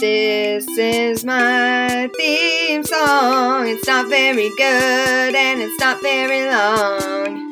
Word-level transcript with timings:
This 0.00 0.64
is 0.78 1.24
my 1.24 2.08
theme 2.16 2.84
song. 2.84 3.66
It's 3.66 3.84
not 3.88 4.08
very 4.08 4.48
good 4.56 5.34
and 5.34 5.60
it's 5.60 5.80
not 5.80 6.00
very 6.00 6.48
long. 6.48 7.42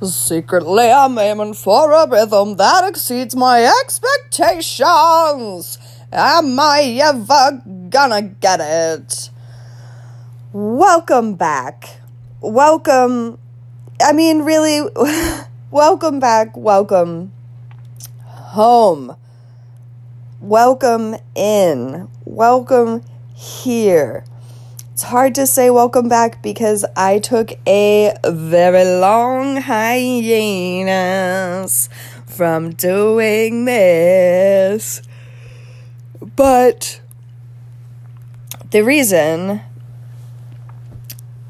Secretly, 0.00 0.88
I'm 0.88 1.18
aiming 1.18 1.54
for 1.54 1.90
a 1.90 2.08
rhythm 2.08 2.54
that 2.58 2.86
exceeds 2.86 3.34
my 3.34 3.64
expectations. 3.82 5.78
Am 6.12 6.60
I 6.60 7.00
ever 7.02 7.60
gonna 7.90 8.22
get 8.22 8.60
it? 8.62 9.30
Welcome 10.52 11.34
back. 11.34 11.98
Welcome. 12.40 13.40
I 14.00 14.12
mean, 14.12 14.42
really, 14.42 14.88
welcome 15.72 16.20
back. 16.20 16.56
Welcome 16.56 17.32
home. 18.22 19.16
Welcome 20.40 21.16
in. 21.34 22.08
Welcome 22.24 23.02
here. 23.34 24.24
It's 24.92 25.02
hard 25.02 25.34
to 25.34 25.48
say 25.48 25.68
welcome 25.68 26.08
back 26.08 26.44
because 26.44 26.84
I 26.94 27.18
took 27.18 27.54
a 27.66 28.14
very 28.24 28.84
long 28.84 29.56
hiatus 29.56 29.88
from 32.24 32.70
doing 32.70 33.64
this. 33.64 35.02
But 36.36 37.00
the 38.70 38.84
reason, 38.84 39.60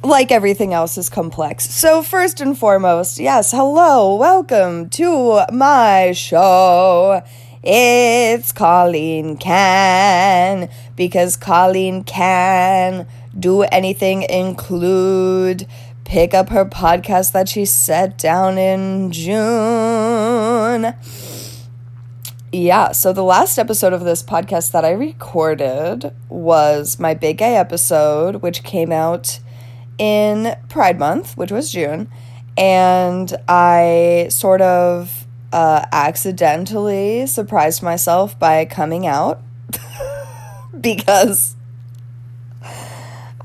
like 0.03 0.33
everything 0.33 0.73
else, 0.73 0.97
is 0.97 1.11
complex. 1.11 1.69
So, 1.69 2.03
first 2.03 2.41
and 2.41 2.59
foremost, 2.59 3.19
yes, 3.19 3.53
hello, 3.53 4.15
welcome 4.15 4.89
to 4.91 5.43
my 5.53 6.13
show. 6.13 7.23
It's 7.71 8.51
Colleen 8.51 9.37
Can 9.37 10.71
because 10.97 11.37
Colleen 11.37 12.03
can 12.03 13.07
do 13.39 13.65
anything, 13.65 14.23
include 14.23 15.67
pick 16.05 16.33
up 16.33 16.49
her 16.49 16.65
podcast 16.65 17.33
that 17.33 17.47
she 17.47 17.67
set 17.67 18.17
down 18.17 18.57
in 18.57 19.13
June. 19.13 20.95
Yeah, 22.53 22.93
so 22.93 23.13
the 23.13 23.23
last 23.23 23.59
episode 23.59 23.93
of 23.93 24.03
this 24.03 24.23
podcast 24.23 24.73
that 24.73 24.87
I 24.87 24.93
recorded 24.93 26.15
was 26.31 26.99
my 26.99 27.13
Big 27.13 27.37
Gay 27.37 27.55
episode, 27.55 28.37
which 28.37 28.63
came 28.63 28.93
out 28.93 29.41
in 29.99 30.57
Pride 30.71 30.99
Month, 30.99 31.37
which 31.37 31.53
was 31.53 31.71
June. 31.71 32.11
And 32.57 33.37
I 33.47 34.29
sort 34.31 34.63
of 34.63 35.18
uh, 35.53 35.87
accidentally 35.93 37.27
surprised 37.27 37.83
myself 37.83 38.39
by 38.39 38.65
coming 38.65 39.07
out 39.07 39.41
because 40.81 41.57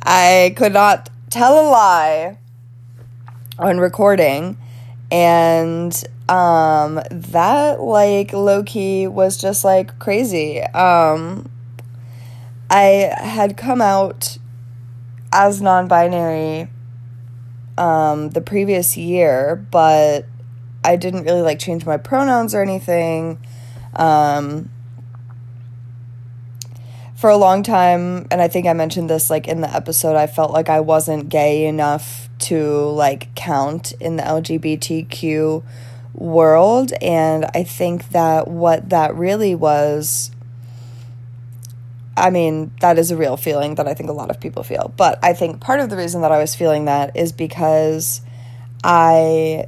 I 0.01 0.53
could 0.57 0.73
not 0.73 1.09
tell 1.29 1.53
a 1.59 1.67
lie 1.69 2.37
on 3.57 3.79
recording. 3.79 4.57
And 5.11 5.93
um 6.29 7.01
that 7.11 7.81
like 7.81 8.31
low 8.33 8.63
key 8.63 9.07
was 9.07 9.37
just 9.37 9.63
like 9.63 9.99
crazy. 9.99 10.61
Um 10.61 11.49
I 12.69 13.13
had 13.17 13.57
come 13.57 13.81
out 13.81 14.37
as 15.31 15.61
non-binary 15.61 16.67
um 17.77 18.29
the 18.29 18.41
previous 18.41 18.95
year 18.97 19.55
but 19.71 20.25
I 20.83 20.95
didn't 20.95 21.23
really 21.23 21.41
like 21.41 21.59
change 21.59 21.85
my 21.85 21.97
pronouns 21.97 22.53
or 22.53 22.61
anything. 22.61 23.39
Um 23.95 24.69
for 27.15 27.29
a 27.29 27.37
long 27.37 27.63
time 27.63 28.27
and 28.31 28.41
i 28.41 28.49
think 28.49 28.67
i 28.67 28.73
mentioned 28.73 29.09
this 29.09 29.29
like 29.29 29.47
in 29.47 29.61
the 29.61 29.73
episode 29.73 30.17
i 30.17 30.27
felt 30.27 30.51
like 30.51 30.67
i 30.67 30.81
wasn't 30.81 31.29
gay 31.29 31.65
enough 31.65 32.27
to 32.37 32.89
like 32.89 33.33
count 33.33 33.93
in 34.01 34.17
the 34.17 34.23
lgbtq 34.23 35.63
world. 36.13 36.93
And 37.01 37.45
i 37.53 37.63
think 37.63 38.09
that 38.09 38.47
what 38.47 38.89
that 38.89 39.15
really 39.15 39.55
was 39.55 40.31
i 42.15 42.29
mean 42.29 42.71
that 42.81 42.99
is 42.99 43.09
a 43.11 43.17
real 43.17 43.37
feeling 43.37 43.75
that 43.75 43.87
i 43.87 43.93
think 43.93 44.09
a 44.09 44.13
lot 44.13 44.29
of 44.29 44.39
people 44.39 44.63
feel. 44.63 44.93
But 44.95 45.19
i 45.23 45.33
think 45.33 45.61
part 45.61 45.79
of 45.79 45.89
the 45.89 45.97
reason 45.97 46.21
that 46.21 46.31
i 46.31 46.39
was 46.39 46.55
feeling 46.55 46.85
that 46.85 47.15
is 47.15 47.31
because 47.31 48.21
i 48.83 49.65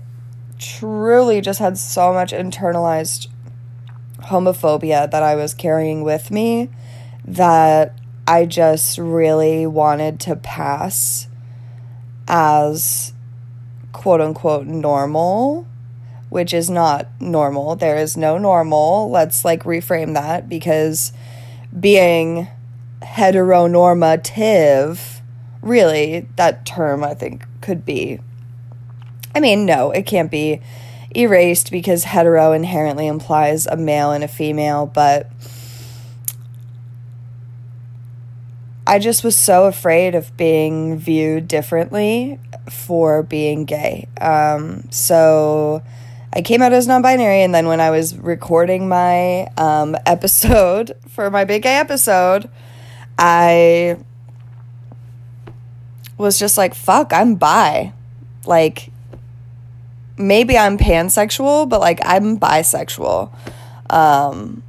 truly 0.59 1.41
just 1.41 1.59
had 1.59 1.77
so 1.77 2.13
much 2.13 2.31
internalized 2.31 3.27
homophobia 4.23 5.09
that 5.11 5.21
i 5.21 5.35
was 5.35 5.53
carrying 5.53 6.01
with 6.01 6.31
me 6.31 6.69
that 7.25 7.93
I 8.27 8.45
just 8.45 8.97
really 8.97 9.67
wanted 9.67 10.19
to 10.21 10.35
pass 10.35 11.27
as 12.27 13.13
quote 13.91 14.19
unquote 14.19 14.65
normal, 14.65 15.67
which 16.29 16.51
is 16.53 16.67
not 16.69 17.07
normal. 17.19 17.75
There 17.75 17.97
is 17.97 18.17
no 18.17 18.39
normal. 18.39 19.11
Let's 19.11 19.45
like 19.45 19.63
reframe 19.63 20.15
that 20.15 20.49
because 20.49 21.13
being 21.79 22.47
heteronormative, 23.01 25.21
really, 25.61 26.27
that 26.35 26.65
term 26.65 27.03
I 27.03 27.13
think 27.13 27.45
could 27.61 27.85
be. 27.85 28.19
I 29.35 29.41
mean, 29.41 29.65
no, 29.65 29.91
it 29.91 30.05
can't 30.05 30.31
be 30.31 30.61
erased 31.15 31.69
because 31.69 32.05
hetero 32.05 32.53
inherently 32.53 33.07
implies 33.07 33.67
a 33.67 33.75
male 33.75 34.11
and 34.11 34.23
a 34.23 34.27
female, 34.27 34.85
but 34.85 35.29
I 38.87 38.99
just 38.99 39.23
was 39.23 39.35
so 39.35 39.65
afraid 39.65 40.15
of 40.15 40.35
being 40.37 40.97
viewed 40.97 41.47
differently 41.47 42.39
for 42.69 43.23
being 43.23 43.65
gay. 43.65 44.07
Um, 44.21 44.87
so 44.91 45.81
I 46.31 46.41
came 46.41 46.61
out 46.61 46.71
as 46.71 46.87
non 46.87 47.01
binary, 47.01 47.41
and 47.41 47.53
then 47.53 47.67
when 47.67 47.81
I 47.81 47.89
was 47.89 48.15
recording 48.15 48.87
my 48.87 49.47
um, 49.57 49.97
episode 50.05 50.93
for 51.09 51.29
my 51.31 51.45
big 51.45 51.63
gay 51.63 51.77
episode, 51.77 52.49
I 53.17 53.97
was 56.17 56.37
just 56.37 56.57
like, 56.57 56.75
fuck, 56.75 57.11
I'm 57.11 57.35
bi. 57.35 57.91
Like, 58.45 58.91
maybe 60.17 60.57
I'm 60.57 60.77
pansexual, 60.77 61.67
but 61.67 61.79
like, 61.79 61.99
I'm 62.03 62.39
bisexual. 62.39 63.31
Um, 63.89 64.63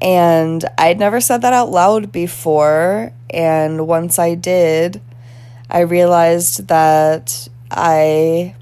and 0.00 0.64
I'd 0.76 0.98
never 0.98 1.20
said 1.20 1.42
that 1.42 1.52
out 1.52 1.70
loud 1.70 2.12
before. 2.12 3.12
And 3.30 3.86
once 3.86 4.18
I 4.18 4.34
did, 4.34 5.00
I 5.70 5.80
realized 5.80 6.68
that 6.68 7.48
I 7.70 8.54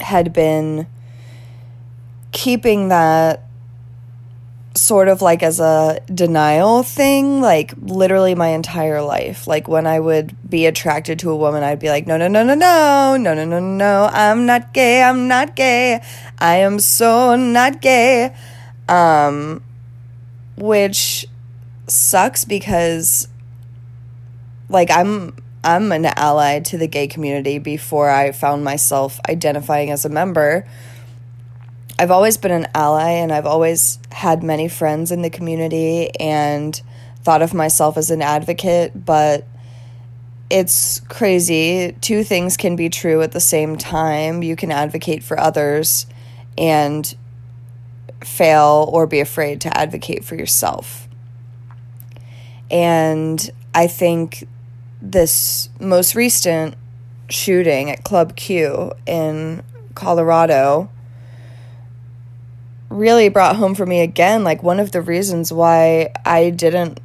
had 0.00 0.32
been 0.32 0.86
keeping 2.32 2.88
that 2.88 3.43
sort 4.76 5.08
of 5.08 5.22
like 5.22 5.42
as 5.42 5.60
a 5.60 6.00
denial 6.12 6.82
thing, 6.82 7.40
like 7.40 7.72
literally 7.80 8.34
my 8.34 8.48
entire 8.48 9.02
life. 9.02 9.46
Like 9.46 9.68
when 9.68 9.86
I 9.86 10.00
would 10.00 10.36
be 10.48 10.66
attracted 10.66 11.20
to 11.20 11.30
a 11.30 11.36
woman, 11.36 11.62
I'd 11.62 11.78
be 11.78 11.88
like, 11.88 12.06
no, 12.06 12.16
no, 12.16 12.28
no, 12.28 12.42
no, 12.42 12.54
no, 12.54 13.16
no, 13.16 13.34
no, 13.34 13.44
no, 13.44 13.60
no, 13.60 14.10
I'm 14.12 14.46
not 14.46 14.74
gay, 14.74 15.02
I'm 15.02 15.28
not 15.28 15.54
gay, 15.54 16.02
I 16.38 16.56
am 16.56 16.80
so 16.80 17.36
not 17.36 17.80
gay. 17.80 18.34
Um, 18.88 19.62
which 20.56 21.26
sucks 21.86 22.44
because 22.44 23.28
like 24.68 24.90
I'm 24.90 25.36
I'm 25.62 25.92
an 25.92 26.04
ally 26.04 26.60
to 26.60 26.78
the 26.78 26.86
gay 26.86 27.06
community 27.06 27.58
before 27.58 28.10
I 28.10 28.32
found 28.32 28.64
myself 28.64 29.18
identifying 29.28 29.90
as 29.90 30.04
a 30.04 30.10
member. 30.10 30.66
I've 31.98 32.10
always 32.10 32.36
been 32.36 32.50
an 32.50 32.66
ally 32.74 33.10
and 33.10 33.30
I've 33.30 33.46
always 33.46 33.98
had 34.10 34.42
many 34.42 34.68
friends 34.68 35.12
in 35.12 35.22
the 35.22 35.30
community 35.30 36.10
and 36.18 36.80
thought 37.22 37.40
of 37.40 37.54
myself 37.54 37.96
as 37.96 38.10
an 38.10 38.20
advocate, 38.20 39.04
but 39.04 39.46
it's 40.50 41.00
crazy. 41.08 41.96
Two 42.00 42.24
things 42.24 42.56
can 42.56 42.74
be 42.74 42.88
true 42.88 43.22
at 43.22 43.32
the 43.32 43.40
same 43.40 43.76
time. 43.76 44.42
You 44.42 44.56
can 44.56 44.72
advocate 44.72 45.22
for 45.22 45.38
others 45.38 46.06
and 46.58 47.14
fail 48.22 48.88
or 48.92 49.06
be 49.06 49.20
afraid 49.20 49.60
to 49.62 49.76
advocate 49.76 50.24
for 50.24 50.34
yourself. 50.34 51.08
And 52.70 53.50
I 53.74 53.86
think 53.86 54.48
this 55.00 55.68
most 55.78 56.14
recent 56.14 56.74
shooting 57.28 57.90
at 57.90 58.04
Club 58.04 58.36
Q 58.36 58.92
in 59.06 59.62
Colorado 59.94 60.90
really 62.88 63.28
brought 63.28 63.56
home 63.56 63.74
for 63.74 63.86
me 63.86 64.00
again 64.00 64.44
like 64.44 64.62
one 64.62 64.78
of 64.78 64.92
the 64.92 65.00
reasons 65.00 65.52
why 65.52 66.12
I 66.24 66.50
didn't 66.50 67.00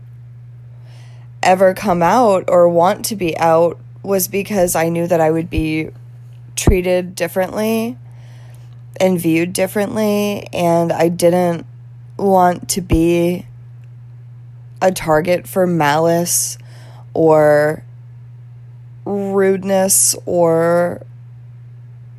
ever 1.41 1.73
come 1.73 2.01
out 2.01 2.45
or 2.47 2.69
want 2.69 3.05
to 3.05 3.15
be 3.15 3.37
out 3.37 3.79
was 4.03 4.27
because 4.27 4.75
I 4.75 4.89
knew 4.89 5.07
that 5.07 5.21
I 5.21 5.31
would 5.31 5.49
be 5.49 5.89
treated 6.55 7.15
differently 7.15 7.97
and 8.99 9.19
viewed 9.19 9.53
differently 9.53 10.47
and 10.53 10.91
I 10.91 11.07
didn't 11.07 11.65
want 12.17 12.69
to 12.69 12.81
be 12.81 13.45
a 14.81 14.91
target 14.91 15.47
for 15.47 15.65
malice 15.65 16.57
or 17.13 17.83
rudeness 19.05 20.15
or 20.25 21.01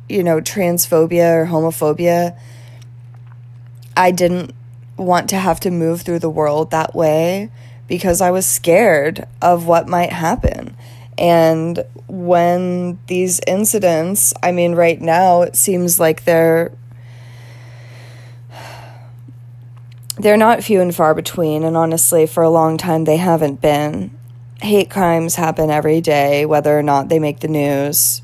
you 0.09 0.23
know 0.23 0.41
transphobia 0.41 1.35
or 1.35 1.45
homophobia 1.45 2.37
i 3.95 4.11
didn't 4.11 4.53
want 4.97 5.29
to 5.29 5.37
have 5.37 5.59
to 5.59 5.71
move 5.71 6.01
through 6.01 6.19
the 6.19 6.29
world 6.29 6.71
that 6.71 6.93
way 6.93 7.49
because 7.87 8.21
i 8.21 8.31
was 8.31 8.45
scared 8.45 9.27
of 9.41 9.65
what 9.65 9.87
might 9.87 10.11
happen. 10.13 10.75
And 11.17 11.83
when 12.07 12.99
these 13.07 13.39
incidents 13.45 14.33
i 14.41 14.51
mean 14.51 14.73
right 14.75 14.99
now 14.99 15.41
it 15.43 15.55
seems 15.55 15.99
like 15.99 16.23
they're 16.23 16.71
they're 20.21 20.37
not 20.37 20.63
few 20.63 20.81
and 20.81 20.93
far 20.95 21.13
between. 21.15 21.63
And 21.63 21.75
honestly 21.75 22.25
for 22.27 22.43
a 22.43 22.49
long 22.49 22.77
time 22.77 23.05
they 23.05 23.17
haven't 23.17 23.61
been. 23.61 24.17
Hate 24.61 24.91
crimes 24.91 25.35
happen 25.35 25.71
every 25.71 26.01
day, 26.01 26.45
whether 26.45 26.77
or 26.77 26.83
not 26.83 27.09
they 27.09 27.17
make 27.17 27.39
the 27.39 27.47
news. 27.47 28.21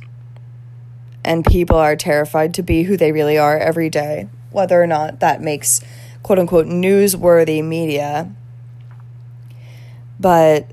And 1.26 1.44
people 1.44 1.78
are 1.78 1.96
terrified 1.96 2.54
to 2.54 2.64
be 2.64 2.84
who 2.84 2.96
they 2.96 3.12
really 3.12 3.38
are 3.38 3.58
every 3.58 3.90
day, 3.90 4.30
whether 4.52 4.82
or 4.82 4.88
not 4.88 5.20
that 5.20 5.42
makes 5.42 5.82
quote 6.24 6.40
unquote 6.40 6.68
newsworthy 6.68 7.64
media. 7.64 8.32
But 10.20 10.72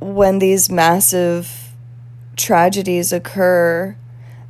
when 0.00 0.38
these 0.38 0.70
massive 0.70 1.72
tragedies 2.36 3.12
occur 3.12 3.96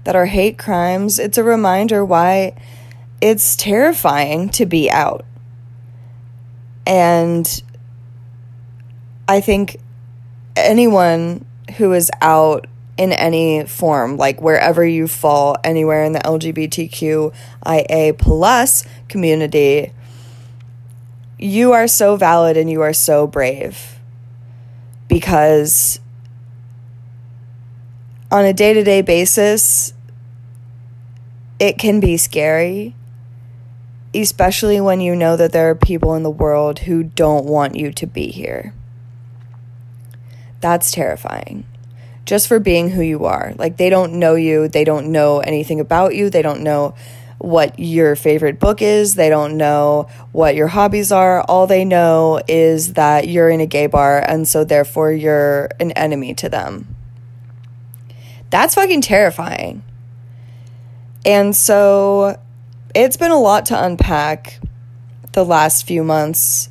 that 0.05 0.17
are 0.17 0.27
hate 0.27 0.59
crimes, 0.59 1.19
it's 1.19 1.39
a 1.39 1.45
reminder 1.45 2.05
why 2.05 2.55
it's 3.21 3.55
terrifying 3.57 4.49
to 4.51 4.67
be 4.67 4.91
out 4.91 5.25
and 6.87 7.63
I 9.29 9.41
think 9.41 9.79
anyone 10.57 11.45
who 11.77 11.93
is 11.93 12.11
out 12.21 12.67
in 12.97 13.13
any 13.13 13.65
form, 13.67 14.17
like 14.17 14.41
wherever 14.41 14.85
you 14.87 15.09
fall, 15.09 15.57
anywhere 15.65 16.05
in 16.05 16.13
the 16.13 16.21
LGBTQIA 16.21 18.19
plus 18.19 18.85
community, 19.09 19.93
you 21.39 21.73
are 21.73 21.89
so 21.89 22.17
valid 22.17 22.57
and 22.57 22.71
you 22.71 22.81
are 22.83 22.93
so 22.93 23.27
brave 23.27 23.99
because 25.09 26.01
on 28.31 28.45
a 28.45 28.53
day 28.53 28.73
to 28.75 28.85
day 28.85 29.03
basis, 29.03 29.93
it 31.59 31.79
can 31.79 32.01
be 32.01 32.17
scary 32.17 32.95
especially 34.15 34.81
when 34.81 35.01
you 35.01 35.17
know 35.17 35.37
that 35.37 35.53
there 35.53 35.69
are 35.69 35.75
people 35.75 36.15
in 36.15 36.23
the 36.23 36.31
world 36.31 36.81
who 36.81 37.03
don't 37.03 37.45
want 37.45 37.75
you 37.75 37.93
to 37.93 38.07
be 38.07 38.29
here. 38.29 38.73
That's 40.61 40.91
terrifying. 40.91 41.67
Just 42.25 42.49
for 42.49 42.59
being 42.59 42.91
who 42.91 43.03
you 43.03 43.25
are. 43.27 43.55
Like, 43.57 43.77
they 43.77 43.91
don't 43.91 44.15
know 44.15 44.35
you, 44.35 44.69
they 44.69 44.85
don't 44.85 45.13
know 45.13 45.41
anything 45.41 45.81
about 45.81 46.15
you, 46.15 46.31
they 46.31 46.43
don't 46.43 46.63
know 46.63 46.95
what 47.39 47.79
your 47.79 48.17
favorite 48.17 48.59
book 48.59 48.81
is, 48.81 49.17
they 49.17 49.29
don't 49.29 49.57
know 49.57 50.09
what 50.33 50.55
your 50.55 50.69
hobbies 50.69 51.13
are. 51.13 51.43
All 51.43 51.67
they 51.67 51.85
know 51.85 52.41
is 52.49 52.95
that 52.95 53.29
you're 53.29 53.51
in 53.51 53.61
a 53.61 53.67
gay 53.67 53.87
bar, 53.87 54.19
and 54.19 54.49
so 54.49 54.65
therefore 54.65 55.13
you're 55.13 55.69
an 55.79 55.93
enemy 55.93 56.35
to 56.35 56.49
them. 56.49 56.97
That's 58.51 58.75
fucking 58.77 59.03
terrifying. 59.03 59.83
And 61.27 61.55
so 61.57 62.41
it's 62.95 63.17
been 63.17 63.31
a 63.31 63.41
lot 63.41 63.67
to 63.67 63.85
unpack 63.85 64.61
the 65.33 65.45
last 65.45 65.87
few 65.87 66.05
months. 66.05 66.71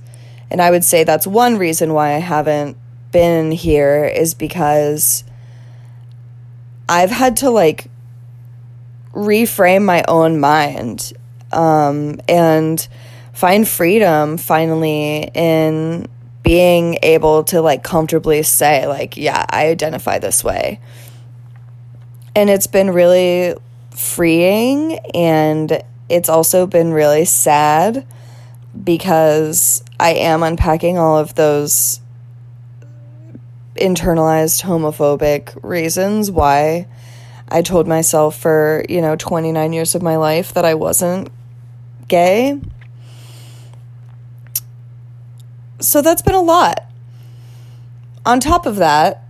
And 0.50 0.62
I 0.62 0.72
would 0.72 0.84
say 0.84 1.04
that's 1.04 1.28
one 1.28 1.58
reason 1.58 1.94
why 1.94 2.14
I 2.14 2.20
haven't 2.20 2.78
been 3.12 3.52
here 3.52 4.06
is 4.06 4.34
because 4.34 5.24
I've 6.94 7.10
had 7.10 7.38
to 7.38 7.50
like 7.50 7.88
reframe 9.14 9.84
my 9.84 10.04
own 10.08 10.40
mind 10.40 11.12
um, 11.52 12.22
and 12.30 12.88
find 13.34 13.68
freedom 13.68 14.38
finally 14.38 15.32
in 15.34 16.08
being 16.44 17.00
able 17.02 17.46
to 17.46 17.62
like 17.62 17.82
comfortably 17.82 18.44
say, 18.44 18.86
like, 18.86 19.18
yeah, 19.18 19.44
I 19.50 19.70
identify 19.70 20.20
this 20.20 20.44
way. 20.44 20.80
And 22.36 22.48
it's 22.48 22.68
been 22.68 22.92
really 22.92 23.56
freeing 23.90 25.00
and 25.16 25.82
it's 26.10 26.30
also 26.30 26.68
been 26.68 26.94
really 26.94 27.26
sad 27.26 28.06
because 28.84 29.84
I 30.00 30.14
am 30.14 30.44
unpacking 30.44 31.00
all 31.00 31.18
of 31.18 31.34
those 31.34 32.02
internalized 33.76 34.64
homophobic 34.64 35.58
reasons 35.64 36.30
why 36.30 36.88
I 37.50 37.62
told 37.62 37.88
myself 37.88 38.38
for, 38.40 38.86
you 38.90 39.02
know, 39.02 39.16
29 39.16 39.74
years 39.74 39.96
of 39.96 40.02
my 40.02 40.18
life 40.18 40.54
that 40.54 40.66
I 40.66 40.76
wasn't 40.76 41.30
gay. 42.08 42.60
So 45.80 46.02
that's 46.02 46.22
been 46.22 46.36
a 46.36 46.42
lot. 46.42 46.86
On 48.26 48.40
top 48.40 48.66
of 48.66 48.78
that, 48.78 49.24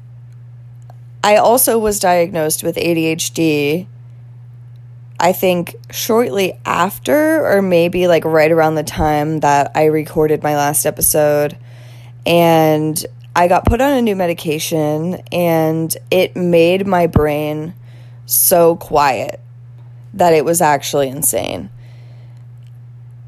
I 1.23 1.37
also 1.37 1.79
was 1.79 1.99
diagnosed 1.99 2.63
with 2.63 2.75
ADHD 2.75 3.87
I 5.23 5.31
think 5.31 5.75
shortly 5.89 6.59
after, 6.65 7.45
or 7.45 7.61
maybe 7.61 8.07
like 8.07 8.25
right 8.25 8.51
around 8.51 8.75
the 8.75 8.83
time 8.83 9.39
that 9.39 9.71
I 9.73 9.85
recorded 9.85 10.43
my 10.43 10.57
last 10.57 10.85
episode, 10.85 11.57
and 12.25 13.05
I 13.35 13.47
got 13.47 13.65
put 13.65 13.81
on 13.81 13.93
a 13.93 14.01
new 14.01 14.15
medication, 14.15 15.21
and 15.31 15.95
it 16.11 16.35
made 16.35 16.85
my 16.85 17.07
brain 17.07 17.73
so 18.25 18.75
quiet 18.75 19.39
that 20.13 20.33
it 20.33 20.45
was 20.45 20.61
actually 20.61 21.09
insane. 21.09 21.69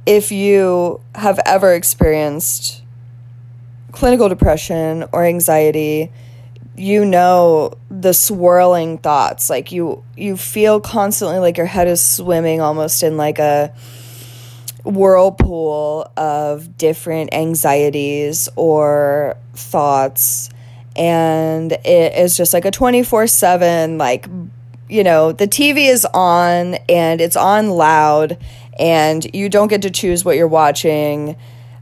If 0.06 0.32
you 0.32 1.02
have 1.16 1.40
ever 1.46 1.74
experienced 1.74 2.84
clinical 3.92 4.30
depression 4.30 5.06
or 5.12 5.26
anxiety, 5.26 6.12
you 6.78 7.06
know 7.06 7.74
the 7.90 8.14
swirling 8.14 8.98
thoughts 8.98 9.50
like 9.50 9.72
you 9.72 10.04
you 10.18 10.36
feel 10.36 10.82
constantly 10.82 11.38
like 11.40 11.56
your 11.56 11.66
head 11.66 11.88
is 11.88 12.04
swimming 12.04 12.60
almost 12.60 13.02
in 13.02 13.16
like 13.16 13.40
a 13.40 13.74
whirlpool 14.86 16.10
of 16.16 16.78
different 16.78 17.34
anxieties 17.34 18.48
or 18.56 19.36
thoughts 19.54 20.50
and 20.96 21.72
it 21.72 22.14
is 22.14 22.38
just 22.38 22.54
like 22.54 22.66
a 22.66 22.72
24/7 22.72 23.98
like 23.98 24.28
you 24.88 25.04
know 25.04 25.32
the 25.32 25.48
TV 25.48 25.90
is 25.90 26.06
on 26.14 26.76
and 26.88 27.20
it's 27.20 27.36
on 27.36 27.70
loud 27.70 28.38
and 28.78 29.26
you 29.34 29.50
don't 29.50 29.68
get 29.68 29.82
to 29.82 29.90
choose 29.90 30.24
what 30.24 30.38
you're 30.38 30.48
watching 30.48 31.36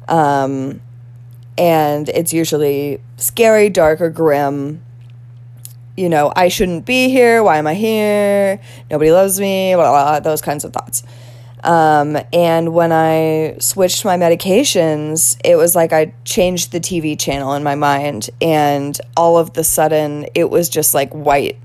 um 0.08 0.80
and 1.58 2.10
it's 2.10 2.34
usually 2.34 3.00
scary, 3.18 3.70
dark, 3.70 4.02
or 4.02 4.10
grim. 4.10 4.84
You 5.96 6.10
know, 6.10 6.34
I 6.36 6.48
shouldn't 6.48 6.86
be 6.86 7.10
here. 7.10 7.44
Why 7.44 7.58
am 7.58 7.68
I 7.68 7.76
here? 7.76 8.60
Nobody 8.90 9.12
loves 9.12 9.40
me. 9.40 9.74
Blah, 9.76 9.92
blah, 9.92 10.04
blah, 10.04 10.20
those 10.20 10.42
kinds 10.42 10.66
of 10.66 10.74
thoughts. 10.74 11.04
Um, 11.64 12.18
and 12.34 12.74
when 12.74 12.92
I 12.92 13.56
switched 13.60 14.04
my 14.04 14.18
medications, 14.18 15.38
it 15.44 15.56
was 15.56 15.76
like 15.76 15.94
I 15.94 16.14
changed 16.26 16.72
the 16.72 16.80
TV 16.80 17.18
channel 17.18 17.54
in 17.54 17.64
my 17.64 17.76
mind, 17.76 18.30
and 18.42 19.00
all 19.16 19.38
of 19.38 19.54
the 19.54 19.64
sudden, 19.64 20.28
it 20.36 20.50
was 20.50 20.68
just 20.68 20.94
like 20.94 21.12
white 21.12 21.58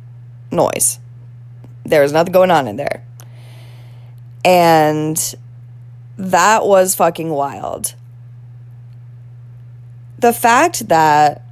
noise. 0.52 1.00
There 1.84 2.02
was 2.02 2.12
nothing 2.12 2.32
going 2.32 2.50
on 2.50 2.68
in 2.68 2.76
there. 2.76 3.04
And 4.44 5.34
that 6.16 6.64
was 6.64 6.94
fucking 6.94 7.30
wild 7.30 7.94
the 10.18 10.32
fact 10.32 10.88
that 10.88 11.44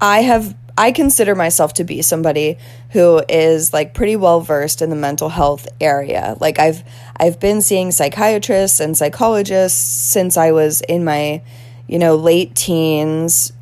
I 0.00 0.20
have 0.22 0.54
I 0.76 0.90
consider 0.90 1.34
myself 1.34 1.72
to 1.74 1.84
be 1.84 2.02
somebody 2.02 2.58
who 2.90 3.22
is 3.28 3.72
like 3.72 3.94
pretty 3.94 4.16
well 4.16 4.40
versed 4.40 4.82
in 4.82 4.90
the 4.90 4.96
mental 4.96 5.28
health 5.28 5.68
area. 5.80 6.36
Like 6.40 6.58
I've 6.58 6.82
I've 7.16 7.38
been 7.38 7.62
seeing 7.62 7.92
psychiatrists 7.92 8.80
and 8.80 8.96
psychologists 8.96 9.78
since 9.78 10.36
I 10.36 10.50
was 10.50 10.80
in 10.82 11.04
my, 11.04 11.42
you 11.86 11.98
know, 11.98 12.16
late 12.16 12.56
teens. 12.56 13.52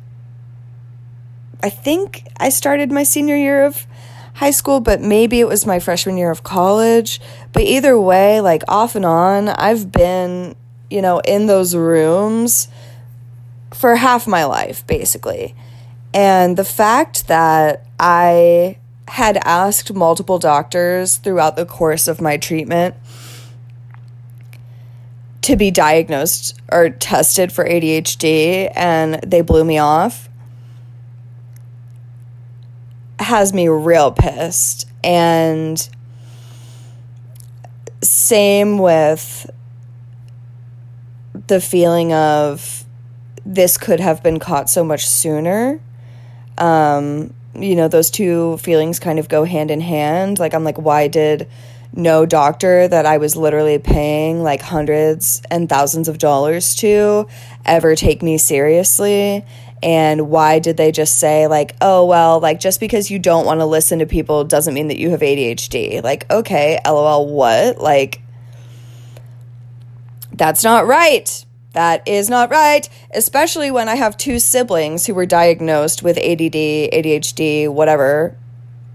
I 1.61 1.69
think 1.69 2.25
I 2.37 2.49
started 2.49 2.91
my 2.91 3.03
senior 3.03 3.37
year 3.37 3.63
of 3.63 3.85
high 4.33 4.51
school, 4.51 4.79
but 4.79 4.99
maybe 4.99 5.39
it 5.39 5.47
was 5.47 5.67
my 5.67 5.79
freshman 5.79 6.17
year 6.17 6.31
of 6.31 6.41
college. 6.41 7.21
But 7.51 7.61
either 7.61 7.99
way, 7.99 8.41
like 8.41 8.63
off 8.67 8.95
and 8.95 9.05
on, 9.05 9.49
I've 9.49 9.91
been, 9.91 10.55
you 10.89 11.01
know, 11.01 11.19
in 11.19 11.45
those 11.45 11.75
rooms 11.75 12.67
for 13.71 13.95
half 13.95 14.25
my 14.25 14.45
life, 14.45 14.85
basically. 14.87 15.55
And 16.13 16.57
the 16.57 16.65
fact 16.65 17.27
that 17.27 17.85
I 17.99 18.77
had 19.07 19.37
asked 19.43 19.93
multiple 19.93 20.39
doctors 20.39 21.17
throughout 21.17 21.55
the 21.55 21.65
course 21.65 22.07
of 22.07 22.21
my 22.21 22.37
treatment 22.37 22.95
to 25.41 25.55
be 25.55 25.71
diagnosed 25.71 26.59
or 26.71 26.89
tested 26.89 27.51
for 27.51 27.65
ADHD 27.65 28.71
and 28.75 29.15
they 29.23 29.41
blew 29.41 29.63
me 29.65 29.77
off 29.77 30.29
has 33.23 33.53
me 33.53 33.67
real 33.67 34.11
pissed. 34.11 34.87
And 35.03 35.89
same 38.01 38.77
with 38.77 39.49
the 41.47 41.59
feeling 41.59 42.13
of 42.13 42.85
this 43.45 43.77
could 43.77 43.99
have 43.99 44.23
been 44.23 44.39
caught 44.39 44.69
so 44.69 44.83
much 44.83 45.07
sooner. 45.07 45.79
Um, 46.57 47.33
you 47.55 47.75
know, 47.75 47.87
those 47.87 48.09
two 48.09 48.57
feelings 48.57 48.99
kind 48.99 49.19
of 49.19 49.29
go 49.29 49.43
hand 49.43 49.71
in 49.71 49.81
hand. 49.81 50.39
Like, 50.39 50.53
I'm 50.53 50.63
like, 50.63 50.77
why 50.77 51.07
did 51.07 51.47
no 51.95 52.25
doctor 52.25 52.87
that 52.87 53.05
I 53.05 53.17
was 53.17 53.35
literally 53.35 53.77
paying 53.77 54.41
like 54.41 54.61
hundreds 54.61 55.41
and 55.51 55.69
thousands 55.69 56.07
of 56.07 56.17
dollars 56.17 56.73
to 56.75 57.27
ever 57.65 57.95
take 57.95 58.21
me 58.23 58.37
seriously? 58.37 59.45
And 59.83 60.29
why 60.29 60.59
did 60.59 60.77
they 60.77 60.93
just 60.93 61.19
say, 61.19 61.47
like, 61.47 61.75
oh, 61.81 62.05
well, 62.05 62.39
like, 62.39 62.61
just 62.61 62.79
because 62.79 63.11
you 63.11 63.19
don't 63.19 63.45
want 63.45 63.59
to 63.59 63.65
listen 63.65 63.99
to 63.99 64.05
people 64.05 64.45
doesn't 64.45 64.73
mean 64.73 64.87
that 64.87 64.97
you 64.97 65.09
have 65.09 65.19
ADHD? 65.19 66.01
Like, 66.01 66.29
okay, 66.31 66.79
lol, 66.85 67.27
what? 67.27 67.79
Like, 67.79 68.21
that's 70.31 70.63
not 70.63 70.87
right. 70.87 71.45
That 71.73 72.07
is 72.07 72.29
not 72.29 72.51
right, 72.51 72.87
especially 73.13 73.71
when 73.71 73.89
I 73.89 73.95
have 73.95 74.15
two 74.15 74.39
siblings 74.39 75.05
who 75.05 75.15
were 75.15 75.25
diagnosed 75.25 76.03
with 76.03 76.17
ADD, 76.17 76.53
ADHD, 76.93 77.67
whatever 77.67 78.35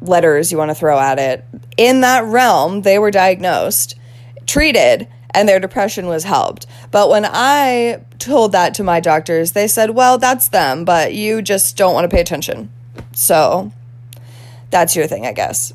letters 0.00 0.52
you 0.52 0.58
want 0.58 0.70
to 0.70 0.76
throw 0.76 0.99
at 0.99 1.18
it. 1.18 1.44
In 1.76 2.00
that 2.02 2.25
realm, 2.25 2.82
they 2.82 2.99
were 2.99 3.11
diagnosed, 3.11 3.97
treated, 4.47 5.08
and 5.30 5.49
their 5.49 5.61
depression 5.61 6.06
was 6.06 6.25
helped. 6.25 6.66
But 6.90 7.11
when 7.11 7.26
I 7.26 8.02
told 8.18 8.52
that 8.52 8.75
to 8.75 8.85
my 8.85 9.00
doctors, 9.00 9.52
they 9.52 9.68
said, 9.68 9.90
well, 9.90 10.18
that's 10.18 10.49
them, 10.49 10.85
but 10.85 11.14
you 11.14 11.42
just 11.42 11.76
don't 11.76 11.94
want 11.94 12.08
to 12.08 12.14
pay 12.14 12.20
attention. 12.20 12.70
So 13.12 13.73
that's 14.70 14.94
your 14.94 15.06
thing, 15.06 15.26
I 15.26 15.32
guess. 15.32 15.73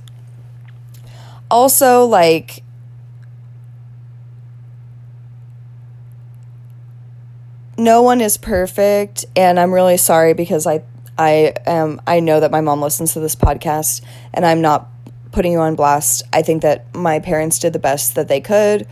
Also, 1.51 2.05
like, 2.05 2.62
no 7.83 8.01
one 8.01 8.21
is 8.21 8.37
perfect, 8.37 9.25
and 9.35 9.59
I'm 9.59 9.73
really 9.73 9.97
sorry 9.97 10.33
because 10.33 10.65
I 10.65 10.83
I 11.17 11.53
am 11.65 12.01
I 12.07 12.19
know 12.19 12.39
that 12.39 12.51
my 12.51 12.61
mom 12.61 12.81
listens 12.81 13.13
to 13.13 13.19
this 13.19 13.35
podcast 13.35 14.01
and 14.33 14.45
I'm 14.45 14.61
not 14.61 14.87
putting 15.31 15.51
you 15.51 15.59
on 15.59 15.75
blast. 15.75 16.23
I 16.31 16.41
think 16.41 16.61
that 16.61 16.93
my 16.95 17.19
parents 17.19 17.59
did 17.59 17.73
the 17.73 17.79
best 17.79 18.15
that 18.15 18.27
they 18.27 18.41
could 18.41 18.87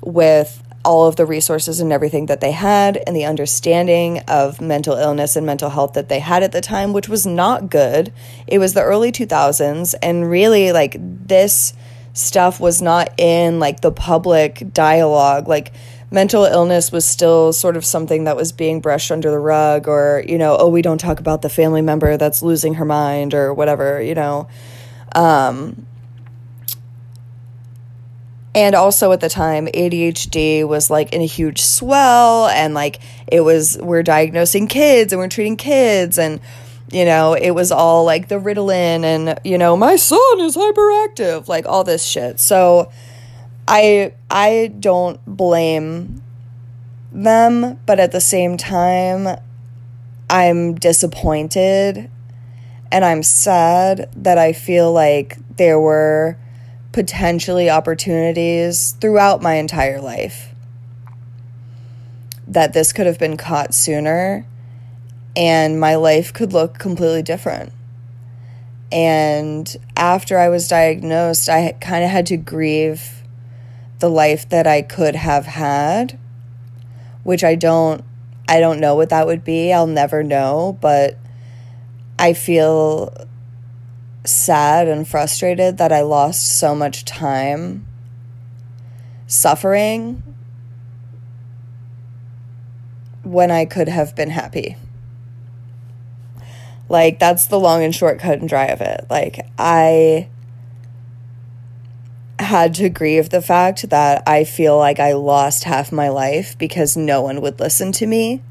with 0.00 0.60
all 0.84 1.06
of 1.06 1.16
the 1.16 1.24
resources 1.24 1.80
and 1.80 1.90
everything 1.92 2.26
that 2.26 2.40
they 2.40 2.52
had 2.52 3.02
and 3.06 3.16
the 3.16 3.24
understanding 3.24 4.18
of 4.28 4.60
mental 4.60 4.94
illness 4.96 5.34
and 5.34 5.46
mental 5.46 5.70
health 5.70 5.94
that 5.94 6.10
they 6.10 6.18
had 6.18 6.42
at 6.42 6.52
the 6.52 6.60
time, 6.60 6.92
which 6.92 7.08
was 7.08 7.26
not 7.26 7.70
good. 7.70 8.12
It 8.46 8.58
was 8.58 8.74
the 8.74 8.82
early 8.82 9.10
2000s, 9.10 9.94
and 10.02 10.28
really, 10.30 10.72
like, 10.72 10.96
this 11.00 11.72
stuff 12.12 12.60
was 12.60 12.80
not 12.80 13.18
in 13.18 13.58
like 13.58 13.80
the 13.80 13.90
public 13.90 14.72
dialogue. 14.72 15.48
Like, 15.48 15.72
mental 16.14 16.44
illness 16.44 16.92
was 16.92 17.04
still 17.04 17.52
sort 17.52 17.76
of 17.76 17.84
something 17.84 18.24
that 18.24 18.36
was 18.36 18.52
being 18.52 18.80
brushed 18.80 19.10
under 19.10 19.30
the 19.30 19.38
rug, 19.38 19.88
or, 19.88 20.24
you 20.26 20.38
know, 20.38 20.56
oh, 20.56 20.68
we 20.68 20.80
don't 20.80 20.98
talk 20.98 21.18
about 21.18 21.42
the 21.42 21.48
family 21.48 21.82
member 21.82 22.16
that's 22.16 22.40
losing 22.40 22.74
her 22.74 22.84
mind, 22.84 23.34
or 23.34 23.52
whatever, 23.52 24.00
you 24.00 24.14
know. 24.14 24.48
Um, 25.14 25.86
and 28.54 28.76
also 28.76 29.10
at 29.10 29.20
the 29.20 29.28
time, 29.28 29.66
ADHD 29.66 30.66
was 30.66 30.88
like 30.88 31.12
in 31.12 31.20
a 31.20 31.26
huge 31.26 31.60
swell, 31.60 32.46
and 32.46 32.72
like 32.74 33.00
it 33.26 33.40
was, 33.40 33.76
we're 33.78 34.04
diagnosing 34.04 34.68
kids 34.68 35.12
and 35.12 35.18
we're 35.18 35.28
treating 35.28 35.56
kids, 35.56 36.16
and 36.16 36.40
you 36.92 37.04
know, 37.04 37.34
it 37.34 37.50
was 37.50 37.72
all 37.72 38.04
like 38.04 38.28
the 38.28 38.36
Ritalin, 38.36 39.02
and 39.02 39.40
you 39.42 39.58
know, 39.58 39.76
my 39.76 39.96
son 39.96 40.40
is 40.40 40.56
hyperactive, 40.56 41.48
like 41.48 41.66
all 41.66 41.82
this 41.82 42.04
shit. 42.04 42.38
So 42.38 42.92
I 43.66 44.12
I 44.30 44.72
don't 44.78 45.24
blame 45.26 46.22
them, 47.12 47.78
but 47.86 48.00
at 48.00 48.12
the 48.12 48.20
same 48.20 48.56
time, 48.56 49.38
I'm 50.28 50.74
disappointed 50.74 52.10
and 52.90 53.04
I'm 53.04 53.22
sad 53.22 54.10
that 54.16 54.38
I 54.38 54.52
feel 54.52 54.92
like 54.92 55.38
there 55.56 55.80
were 55.80 56.36
potentially 56.92 57.70
opportunities 57.70 58.92
throughout 59.00 59.42
my 59.42 59.54
entire 59.54 60.00
life 60.00 60.54
that 62.46 62.72
this 62.72 62.92
could 62.92 63.06
have 63.06 63.18
been 63.18 63.36
caught 63.36 63.74
sooner 63.74 64.46
and 65.36 65.80
my 65.80 65.96
life 65.96 66.32
could 66.32 66.52
look 66.52 66.78
completely 66.78 67.22
different. 67.22 67.72
And 68.92 69.76
after 69.96 70.38
I 70.38 70.48
was 70.48 70.68
diagnosed, 70.68 71.48
I 71.48 71.72
kind 71.80 72.04
of 72.04 72.10
had 72.10 72.26
to 72.26 72.36
grieve 72.36 73.23
the 74.04 74.10
life 74.10 74.46
that 74.50 74.66
I 74.66 74.82
could 74.82 75.16
have 75.16 75.46
had, 75.46 76.18
which 77.22 77.42
I 77.42 77.54
don't 77.54 78.04
I 78.46 78.60
don't 78.60 78.78
know 78.78 78.94
what 78.94 79.08
that 79.08 79.26
would 79.26 79.44
be. 79.44 79.72
I'll 79.72 79.86
never 79.86 80.22
know, 80.22 80.76
but 80.82 81.16
I 82.18 82.34
feel 82.34 83.16
sad 84.26 84.88
and 84.88 85.08
frustrated 85.08 85.78
that 85.78 85.90
I 85.90 86.02
lost 86.02 86.58
so 86.58 86.74
much 86.74 87.06
time 87.06 87.86
suffering 89.26 90.22
when 93.22 93.50
I 93.50 93.64
could 93.64 93.88
have 93.88 94.14
been 94.14 94.28
happy. 94.28 94.76
Like, 96.90 97.18
that's 97.18 97.46
the 97.46 97.58
long 97.58 97.82
and 97.82 97.94
short 97.94 98.18
cut 98.18 98.38
and 98.38 98.50
dry 98.50 98.66
of 98.66 98.82
it. 98.82 99.06
Like, 99.08 99.46
I 99.58 100.28
had 102.38 102.74
to 102.74 102.88
grieve 102.88 103.30
the 103.30 103.42
fact 103.42 103.88
that 103.90 104.22
I 104.26 104.44
feel 104.44 104.76
like 104.76 104.98
I 104.98 105.12
lost 105.12 105.64
half 105.64 105.92
my 105.92 106.08
life 106.08 106.58
because 106.58 106.96
no 106.96 107.22
one 107.22 107.40
would 107.40 107.60
listen 107.60 107.92
to 107.92 108.06
me 108.06 108.42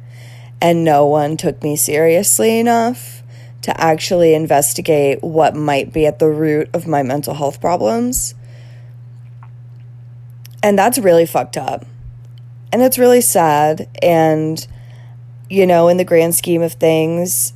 and 0.62 0.86
no 0.86 1.06
one 1.06 1.36
took 1.36 1.62
me 1.62 1.75
seriously 1.75 2.60
enough 2.60 3.22
to 3.63 3.80
actually 3.80 4.34
investigate 4.34 5.22
what 5.22 5.56
might 5.56 5.92
be 5.92 6.06
at 6.06 6.20
the 6.20 6.30
root 6.30 6.70
of 6.74 6.88
my 6.88 7.04
mental 7.04 7.34
health 7.34 7.60
problems. 7.60 8.36
And 10.62 10.80
that's 10.80 10.98
really 10.98 11.25
fucked 11.25 11.58
up. 11.58 11.86
And 12.72 12.82
it's 12.82 12.98
really 12.98 13.22
sad. 13.22 13.90
And, 14.02 14.66
you 15.50 15.68
know, 15.68 15.90
in 15.90 15.98
the 15.98 16.06
grand 16.06 16.36
scheme 16.36 16.62
of 16.62 16.74
things, 16.74 17.54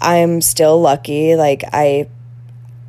I'm 0.00 0.40
still 0.40 0.80
lucky. 0.80 1.36
Like, 1.36 1.62
I 1.72 2.08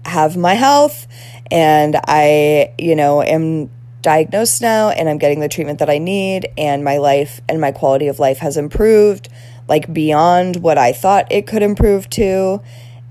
have 0.06 0.36
my 0.36 0.56
health 0.56 1.08
and 1.54 1.96
I, 2.08 2.74
you 2.80 2.96
know, 2.96 3.22
am 3.22 3.70
diagnosed 4.02 4.62
now 4.62 4.90
and 4.90 5.08
I'm 5.08 5.20
getting 5.20 5.40
the 5.40 5.48
treatment 5.48 5.80
that 5.80 5.90
I 5.90 6.00
need 6.00 6.50
and 6.58 6.84
my 6.84 6.98
life 6.98 7.42
and 7.48 7.62
my 7.62 7.72
quality 7.72 8.08
of 8.08 8.20
life 8.20 8.40
has 8.40 8.58
improved 8.58 9.30
like 9.70 9.94
beyond 9.94 10.58
what 10.58 10.80
I 10.80 10.92
thought 10.92 11.32
it 11.32 11.46
could 11.46 11.62
improve 11.62 12.10
to. 12.12 12.60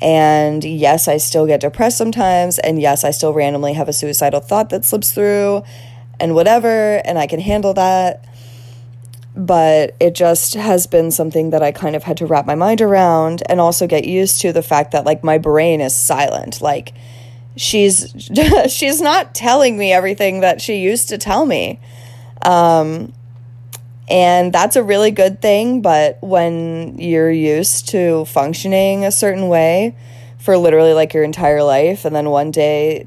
And 0.02 0.64
yes, 0.64 1.06
I 1.06 1.18
still 1.18 1.46
get 1.46 1.60
depressed 1.60 1.96
sometimes. 1.96 2.58
And 2.58 2.82
yes, 2.82 3.04
I 3.04 3.12
still 3.12 3.32
randomly 3.32 3.74
have 3.74 3.88
a 3.88 3.92
suicidal 3.92 4.40
thought 4.40 4.70
that 4.70 4.84
slips 4.84 5.12
through 5.12 5.62
and 6.18 6.34
whatever. 6.34 7.00
And 7.04 7.18
I 7.18 7.28
can 7.28 7.38
handle 7.38 7.72
that. 7.74 8.28
But 9.36 9.94
it 10.00 10.16
just 10.16 10.54
has 10.54 10.88
been 10.88 11.12
something 11.12 11.50
that 11.50 11.62
I 11.62 11.70
kind 11.70 11.94
of 11.94 12.02
had 12.02 12.16
to 12.18 12.26
wrap 12.26 12.44
my 12.44 12.56
mind 12.56 12.80
around 12.80 13.44
and 13.48 13.60
also 13.60 13.86
get 13.86 14.04
used 14.04 14.40
to 14.42 14.52
the 14.52 14.62
fact 14.62 14.90
that 14.90 15.06
like 15.06 15.22
my 15.22 15.38
brain 15.38 15.80
is 15.80 15.96
silent. 15.96 16.60
Like 16.60 16.92
she's 17.56 18.14
she's 18.68 19.00
not 19.00 19.34
telling 19.34 19.76
me 19.76 19.92
everything 19.92 20.40
that 20.40 20.60
she 20.60 20.76
used 20.76 21.08
to 21.10 21.18
tell 21.18 21.44
me. 21.46 21.80
Um, 22.44 23.12
and 24.08 24.52
that's 24.52 24.76
a 24.76 24.82
really 24.82 25.10
good 25.10 25.40
thing, 25.40 25.80
but 25.80 26.18
when 26.20 26.98
you're 26.98 27.30
used 27.30 27.88
to 27.90 28.24
functioning 28.26 29.04
a 29.04 29.12
certain 29.12 29.48
way 29.48 29.96
for 30.38 30.56
literally 30.58 30.92
like 30.92 31.14
your 31.14 31.22
entire 31.22 31.62
life, 31.62 32.04
and 32.04 32.14
then 32.14 32.28
one 32.30 32.50
day 32.50 33.06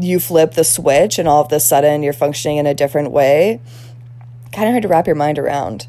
you 0.00 0.18
flip 0.18 0.52
the 0.54 0.64
switch 0.64 1.18
and 1.18 1.28
all 1.28 1.44
of 1.44 1.52
a 1.52 1.60
sudden 1.60 2.02
you're 2.02 2.12
functioning 2.12 2.56
in 2.56 2.66
a 2.66 2.74
different 2.74 3.12
way, 3.12 3.60
kind 4.52 4.66
of 4.66 4.72
hard 4.72 4.82
to 4.82 4.88
wrap 4.88 5.06
your 5.06 5.16
mind 5.16 5.38
around. 5.38 5.86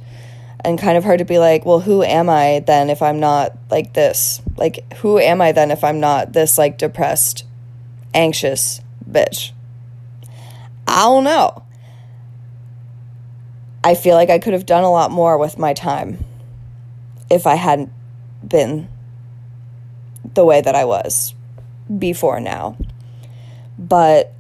And 0.64 0.78
kind 0.78 0.96
of 0.96 1.04
hard 1.04 1.18
to 1.18 1.26
be 1.26 1.40
like, 1.40 1.66
well, 1.66 1.80
who 1.80 2.04
am 2.04 2.30
I 2.30 2.60
then 2.60 2.92
if 2.92 3.02
I'm 3.02 3.20
not 3.20 3.58
like 3.72 3.94
this? 3.94 4.44
Like, 4.58 4.94
who 4.98 5.18
am 5.18 5.42
I 5.42 5.54
then 5.54 5.72
if 5.72 5.84
I'm 5.84 6.00
not 6.00 6.34
this 6.34 6.60
like 6.60 6.78
depressed, 6.78 7.46
anxious 8.14 8.82
bitch? 9.10 9.52
I 10.88 11.04
don't 11.04 11.24
know. 11.24 11.64
I 13.84 13.96
feel 13.96 14.16
like 14.16 14.30
I 14.30 14.40
could 14.40 14.54
have 14.54 14.66
done 14.66 14.84
a 14.84 14.92
lot 14.92 15.12
more 15.12 15.38
with 15.38 15.58
my 15.58 15.74
time 15.74 16.24
if 17.30 17.48
I 17.48 17.56
hadn't 17.56 17.92
been 18.46 18.90
the 20.34 20.46
way 20.46 20.62
that 20.62 20.76
I 20.76 20.86
was 20.86 21.34
before 21.98 22.40
now. 22.40 22.78
But 23.80 24.34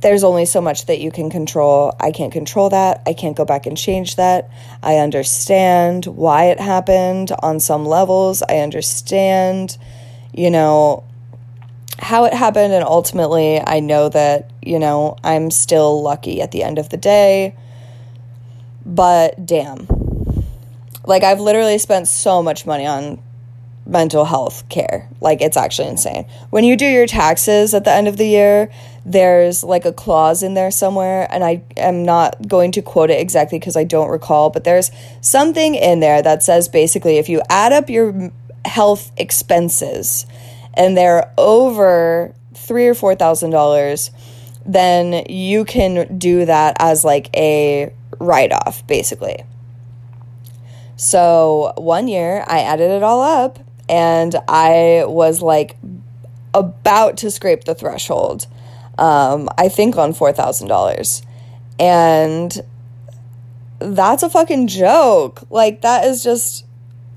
there's 0.00 0.24
only 0.24 0.46
so 0.46 0.60
much 0.60 0.86
that 0.86 1.00
you 1.00 1.10
can 1.10 1.30
control. 1.30 1.94
I 2.00 2.10
can't 2.12 2.32
control 2.32 2.70
that. 2.70 3.02
I 3.06 3.12
can't 3.12 3.36
go 3.36 3.44
back 3.44 3.66
and 3.66 3.76
change 3.76 4.16
that. 4.16 4.50
I 4.82 4.96
understand 4.96 6.06
why 6.06 6.46
it 6.46 6.60
happened 6.60 7.32
on 7.42 7.60
some 7.60 7.84
levels. 7.84 8.42
I 8.42 8.58
understand, 8.58 9.76
you 10.32 10.50
know, 10.50 11.04
how 12.00 12.24
it 12.24 12.34
happened. 12.34 12.72
And 12.72 12.84
ultimately, 12.84 13.60
I 13.60 13.80
know 13.80 14.08
that, 14.08 14.50
you 14.62 14.78
know, 14.78 15.16
I'm 15.22 15.50
still 15.50 16.02
lucky 16.02 16.42
at 16.42 16.50
the 16.50 16.62
end 16.62 16.78
of 16.78 16.88
the 16.88 16.96
day. 16.96 17.54
But 18.84 19.46
damn. 19.46 19.86
Like, 21.06 21.22
I've 21.22 21.40
literally 21.40 21.78
spent 21.78 22.08
so 22.08 22.42
much 22.42 22.66
money 22.66 22.86
on 22.86 23.22
mental 23.86 24.24
health 24.24 24.68
care. 24.68 25.08
Like, 25.20 25.40
it's 25.40 25.56
actually 25.56 25.88
insane. 25.88 26.26
When 26.50 26.64
you 26.64 26.76
do 26.76 26.86
your 26.86 27.06
taxes 27.06 27.74
at 27.74 27.84
the 27.84 27.92
end 27.92 28.08
of 28.08 28.16
the 28.16 28.26
year, 28.26 28.70
there's 29.04 29.64
like 29.64 29.84
a 29.84 29.92
clause 29.92 30.42
in 30.42 30.54
there 30.54 30.70
somewhere, 30.70 31.26
and 31.30 31.42
I 31.42 31.62
am 31.76 32.04
not 32.04 32.46
going 32.46 32.72
to 32.72 32.82
quote 32.82 33.10
it 33.10 33.20
exactly 33.20 33.58
because 33.58 33.76
I 33.76 33.84
don't 33.84 34.10
recall, 34.10 34.50
but 34.50 34.64
there's 34.64 34.90
something 35.20 35.74
in 35.74 36.00
there 36.00 36.22
that 36.22 36.42
says 36.42 36.68
basically 36.68 37.16
if 37.16 37.28
you 37.28 37.40
add 37.48 37.72
up 37.72 37.88
your 37.88 38.30
health 38.66 39.10
expenses 39.16 40.26
and 40.74 40.96
they're 40.96 41.32
over 41.36 42.34
three 42.54 42.86
or 42.86 42.94
four 42.94 43.14
thousand 43.14 43.50
dollars, 43.50 44.10
then 44.64 45.24
you 45.28 45.64
can 45.64 46.18
do 46.18 46.44
that 46.46 46.76
as 46.78 47.04
like 47.04 47.34
a 47.36 47.92
write 48.18 48.52
off, 48.52 48.86
basically. 48.86 49.44
So 50.96 51.72
one 51.76 52.08
year 52.08 52.44
I 52.46 52.60
added 52.60 52.90
it 52.90 53.02
all 53.02 53.22
up 53.22 53.58
and 53.88 54.36
I 54.46 55.04
was 55.06 55.40
like 55.42 55.76
about 56.54 57.16
to 57.18 57.30
scrape 57.30 57.64
the 57.64 57.74
threshold. 57.74 58.46
Um, 58.98 59.48
I 59.56 59.68
think 59.68 59.96
on 59.96 60.12
four 60.12 60.32
thousand 60.32 60.68
dollars, 60.68 61.22
and 61.78 62.56
that's 63.78 64.22
a 64.22 64.28
fucking 64.28 64.68
joke. 64.68 65.42
Like 65.50 65.80
that 65.80 66.04
is 66.04 66.22
just, 66.22 66.66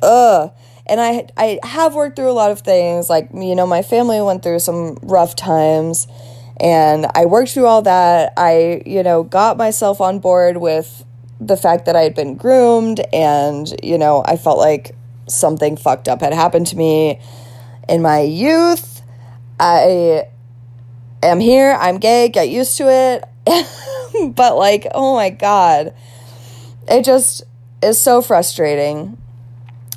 ugh. 0.01 0.51
And 0.85 0.99
I 0.99 1.27
I 1.37 1.59
have 1.63 1.95
worked 1.95 2.15
through 2.15 2.29
a 2.29 2.33
lot 2.33 2.51
of 2.51 2.61
things. 2.61 3.09
Like 3.09 3.29
you 3.33 3.55
know, 3.55 3.65
my 3.65 3.81
family 3.81 4.21
went 4.21 4.43
through 4.43 4.59
some 4.59 4.97
rough 5.01 5.35
times, 5.35 6.07
and 6.59 7.05
I 7.15 7.25
worked 7.25 7.51
through 7.51 7.67
all 7.67 7.81
that. 7.83 8.33
I 8.37 8.83
you 8.85 9.03
know 9.03 9.23
got 9.23 9.57
myself 9.57 10.01
on 10.01 10.19
board 10.19 10.57
with 10.57 11.05
the 11.39 11.57
fact 11.57 11.85
that 11.85 11.95
I 11.95 12.01
had 12.01 12.15
been 12.15 12.35
groomed, 12.35 13.01
and 13.13 13.73
you 13.81 13.97
know 13.97 14.23
I 14.25 14.35
felt 14.35 14.57
like 14.57 14.95
something 15.27 15.77
fucked 15.77 16.07
up 16.07 16.21
had 16.21 16.33
happened 16.33 16.67
to 16.67 16.77
me 16.77 17.19
in 17.87 18.01
my 18.01 18.21
youth. 18.21 19.01
I 19.59 20.27
am 21.21 21.39
here, 21.39 21.77
I'm 21.79 21.97
gay, 21.97 22.29
get 22.29 22.49
used 22.49 22.77
to 22.77 22.89
it. 22.89 23.23
but 24.35 24.57
like, 24.57 24.87
oh 24.93 25.15
my 25.15 25.29
god. 25.29 25.93
It 26.87 27.05
just 27.05 27.43
is 27.81 27.97
so 27.99 28.21
frustrating. 28.21 29.17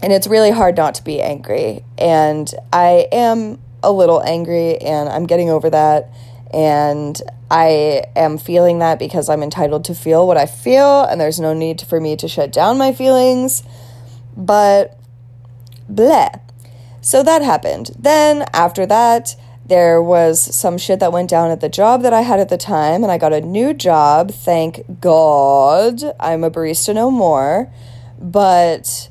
And 0.03 0.13
it's 0.13 0.27
really 0.27 0.51
hard 0.51 0.77
not 0.77 0.95
to 0.97 1.05
be 1.05 1.21
angry. 1.21 1.85
And 1.99 2.53
I 2.73 3.09
am 3.13 3.61
a 3.83 3.91
little 3.91 4.23
angry 4.23 4.77
and 4.79 5.09
I'm 5.09 5.27
getting 5.27 5.51
over 5.51 5.71
that. 5.71 6.11
And 6.53 7.21
I 7.51 8.05
am 8.15 8.39
feeling 8.39 8.79
that 8.81 8.99
because 8.99 9.29
I'm 9.29 9.43
entitled 9.43 9.85
to 9.87 9.95
feel 9.95 10.27
what 10.27 10.37
I 10.37 10.47
feel, 10.47 11.03
and 11.05 11.21
there's 11.21 11.39
no 11.39 11.53
need 11.53 11.81
for 11.81 12.01
me 12.01 12.17
to 12.17 12.29
shut 12.29 12.53
down 12.53 12.79
my 12.79 12.93
feelings. 12.93 13.63
But 14.37 14.99
bleh. 15.91 16.41
So 17.01 17.23
that 17.23 17.43
happened. 17.43 17.91
Then 17.99 18.47
after 18.53 18.87
that, 18.87 19.37
there 19.65 20.01
was 20.01 20.55
some 20.55 20.79
shit 20.79 21.01
that 21.01 21.13
went 21.13 21.31
down 21.31 21.51
at 21.51 21.61
the 21.61 21.69
job 21.69 22.03
that 22.03 22.13
I 22.13 22.23
had 22.23 22.41
at 22.41 22.49
the 22.49 22.57
time, 22.57 23.03
and 23.03 23.13
I 23.13 23.19
got 23.19 23.33
a 23.33 23.41
new 23.41 23.75
job. 23.75 24.31
Thank 24.33 25.01
God. 25.01 26.03
I'm 26.19 26.45
a 26.45 26.51
barista 26.51 26.95
no 26.95 27.11
more. 27.11 27.73
But 28.19 29.09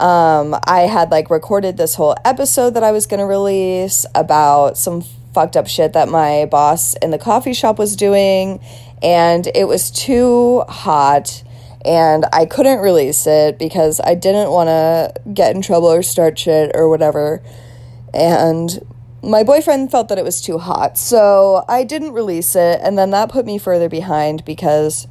um, 0.00 0.56
I 0.64 0.82
had 0.82 1.10
like 1.10 1.30
recorded 1.30 1.76
this 1.76 1.94
whole 1.94 2.16
episode 2.24 2.70
that 2.74 2.82
I 2.82 2.92
was 2.92 3.06
going 3.06 3.20
to 3.20 3.26
release 3.26 4.06
about 4.14 4.78
some 4.78 5.02
fucked 5.34 5.56
up 5.56 5.66
shit 5.66 5.92
that 5.92 6.08
my 6.08 6.46
boss 6.46 6.94
in 6.96 7.10
the 7.10 7.18
coffee 7.18 7.54
shop 7.54 7.78
was 7.78 7.96
doing, 7.96 8.60
and 9.02 9.46
it 9.54 9.66
was 9.66 9.90
too 9.90 10.64
hot 10.68 11.42
and 11.84 12.26
I 12.32 12.44
couldn't 12.44 12.80
release 12.80 13.26
it 13.26 13.58
because 13.58 14.00
I 14.00 14.14
didn't 14.14 14.50
want 14.50 14.68
to 14.68 15.12
get 15.32 15.54
in 15.54 15.62
trouble 15.62 15.88
or 15.88 16.02
start 16.02 16.38
shit 16.38 16.72
or 16.74 16.88
whatever. 16.88 17.42
And 18.12 18.84
my 19.22 19.42
boyfriend 19.42 19.90
felt 19.90 20.08
that 20.08 20.18
it 20.18 20.24
was 20.24 20.40
too 20.40 20.58
hot, 20.58 20.98
so 20.98 21.64
I 21.68 21.84
didn't 21.84 22.12
release 22.12 22.54
it, 22.54 22.80
and 22.82 22.96
then 22.98 23.10
that 23.10 23.30
put 23.30 23.46
me 23.46 23.58
further 23.58 23.88
behind 23.88 24.44
because 24.44 25.06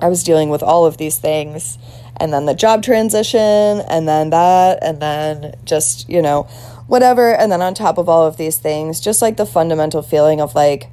I 0.00 0.08
was 0.08 0.22
dealing 0.22 0.50
with 0.50 0.62
all 0.62 0.84
of 0.84 0.98
these 0.98 1.18
things, 1.18 1.78
and 2.18 2.32
then 2.32 2.46
the 2.46 2.54
job 2.54 2.82
transition, 2.82 3.40
and 3.40 4.06
then 4.06 4.30
that, 4.30 4.78
and 4.82 5.00
then 5.00 5.54
just, 5.64 6.08
you 6.08 6.20
know, 6.22 6.42
whatever. 6.86 7.34
And 7.34 7.50
then 7.50 7.62
on 7.62 7.74
top 7.74 7.98
of 7.98 8.08
all 8.08 8.26
of 8.26 8.36
these 8.36 8.58
things, 8.58 9.00
just 9.00 9.22
like 9.22 9.36
the 9.36 9.46
fundamental 9.46 10.02
feeling 10.02 10.40
of 10.40 10.54
like, 10.54 10.88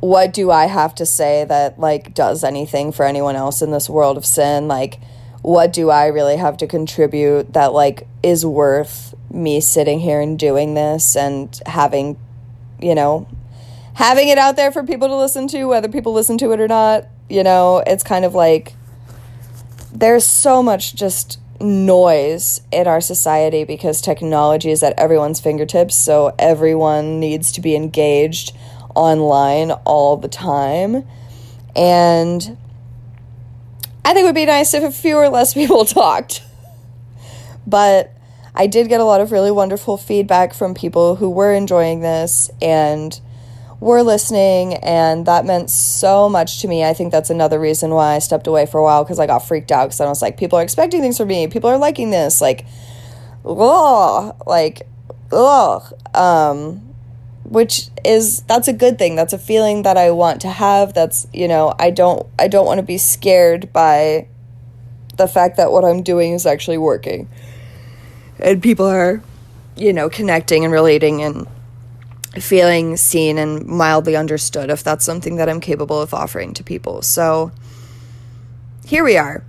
what 0.00 0.32
do 0.32 0.50
I 0.50 0.66
have 0.66 0.96
to 0.96 1.06
say 1.06 1.44
that 1.44 1.78
like 1.78 2.12
does 2.12 2.42
anything 2.42 2.90
for 2.90 3.04
anyone 3.06 3.36
else 3.36 3.62
in 3.62 3.70
this 3.70 3.88
world 3.88 4.16
of 4.16 4.26
sin? 4.26 4.66
Like, 4.66 4.98
what 5.42 5.72
do 5.72 5.90
I 5.90 6.06
really 6.06 6.36
have 6.36 6.56
to 6.58 6.66
contribute 6.66 7.52
that 7.52 7.72
like 7.72 8.08
is 8.22 8.44
worth 8.44 9.14
me 9.30 9.60
sitting 9.60 10.00
here 10.00 10.20
and 10.20 10.38
doing 10.38 10.74
this 10.74 11.16
and 11.16 11.58
having, 11.66 12.18
you 12.80 12.94
know, 12.96 13.28
having 13.94 14.28
it 14.28 14.38
out 14.38 14.56
there 14.56 14.72
for 14.72 14.82
people 14.82 15.06
to 15.08 15.16
listen 15.16 15.46
to, 15.48 15.66
whether 15.66 15.88
people 15.88 16.12
listen 16.12 16.36
to 16.38 16.50
it 16.52 16.60
or 16.60 16.68
not? 16.68 17.06
You 17.32 17.42
know, 17.42 17.82
it's 17.86 18.02
kind 18.02 18.26
of 18.26 18.34
like 18.34 18.74
there's 19.90 20.26
so 20.26 20.62
much 20.62 20.94
just 20.94 21.40
noise 21.62 22.60
in 22.70 22.86
our 22.86 23.00
society 23.00 23.64
because 23.64 24.02
technology 24.02 24.70
is 24.70 24.82
at 24.82 24.92
everyone's 24.98 25.40
fingertips, 25.40 25.94
so 25.94 26.34
everyone 26.38 27.20
needs 27.20 27.50
to 27.52 27.62
be 27.62 27.74
engaged 27.74 28.54
online 28.94 29.70
all 29.70 30.18
the 30.18 30.28
time. 30.28 31.08
And 31.74 32.58
I 34.04 34.12
think 34.12 34.24
it 34.24 34.26
would 34.26 34.34
be 34.34 34.44
nice 34.44 34.74
if 34.74 34.82
a 34.82 34.90
few 34.90 35.16
less 35.16 35.54
people 35.60 35.86
talked. 35.86 36.42
but 37.66 38.12
I 38.54 38.66
did 38.66 38.90
get 38.90 39.00
a 39.00 39.04
lot 39.04 39.22
of 39.22 39.32
really 39.32 39.50
wonderful 39.50 39.96
feedback 39.96 40.52
from 40.52 40.74
people 40.74 41.16
who 41.16 41.30
were 41.30 41.54
enjoying 41.54 42.00
this 42.00 42.50
and 42.60 43.18
were 43.82 44.04
listening, 44.04 44.74
and 44.74 45.26
that 45.26 45.44
meant 45.44 45.68
so 45.68 46.28
much 46.28 46.60
to 46.60 46.68
me. 46.68 46.84
I 46.84 46.94
think 46.94 47.10
that's 47.10 47.30
another 47.30 47.58
reason 47.58 47.90
why 47.90 48.14
I 48.14 48.20
stepped 48.20 48.46
away 48.46 48.64
for 48.64 48.78
a 48.78 48.82
while 48.84 49.02
because 49.02 49.18
I 49.18 49.26
got 49.26 49.40
freaked 49.40 49.72
out 49.72 49.86
because 49.86 50.00
I 50.00 50.06
was 50.06 50.22
like, 50.22 50.36
people 50.36 50.56
are 50.56 50.62
expecting 50.62 51.00
things 51.00 51.18
from 51.18 51.26
me, 51.26 51.48
people 51.48 51.68
are 51.68 51.78
liking 51.78 52.10
this, 52.10 52.40
like, 52.40 52.64
ugh, 53.44 54.36
like, 54.46 54.86
ugh. 55.32 55.92
Um, 56.14 56.88
which 57.42 57.88
is 58.04 58.42
that's 58.42 58.68
a 58.68 58.72
good 58.72 58.98
thing 58.98 59.16
that's 59.16 59.32
a 59.32 59.38
feeling 59.38 59.82
that 59.82 59.96
i 59.96 60.12
want 60.12 60.40
to 60.40 60.48
have 60.48 60.94
that's 60.94 61.26
you 61.32 61.48
know 61.48 61.74
i 61.80 61.90
don't 61.90 62.24
i 62.38 62.46
don't 62.46 62.64
want 62.64 62.78
to 62.78 62.84
be 62.84 62.96
scared 62.96 63.72
by 63.72 64.28
the 65.16 65.26
fact 65.26 65.56
that 65.56 65.72
what 65.72 65.84
i'm 65.84 66.04
doing 66.04 66.32
is 66.32 66.46
actually 66.46 66.78
working 66.78 67.28
and 68.38 68.62
people 68.62 68.86
are 68.86 69.20
you 69.76 69.92
know 69.92 70.08
connecting 70.08 70.64
and 70.64 70.72
relating 70.72 71.20
and 71.20 71.48
feeling 72.40 72.96
seen 72.96 73.38
and 73.38 73.66
mildly 73.66 74.16
understood 74.16 74.70
if 74.70 74.82
that's 74.82 75.04
something 75.04 75.36
that 75.36 75.48
i'm 75.48 75.60
capable 75.60 76.00
of 76.00 76.14
offering 76.14 76.54
to 76.54 76.64
people 76.64 77.02
so 77.02 77.52
here 78.86 79.04
we 79.04 79.16
are 79.16 79.44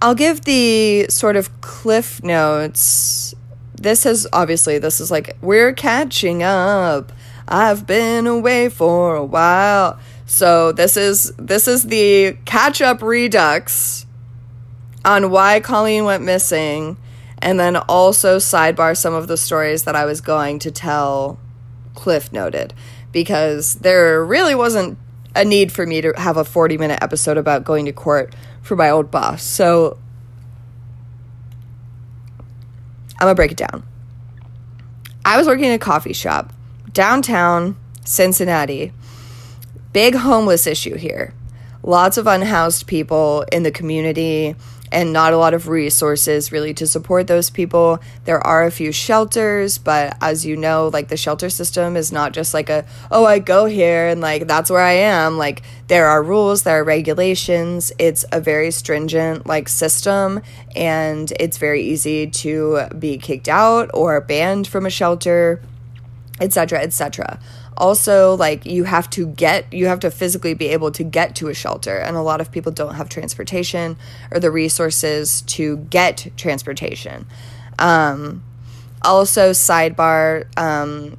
i'll 0.00 0.14
give 0.14 0.42
the 0.42 1.06
sort 1.08 1.36
of 1.36 1.60
cliff 1.60 2.22
notes 2.22 3.34
this 3.82 4.04
has 4.04 4.26
obviously 4.32 4.78
this 4.78 5.00
is 5.00 5.10
like 5.10 5.36
we're 5.42 5.72
catching 5.72 6.42
up. 6.42 7.12
I've 7.48 7.86
been 7.86 8.26
away 8.26 8.68
for 8.68 9.16
a 9.16 9.24
while. 9.24 9.98
So 10.24 10.72
this 10.72 10.96
is 10.96 11.32
this 11.36 11.66
is 11.68 11.84
the 11.84 12.36
catch 12.44 12.80
up 12.80 13.02
redux 13.02 14.06
on 15.04 15.30
why 15.30 15.60
Colleen 15.60 16.04
went 16.04 16.22
missing 16.22 16.96
and 17.42 17.58
then 17.58 17.76
also 17.76 18.38
sidebar 18.38 18.96
some 18.96 19.12
of 19.12 19.26
the 19.26 19.36
stories 19.36 19.82
that 19.82 19.96
I 19.96 20.04
was 20.04 20.20
going 20.20 20.60
to 20.60 20.70
tell 20.70 21.38
Cliff 21.94 22.32
noted 22.32 22.72
because 23.10 23.74
there 23.76 24.24
really 24.24 24.54
wasn't 24.54 24.96
a 25.34 25.44
need 25.44 25.72
for 25.72 25.84
me 25.86 26.00
to 26.00 26.12
have 26.16 26.36
a 26.36 26.44
40 26.44 26.78
minute 26.78 27.00
episode 27.02 27.36
about 27.36 27.64
going 27.64 27.84
to 27.86 27.92
court 27.92 28.34
for 28.62 28.76
my 28.76 28.88
old 28.88 29.10
boss. 29.10 29.42
So 29.42 29.98
I'm 33.18 33.26
gonna 33.26 33.34
break 33.34 33.52
it 33.52 33.58
down. 33.58 33.84
I 35.24 35.36
was 35.36 35.46
working 35.46 35.64
in 35.64 35.72
a 35.72 35.78
coffee 35.78 36.12
shop 36.12 36.52
downtown 36.92 37.76
Cincinnati. 38.04 38.92
Big 39.92 40.14
homeless 40.14 40.66
issue 40.66 40.96
here. 40.96 41.34
Lots 41.82 42.16
of 42.16 42.26
unhoused 42.26 42.86
people 42.86 43.44
in 43.52 43.62
the 43.62 43.70
community. 43.70 44.54
And 44.92 45.12
not 45.12 45.32
a 45.32 45.38
lot 45.38 45.54
of 45.54 45.68
resources 45.68 46.52
really 46.52 46.74
to 46.74 46.86
support 46.86 47.26
those 47.26 47.50
people. 47.50 47.98
There 48.24 48.46
are 48.46 48.64
a 48.64 48.70
few 48.70 48.92
shelters, 48.92 49.78
but 49.78 50.16
as 50.20 50.44
you 50.44 50.56
know, 50.56 50.88
like 50.88 51.08
the 51.08 51.16
shelter 51.16 51.48
system 51.50 51.96
is 51.96 52.12
not 52.12 52.32
just 52.32 52.52
like 52.54 52.68
a, 52.68 52.84
oh, 53.10 53.24
I 53.24 53.38
go 53.38 53.64
here 53.64 54.08
and 54.08 54.20
like 54.20 54.46
that's 54.46 54.70
where 54.70 54.82
I 54.82 54.92
am. 54.92 55.38
Like 55.38 55.62
there 55.88 56.06
are 56.06 56.22
rules, 56.22 56.62
there 56.62 56.80
are 56.80 56.84
regulations. 56.84 57.90
It's 57.98 58.24
a 58.30 58.40
very 58.40 58.70
stringent 58.70 59.46
like 59.46 59.68
system 59.68 60.42
and 60.76 61.32
it's 61.40 61.56
very 61.56 61.82
easy 61.82 62.26
to 62.26 62.86
be 62.98 63.16
kicked 63.16 63.48
out 63.48 63.90
or 63.94 64.20
banned 64.20 64.66
from 64.68 64.84
a 64.84 64.90
shelter, 64.90 65.62
etc., 66.40 66.80
etc 66.80 67.40
also 67.76 68.34
like 68.36 68.66
you 68.66 68.84
have 68.84 69.08
to 69.10 69.26
get 69.26 69.72
you 69.72 69.86
have 69.86 70.00
to 70.00 70.10
physically 70.10 70.54
be 70.54 70.68
able 70.68 70.90
to 70.90 71.02
get 71.02 71.34
to 71.36 71.48
a 71.48 71.54
shelter 71.54 71.96
and 71.96 72.16
a 72.16 72.22
lot 72.22 72.40
of 72.40 72.52
people 72.52 72.70
don't 72.70 72.94
have 72.94 73.08
transportation 73.08 73.96
or 74.30 74.38
the 74.38 74.50
resources 74.50 75.42
to 75.42 75.78
get 75.90 76.28
transportation. 76.36 77.26
Um, 77.78 78.42
also 79.02 79.50
sidebar 79.50 80.46
um, 80.58 81.16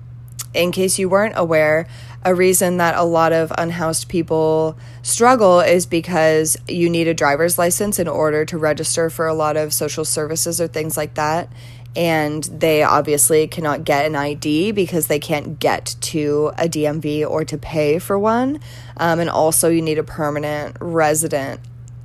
in 0.53 0.71
case 0.71 0.99
you 0.99 1.09
weren't 1.09 1.33
aware 1.35 1.87
a 2.25 2.33
reason 2.33 2.77
that 2.77 2.95
a 2.95 3.03
lot 3.03 3.33
of 3.33 3.51
unhoused 3.57 4.07
people 4.07 4.77
struggle 5.01 5.59
is 5.59 5.85
because 5.85 6.55
you 6.67 6.89
need 6.89 7.07
a 7.07 7.13
driver's 7.13 7.57
license 7.57 7.99
in 7.99 8.07
order 8.07 8.45
to 8.45 8.57
register 8.57 9.09
for 9.09 9.27
a 9.27 9.33
lot 9.33 9.57
of 9.57 9.73
social 9.73 10.05
services 10.05 10.61
or 10.61 10.67
things 10.67 10.95
like 10.95 11.15
that 11.15 11.51
and 11.95 12.43
they 12.45 12.81
obviously 12.83 13.47
cannot 13.47 13.83
get 13.83 14.05
an 14.05 14.15
ID 14.15 14.71
because 14.71 15.07
they 15.07 15.19
can't 15.19 15.59
get 15.59 15.95
to 16.01 16.51
a 16.57 16.67
DMV 16.67 17.29
or 17.29 17.45
to 17.45 17.57
pay 17.57 17.99
for 17.99 18.17
one. 18.17 18.59
Um, 18.97 19.19
and 19.19 19.29
also, 19.29 19.69
you 19.69 19.81
need 19.81 19.97
a 19.97 20.03
permanent 20.03 20.77
resident 20.79 21.59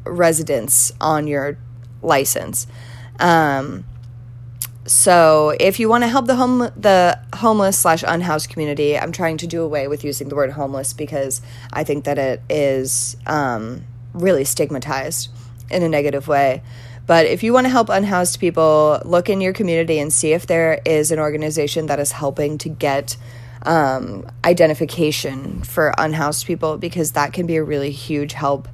residence 0.04 0.92
on 1.00 1.26
your 1.26 1.58
license. 2.02 2.66
Um, 3.18 3.84
so, 4.84 5.54
if 5.60 5.78
you 5.78 5.88
want 5.88 6.04
to 6.04 6.08
help 6.08 6.26
the 6.26 6.36
home 6.36 6.70
the 6.76 7.18
homeless 7.34 7.78
slash 7.78 8.04
unhoused 8.06 8.48
community, 8.48 8.98
I'm 8.98 9.12
trying 9.12 9.36
to 9.38 9.46
do 9.46 9.62
away 9.62 9.88
with 9.88 10.04
using 10.04 10.28
the 10.28 10.34
word 10.34 10.52
homeless 10.52 10.92
because 10.92 11.40
I 11.72 11.84
think 11.84 12.04
that 12.04 12.18
it 12.18 12.42
is 12.48 13.16
um, 13.26 13.84
really 14.12 14.44
stigmatized 14.44 15.30
in 15.70 15.82
a 15.82 15.88
negative 15.88 16.28
way. 16.28 16.62
But 17.08 17.24
if 17.24 17.42
you 17.42 17.54
want 17.54 17.64
to 17.64 17.70
help 17.70 17.88
unhoused 17.88 18.38
people, 18.38 19.00
look 19.02 19.30
in 19.30 19.40
your 19.40 19.54
community 19.54 19.98
and 19.98 20.12
see 20.12 20.34
if 20.34 20.46
there 20.46 20.82
is 20.84 21.10
an 21.10 21.18
organization 21.18 21.86
that 21.86 21.98
is 21.98 22.12
helping 22.12 22.58
to 22.58 22.68
get 22.68 23.16
um, 23.62 24.30
identification 24.44 25.62
for 25.62 25.94
unhoused 25.96 26.46
people 26.46 26.76
because 26.76 27.12
that 27.12 27.32
can 27.32 27.46
be 27.46 27.56
a 27.56 27.64
really 27.64 27.90
huge 27.90 28.34
help 28.34 28.68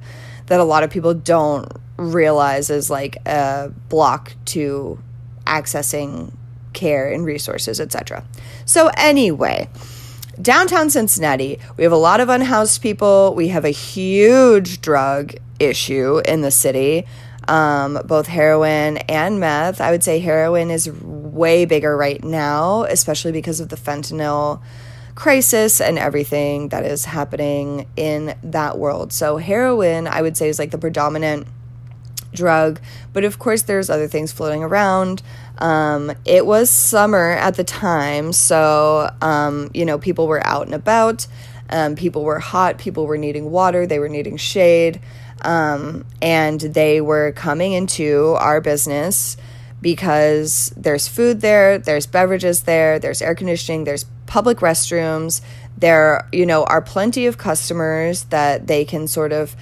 that 0.47 0.59
a 0.59 0.65
lot 0.65 0.83
of 0.83 0.89
people 0.91 1.13
don't 1.13 1.71
realize 1.95 2.69
is 2.69 2.89
like 2.89 3.15
a 3.25 3.71
block 3.87 4.33
to 4.45 4.99
accessing 5.45 6.33
care 6.73 7.09
and 7.09 7.25
resources, 7.25 7.79
etc. 7.79 8.25
So, 8.65 8.91
anyway, 8.97 9.69
downtown 10.41 10.89
Cincinnati, 10.89 11.57
we 11.77 11.85
have 11.85 11.93
a 11.93 11.97
lot 11.97 12.19
of 12.19 12.27
unhoused 12.27 12.81
people. 12.81 13.33
We 13.33 13.47
have 13.47 13.63
a 13.63 13.69
huge 13.69 14.81
drug 14.81 15.35
issue 15.57 16.21
in 16.25 16.41
the 16.41 16.51
city 16.51 17.05
um, 17.47 18.01
both 18.05 18.27
heroin 18.27 18.97
and 18.97 19.39
meth. 19.39 19.81
I 19.81 19.91
would 19.91 20.03
say 20.03 20.19
heroin 20.19 20.71
is 20.71 20.91
way 20.91 21.65
bigger 21.65 21.95
right 21.95 22.23
now, 22.23 22.83
especially 22.83 23.31
because 23.31 23.59
of 23.59 23.69
the 23.69 23.75
fentanyl 23.75 24.61
crisis 25.15 25.79
and 25.79 25.97
everything 25.97 26.69
that 26.69 26.83
is 26.83 27.05
happening 27.05 27.87
in 27.95 28.35
that 28.43 28.77
world. 28.77 29.13
So, 29.13 29.37
heroin, 29.37 30.07
I 30.07 30.21
would 30.21 30.37
say, 30.37 30.49
is 30.49 30.59
like 30.59 30.71
the 30.71 30.77
predominant 30.77 31.47
drug, 32.33 32.81
but 33.13 33.23
of 33.23 33.39
course, 33.39 33.61
there's 33.63 33.89
other 33.89 34.07
things 34.07 34.31
floating 34.33 34.61
around. 34.61 35.23
Um, 35.57 36.11
it 36.25 36.45
was 36.45 36.69
summer 36.69 37.31
at 37.31 37.55
the 37.55 37.63
time, 37.63 38.33
so, 38.33 39.09
um, 39.21 39.71
you 39.73 39.85
know, 39.85 39.97
people 39.97 40.27
were 40.27 40.45
out 40.45 40.65
and 40.65 40.75
about. 40.75 41.27
Um, 41.69 41.95
people 41.95 42.23
were 42.23 42.39
hot, 42.39 42.77
people 42.77 43.07
were 43.07 43.17
needing 43.17 43.49
water, 43.49 43.87
they 43.87 43.99
were 43.99 44.09
needing 44.09 44.37
shade. 44.37 45.01
Um, 45.41 46.05
and 46.21 46.59
they 46.59 47.01
were 47.01 47.31
coming 47.33 47.73
into 47.73 48.35
our 48.39 48.61
business 48.61 49.37
because 49.81 50.73
there's 50.75 51.07
food 51.07 51.41
there, 51.41 51.77
there's 51.77 52.07
beverages 52.07 52.63
there, 52.63 52.97
there's 52.97 53.21
air 53.21 53.35
conditioning, 53.35 53.83
there's 53.83 54.05
public 54.25 54.59
restrooms. 54.59 55.41
There, 55.77 56.27
you 56.31 56.45
know, 56.45 56.63
are 56.63 56.81
plenty 56.81 57.25
of 57.25 57.37
customers 57.37 58.23
that 58.25 58.67
they 58.67 58.85
can 58.85 59.07
sort 59.07 59.33
of 59.33 59.55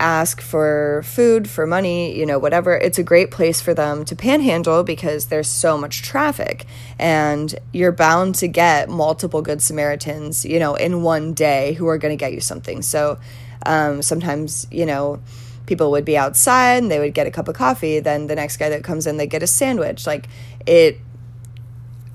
ask 0.00 0.40
for 0.40 1.02
food, 1.04 1.48
for 1.48 1.66
money, 1.66 2.16
you 2.18 2.26
know, 2.26 2.38
whatever. 2.38 2.76
It's 2.76 2.98
a 2.98 3.02
great 3.02 3.30
place 3.30 3.60
for 3.60 3.74
them 3.74 4.04
to 4.06 4.16
panhandle 4.16 4.82
because 4.82 5.26
there's 5.26 5.48
so 5.48 5.78
much 5.78 6.02
traffic 6.02 6.66
and 6.98 7.54
you're 7.72 7.92
bound 7.92 8.34
to 8.36 8.48
get 8.48 8.88
multiple 8.88 9.42
good 9.42 9.62
Samaritans, 9.62 10.44
you 10.44 10.58
know, 10.58 10.74
in 10.74 11.02
one 11.02 11.34
day 11.34 11.74
who 11.74 11.86
are 11.88 11.98
going 11.98 12.16
to 12.16 12.20
get 12.20 12.32
you 12.32 12.40
something. 12.40 12.82
So 12.82 13.18
um, 13.66 14.02
sometimes, 14.02 14.66
you 14.70 14.86
know, 14.86 15.20
people 15.66 15.90
would 15.90 16.04
be 16.04 16.16
outside 16.16 16.82
and 16.82 16.90
they 16.90 16.98
would 16.98 17.14
get 17.14 17.26
a 17.26 17.30
cup 17.30 17.48
of 17.48 17.54
coffee. 17.54 18.00
Then 18.00 18.26
the 18.26 18.34
next 18.34 18.56
guy 18.58 18.68
that 18.68 18.84
comes 18.84 19.06
in, 19.06 19.16
they 19.16 19.26
get 19.26 19.42
a 19.42 19.46
sandwich. 19.46 20.06
Like 20.06 20.28
it 20.66 20.98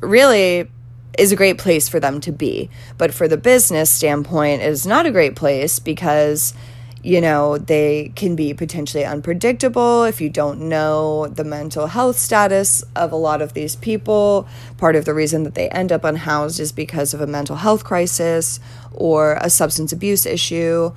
really 0.02 0.70
is 1.18 1.32
a 1.32 1.36
great 1.36 1.58
place 1.58 1.90
for 1.90 2.00
them 2.00 2.22
to 2.22 2.32
be. 2.32 2.70
But 2.98 3.14
for 3.14 3.28
the 3.28 3.38
business 3.38 3.90
standpoint, 3.90 4.62
it 4.62 4.68
is 4.68 4.86
not 4.86 5.06
a 5.06 5.12
great 5.12 5.36
place 5.36 5.80
because 5.80 6.54
you 7.02 7.22
know, 7.22 7.58
they 7.58 8.12
can 8.16 8.36
be 8.36 8.54
potentially 8.54 9.06
unpredictable 9.06 10.04
if 10.04 10.20
you 10.20 10.30
don't 10.30 10.60
know 10.60 11.28
the 11.28 11.46
mental 11.46 11.88
health 11.88 12.18
status 12.18 12.84
of 12.96 13.12
a 13.14 13.16
lot 13.16 13.42
of 13.42 13.54
these 13.54 13.78
people. 13.78 14.48
Part 14.78 14.98
of 14.98 15.06
the 15.06 15.14
reason 15.14 15.44
that 15.44 15.56
they 15.56 15.70
end 15.70 15.94
up 15.94 16.04
unhoused 16.04 16.60
is 16.60 16.74
because 16.74 17.14
of 17.14 17.22
a 17.22 17.28
mental 17.28 17.56
health 17.56 17.86
crisis 17.86 18.60
or 18.92 19.38
a 19.40 19.50
substance 19.50 19.94
abuse 19.94 20.26
issue. 20.26 20.92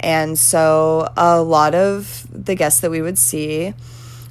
And 0.00 0.38
so 0.38 1.08
a 1.16 1.40
lot 1.40 1.74
of 1.74 2.26
the 2.30 2.54
guests 2.54 2.80
that 2.80 2.90
we 2.90 3.02
would 3.02 3.18
see 3.18 3.74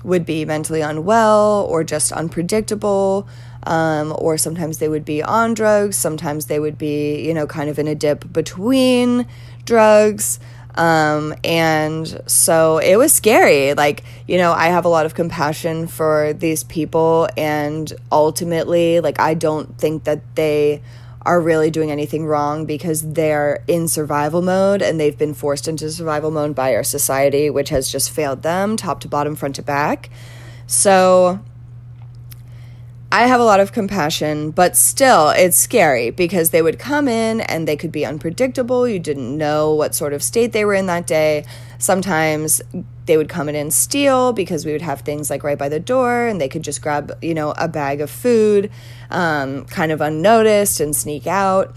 would 0.04 0.26
be 0.26 0.46
mentally 0.46 0.82
unwell 0.82 1.68
or 1.70 1.84
just 1.84 2.12
unpredictable. 2.12 3.28
Um, 3.64 4.16
or 4.20 4.38
sometimes 4.38 4.78
they 4.78 4.88
would 4.88 5.06
be 5.06 5.24
on 5.24 5.56
drugs. 5.56 5.98
Sometimes 5.98 6.46
they 6.46 6.60
would 6.60 6.78
be, 6.78 7.26
you 7.26 7.34
know, 7.34 7.48
kind 7.48 7.70
of 7.70 7.80
in 7.80 7.88
a 7.88 7.96
dip 7.96 8.32
between 8.32 9.26
drugs. 9.66 10.40
Um, 10.76 11.34
and 11.44 12.22
so 12.28 12.78
it 12.78 12.98
was 12.98 13.12
scary. 13.14 13.74
Like, 13.74 14.04
you 14.28 14.38
know, 14.38 14.52
I 14.52 14.68
have 14.68 14.86
a 14.86 14.90
lot 14.90 15.06
of 15.06 15.16
compassion 15.16 15.88
for 15.88 16.34
these 16.34 16.64
people. 16.64 17.28
And 17.38 17.92
ultimately, 18.12 19.00
like, 19.00 19.20
I 19.20 19.34
don't 19.34 19.76
think 19.80 20.04
that 20.04 20.22
they 20.36 20.84
are 21.26 21.42
really 21.42 21.72
doing 21.72 21.92
anything 21.92 22.26
wrong 22.26 22.66
because 22.66 23.14
they're 23.14 23.64
in 23.68 23.88
survival 23.88 24.42
mode 24.42 24.82
and 24.82 25.00
they've 25.00 25.18
been 25.18 25.34
forced 25.34 25.68
into 25.68 25.90
survival 25.90 26.30
mode 26.30 26.54
by 26.54 26.76
our 26.76 26.84
society, 26.84 27.50
which 27.50 27.70
has 27.70 27.92
just 27.92 28.12
failed 28.12 28.44
them 28.44 28.78
top 28.78 29.00
to 29.02 29.08
bottom, 29.08 29.36
front 29.36 29.56
to 29.56 29.64
back. 29.64 30.10
So 30.68 31.40
I 33.12 33.28
have 33.28 33.40
a 33.40 33.44
lot 33.44 33.60
of 33.60 33.72
compassion, 33.72 34.52
but 34.52 34.76
still, 34.76 35.30
it's 35.30 35.58
scary 35.58 36.10
because 36.10 36.50
they 36.50 36.62
would 36.62 36.78
come 36.78 37.08
in 37.08 37.42
and 37.42 37.68
they 37.68 37.78
could 37.78 37.92
be 37.92 38.06
unpredictable. 38.06 38.88
You 38.88 39.00
didn't 39.00 39.36
know 39.38 39.74
what 39.74 39.96
sort 39.96 40.14
of 40.14 40.22
state 40.22 40.52
they 40.52 40.66
were 40.66 40.74
in 40.74 40.86
that 40.88 41.08
day. 41.08 41.46
Sometimes 41.78 42.62
they 43.06 43.18
would 43.18 43.30
come 43.30 43.50
in 43.50 43.56
and 43.56 43.74
steal 43.74 44.34
because 44.34 44.66
we 44.66 44.72
would 44.72 44.82
have 44.82 45.02
things 45.02 45.30
like 45.30 45.44
right 45.44 45.58
by 45.58 45.70
the 45.70 45.80
door 45.80 46.26
and 46.26 46.42
they 46.42 46.50
could 46.50 46.64
just 46.64 46.82
grab, 46.82 47.12
you 47.22 47.34
know, 47.34 47.54
a 47.58 47.68
bag 47.68 48.02
of 48.02 48.10
food 48.10 48.72
um, 49.12 49.66
kind 49.66 49.92
of 49.92 50.02
unnoticed 50.02 50.80
and 50.80 50.96
sneak 50.96 51.28
out. 51.28 51.76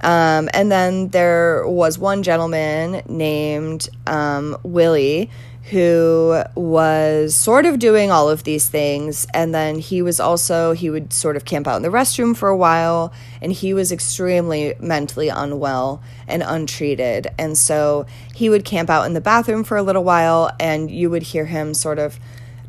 Um, 0.00 0.48
and 0.52 0.70
then 0.72 1.08
there 1.08 1.66
was 1.66 1.98
one 1.98 2.22
gentleman 2.22 3.02
named 3.08 3.88
um, 4.06 4.56
Willie 4.62 5.30
who 5.70 6.42
was 6.56 7.36
sort 7.36 7.66
of 7.66 7.78
doing 7.78 8.10
all 8.10 8.28
of 8.28 8.44
these 8.44 8.68
things. 8.68 9.26
And 9.32 9.54
then 9.54 9.78
he 9.78 10.02
was 10.02 10.18
also 10.18 10.72
he 10.72 10.90
would 10.90 11.12
sort 11.12 11.36
of 11.36 11.44
camp 11.44 11.68
out 11.68 11.76
in 11.76 11.82
the 11.82 11.88
restroom 11.88 12.36
for 12.36 12.48
a 12.48 12.56
while. 12.56 13.12
And 13.40 13.52
he 13.52 13.72
was 13.72 13.92
extremely 13.92 14.74
mentally 14.80 15.28
unwell 15.28 16.02
and 16.26 16.42
untreated. 16.42 17.28
And 17.38 17.56
so 17.56 18.06
he 18.34 18.48
would 18.48 18.64
camp 18.64 18.90
out 18.90 19.06
in 19.06 19.14
the 19.14 19.20
bathroom 19.20 19.64
for 19.64 19.76
a 19.76 19.82
little 19.82 20.04
while 20.04 20.50
and 20.58 20.90
you 20.90 21.10
would 21.10 21.22
hear 21.22 21.46
him 21.46 21.74
sort 21.74 21.98
of 21.98 22.18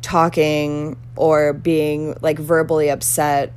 talking 0.00 0.96
or 1.16 1.52
being 1.52 2.16
like 2.20 2.38
verbally 2.38 2.90
upset 2.90 3.52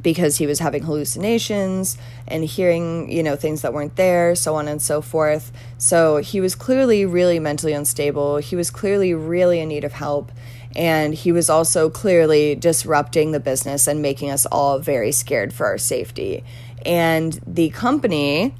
because 0.00 0.38
he 0.38 0.46
was 0.46 0.58
having 0.58 0.82
hallucinations 0.82 1.98
and 2.26 2.44
hearing, 2.44 3.10
you 3.10 3.22
know, 3.22 3.36
things 3.36 3.62
that 3.62 3.72
weren't 3.72 3.96
there, 3.96 4.34
so 4.34 4.54
on 4.54 4.68
and 4.68 4.80
so 4.80 5.00
forth. 5.00 5.52
So 5.78 6.18
he 6.18 6.40
was 6.40 6.54
clearly 6.54 7.04
really 7.04 7.38
mentally 7.38 7.72
unstable. 7.72 8.38
He 8.38 8.56
was 8.56 8.70
clearly 8.70 9.14
really 9.14 9.60
in 9.60 9.68
need 9.68 9.84
of 9.84 9.92
help. 9.92 10.32
And 10.76 11.14
he 11.14 11.32
was 11.32 11.50
also 11.50 11.90
clearly 11.90 12.54
disrupting 12.54 13.32
the 13.32 13.40
business 13.40 13.86
and 13.86 14.00
making 14.00 14.30
us 14.30 14.46
all 14.46 14.78
very 14.78 15.12
scared 15.12 15.52
for 15.52 15.66
our 15.66 15.78
safety. 15.78 16.44
And 16.86 17.38
the 17.46 17.70
company 17.70 18.54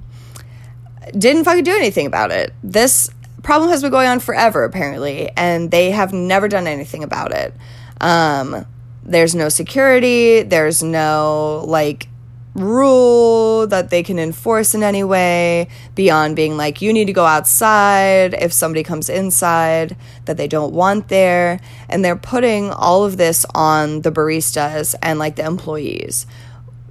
didn't 1.17 1.45
fucking 1.45 1.65
do 1.65 1.75
anything 1.75 2.07
about 2.07 2.31
it. 2.31 2.53
This 2.63 3.11
problem 3.43 3.71
has 3.71 3.83
been 3.83 3.91
going 3.91 4.09
on 4.09 4.21
forever, 4.21 4.65
apparently, 4.65 5.31
and 5.37 5.71
they 5.71 5.93
have 5.93 6.13
never 6.13 6.49
done 6.49 6.67
anything 6.67 7.05
about 7.05 7.33
it. 7.33 7.55
Um, 8.01 8.67
there's 9.11 9.35
no 9.35 9.49
security, 9.49 10.43
there's 10.43 10.83
no 10.83 11.65
like 11.67 12.07
rule 12.55 13.67
that 13.67 13.91
they 13.91 14.03
can 14.03 14.19
enforce 14.19 14.75
in 14.75 14.83
any 14.83 15.05
way 15.05 15.69
beyond 15.95 16.35
being 16.35 16.57
like 16.57 16.83
you 16.83 16.93
need 16.93 17.05
to 17.05 17.13
go 17.13 17.25
outside 17.25 18.35
if 18.35 18.53
somebody 18.53 18.83
comes 18.83 19.09
inside 19.09 19.97
that 20.25 20.37
they 20.37 20.49
don't 20.49 20.73
want 20.73 21.09
there. 21.09 21.61
And 21.89 22.05
they're 22.05 22.17
putting 22.17 22.71
all 22.71 23.05
of 23.05 23.17
this 23.17 23.45
on 23.55 24.03
the 24.03 24.13
baristas 24.13 24.95
and 25.03 25.19
like 25.19 25.37
the 25.37 25.45
employees. 25.45 26.27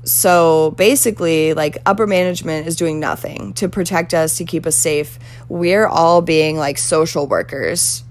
So 0.03 0.71
basically 0.71 1.53
like 1.53 1.77
upper 1.85 2.05
management 2.05 2.67
is 2.67 2.75
doing 2.75 2.99
nothing 2.99 3.53
to 3.53 3.69
protect 3.69 4.13
us 4.13 4.37
to 4.37 4.45
keep 4.45 4.65
us 4.65 4.75
safe. 4.75 5.19
We're 5.47 5.87
all 5.87 6.21
being 6.21 6.57
like 6.57 6.77
social 6.77 7.27
workers 7.27 8.03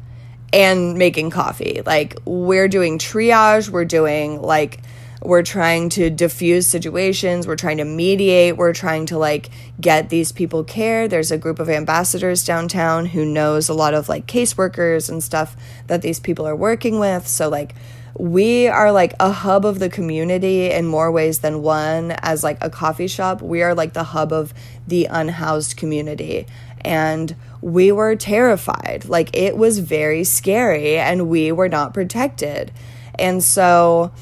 and 0.53 0.97
making 0.97 1.31
coffee. 1.31 1.83
Like 1.85 2.17
we're 2.25 2.69
doing 2.69 2.99
triage 2.99 3.69
we're 3.69 3.85
doing 3.85 4.41
like 4.41 4.81
we're 5.21 5.43
trying 5.43 5.89
to 5.91 6.11
diffuse 6.11 6.67
situations 6.67 7.47
we're 7.47 7.57
trying 7.57 7.79
to 7.79 7.85
mediate 7.85 8.57
we're 8.57 8.73
trying 8.73 9.05
to 9.07 9.19
like 9.19 9.51
get 9.81 10.09
these 10.09 10.33
people 10.33 10.65
care. 10.65 11.09
There's 11.09 11.31
a 11.31 11.39
group 11.39 11.59
of 11.59 11.69
ambassadors 11.69 12.45
downtown 12.45 13.07
who 13.07 13.25
knows 13.25 13.69
a 13.69 13.75
lot 13.75 13.95
of 13.95 14.09
like 14.09 14.27
caseworkers 14.27 15.09
and 15.09 15.23
stuff 15.23 15.57
that 15.87 16.03
these 16.03 16.21
people 16.21 16.47
are 16.47 16.57
working 16.57 16.99
with. 16.99 17.27
So 17.27 17.49
like 17.49 17.75
we 18.19 18.67
are 18.67 18.91
like 18.91 19.15
a 19.21 19.31
hub 19.31 19.65
of 19.65 19.79
the 19.79 19.89
community 19.89 20.71
in 20.71 20.87
more 20.87 21.13
ways 21.13 21.41
than 21.41 21.63
one. 21.63 22.13
As 22.13 22.43
like 22.43 22.59
a 22.63 22.71
coffee 22.71 23.07
shop 23.07 23.43
we 23.43 23.63
are 23.63 23.75
like 23.75 23.93
the 23.93 24.05
hub 24.05 24.33
of 24.33 24.55
the 24.87 25.05
unhoused 25.11 25.77
community 25.77 26.47
and 26.83 27.35
we 27.61 27.93
were 27.93 28.17
terrified. 28.17 29.05
Like 29.07 29.37
it 29.37 29.57
was 29.57 29.79
very 29.79 30.25
scary 30.25 30.97
and 30.99 31.29
we 31.29 31.53
were 31.53 31.69
not 31.69 31.95
protected. 31.95 32.73
And 33.19 33.43
so 33.43 34.12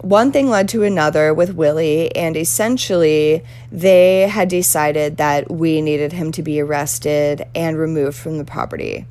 one 0.00 0.32
thing 0.32 0.50
led 0.50 0.68
to 0.70 0.82
another 0.82 1.32
with 1.32 1.54
Willie, 1.54 2.14
and 2.16 2.36
essentially, 2.36 3.44
they 3.70 4.22
had 4.22 4.48
decided 4.48 5.16
that 5.18 5.48
we 5.48 5.80
needed 5.80 6.12
him 6.12 6.32
to 6.32 6.42
be 6.42 6.60
arrested 6.60 7.46
and 7.54 7.78
removed 7.78 8.16
from 8.16 8.38
the 8.38 8.44
property 8.44 9.06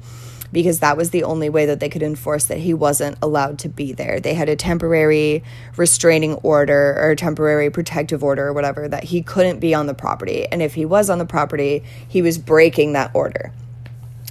because 0.52 0.80
that 0.80 0.98
was 0.98 1.12
the 1.12 1.24
only 1.24 1.50
way 1.50 1.66
that 1.66 1.80
they 1.80 1.90
could 1.90 2.04
enforce 2.04 2.46
that 2.46 2.60
he 2.60 2.74
wasn't 2.74 3.18
allowed 3.22 3.60
to 3.60 3.70
be 3.70 3.94
there. 3.94 4.20
They 4.20 4.34
had 4.34 4.50
a 4.50 4.56
temporary 4.56 5.44
restraining 5.78 6.36
order 6.36 6.98
or 7.00 7.16
temporary 7.16 7.70
protective 7.70 8.24
order 8.24 8.48
or 8.48 8.54
whatever 8.54 8.88
that 8.88 9.06
he 9.06 9.22
couldn't 9.22 9.60
be 9.60 9.74
on 9.74 9.88
the 9.88 9.94
property. 9.94 10.48
And 10.52 10.62
if 10.62 10.74
he 10.74 10.86
was 10.86 11.10
on 11.10 11.18
the 11.18 11.26
property, 11.26 11.84
he 12.08 12.22
was 12.22 12.38
breaking 12.38 12.94
that 12.94 13.12
order. 13.14 13.52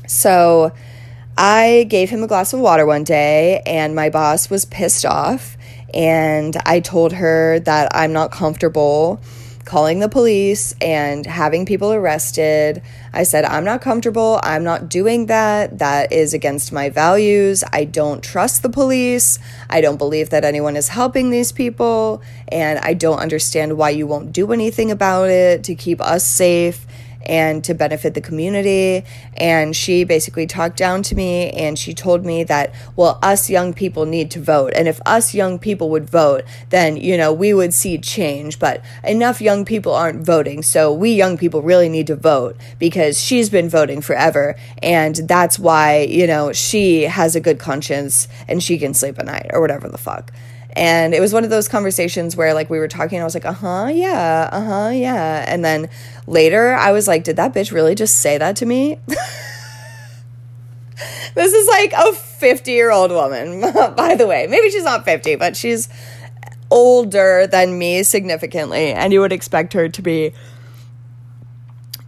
So 0.07 0.73
I 1.39 1.87
gave 1.89 2.11
him 2.11 2.23
a 2.23 2.27
glass 2.27 2.53
of 2.53 2.61
water 2.61 2.85
one 2.85 3.05
day, 3.05 3.63
and 3.65 3.95
my 3.95 4.11
boss 4.11 4.51
was 4.51 4.65
pissed 4.65 5.07
off 5.07 5.57
and 5.95 6.57
I 6.67 6.81
told 6.81 7.13
her 7.15 7.61
that 7.61 7.95
I'm 7.95 8.13
not 8.13 8.31
comfortable 8.31 9.21
calling 9.64 10.01
the 10.01 10.09
police 10.09 10.75
and 10.81 11.27
having 11.27 11.66
people 11.66 11.92
arrested. 11.92 12.83
I 13.12 13.25
said, 13.25 13.44
I'm 13.44 13.64
not 13.64 13.83
comfortable. 13.83 14.40
I'm 14.42 14.64
not 14.64 14.88
doing 14.88 15.27
that. 15.27 15.79
That 15.79 16.12
is 16.12 16.35
against 16.35 16.73
my 16.73 16.88
values. 16.88 17.62
I 17.73 17.85
don't 17.85 18.23
trust 18.23 18.62
the 18.62 18.70
police. 18.70 19.38
I 19.68 19.81
don't 19.81 19.99
believe 19.99 20.31
that 20.31 20.44
anyone 20.44 20.77
is 20.77 20.88
helping 20.88 21.31
these 21.31 21.53
people. 21.53 22.23
And 22.49 22.79
I 22.81 22.94
don't 22.94 23.18
understand 23.18 23.77
why 23.77 23.90
you 23.90 24.07
won't 24.07 24.33
do 24.33 24.53
anything 24.53 24.90
about 24.90 25.31
it 25.31 25.64
to 25.64 25.75
keep 25.75 26.01
us 26.01 26.25
safe 26.25 26.87
and 27.23 27.63
to 27.65 27.75
benefit 27.75 28.15
the 28.15 28.21
community. 28.21 29.05
And 29.37 29.75
she 29.75 30.05
basically 30.05 30.47
talked 30.47 30.77
down 30.77 31.03
to 31.05 31.15
me 31.15 31.51
and 31.51 31.79
she 31.79 31.95
told 31.95 32.25
me 32.25 32.45
that, 32.45 32.75
well, 32.97 33.19
us 33.23 33.51
young 33.51 33.73
people 33.73 34.07
need 34.07 34.31
to 34.33 34.41
vote. 34.41 34.73
And 34.75 34.89
if 34.89 35.01
us 35.07 35.35
young 35.35 35.59
people 35.59 35.91
would 35.91 36.09
vote, 36.09 36.45
then, 36.71 36.97
you 36.97 37.17
know, 37.17 37.33
we 37.33 37.53
would 37.53 37.75
see 37.75 37.99
change. 37.99 38.59
But 38.59 38.85
enough 39.05 39.41
young 39.41 39.65
people 39.65 39.95
aren't 39.95 40.25
voting. 40.25 40.63
So 40.63 40.93
we 40.93 41.13
young 41.13 41.37
people 41.37 41.63
really 41.63 41.89
need 41.89 42.07
to 42.09 42.17
vote 42.17 42.57
because 42.79 43.21
she's 43.21 43.51
been 43.51 43.69
voting 43.69 44.01
forever. 44.01 44.57
And 44.83 45.17
that's 45.17 45.59
why, 45.59 46.01
you 46.01 46.27
know, 46.27 46.53
she 46.53 47.03
has 47.03 47.37
a 47.37 47.41
good 47.41 47.59
conscience 47.59 48.29
and 48.49 48.63
she 48.63 48.79
can 48.79 48.95
sleep 48.95 49.19
at 49.19 49.27
night 49.27 49.51
or 49.53 49.61
whatever 49.61 49.89
the 49.89 49.99
fuck. 49.99 50.33
And 50.75 51.15
it 51.15 51.21
was 51.21 51.33
one 51.33 51.45
of 51.45 51.51
those 51.51 51.69
conversations 51.69 52.37
where 52.37 52.55
like 52.55 52.71
we 52.71 52.79
were 52.79 52.89
talking, 52.89 53.21
I 53.21 53.25
was 53.25 53.35
like, 53.35 53.45
uh 53.45 53.53
huh, 53.53 53.91
yeah, 53.93 54.49
uh 54.53 54.65
huh, 54.65 54.91
yeah. 54.91 55.45
And 55.49 55.65
then 55.65 55.89
later 56.27 56.75
I 56.75 56.93
was 56.93 57.09
like, 57.09 57.25
did 57.25 57.37
that 57.37 57.53
bitch 57.55 57.73
really 57.73 57.95
just 57.95 58.19
say 58.19 58.39
that 58.39 58.57
to 58.57 58.67
me? 58.67 58.99
this 61.35 61.53
is 61.53 61.67
like 61.69 61.93
a 61.93 62.13
50 62.13 62.71
year 62.71 62.91
old 62.91 63.11
woman, 63.11 63.61
by 63.97 64.15
the 64.15 64.27
way. 64.27 64.47
Maybe 64.49 64.71
she's 64.71 64.85
not 64.85 65.05
50, 65.05 65.37
but 65.37 65.57
she's 65.57 65.89
older 66.71 67.47
than 67.47 67.79
me 67.79 68.03
significantly. 68.03 68.93
And 68.93 69.13
you 69.13 69.21
would 69.21 69.33
expect 69.33 69.73
her 69.73 69.89
to 69.89 70.03
be 70.03 70.33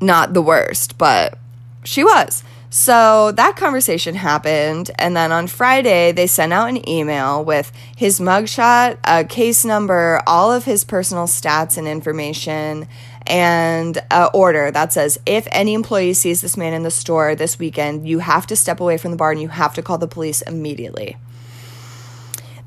not 0.00 0.34
the 0.34 0.42
worst, 0.42 0.98
but 0.98 1.38
she 1.84 2.04
was. 2.04 2.44
So 2.74 3.32
that 3.32 3.56
conversation 3.56 4.14
happened, 4.14 4.90
and 4.98 5.14
then 5.14 5.30
on 5.30 5.46
Friday, 5.46 6.10
they 6.10 6.26
sent 6.26 6.54
out 6.54 6.70
an 6.70 6.88
email 6.88 7.44
with 7.44 7.70
his 7.94 8.18
mugshot, 8.18 8.96
a 9.04 9.24
case 9.24 9.62
number, 9.62 10.22
all 10.26 10.50
of 10.50 10.64
his 10.64 10.82
personal 10.82 11.26
stats 11.26 11.76
and 11.76 11.86
information, 11.86 12.88
and 13.26 14.02
an 14.10 14.30
order 14.32 14.70
that 14.70 14.90
says 14.90 15.20
if 15.26 15.46
any 15.52 15.74
employee 15.74 16.14
sees 16.14 16.40
this 16.40 16.56
man 16.56 16.72
in 16.72 16.82
the 16.82 16.90
store 16.90 17.34
this 17.34 17.58
weekend, 17.58 18.08
you 18.08 18.20
have 18.20 18.46
to 18.46 18.56
step 18.56 18.80
away 18.80 18.96
from 18.96 19.10
the 19.10 19.18
bar 19.18 19.32
and 19.32 19.42
you 19.42 19.48
have 19.48 19.74
to 19.74 19.82
call 19.82 19.98
the 19.98 20.08
police 20.08 20.40
immediately. 20.40 21.18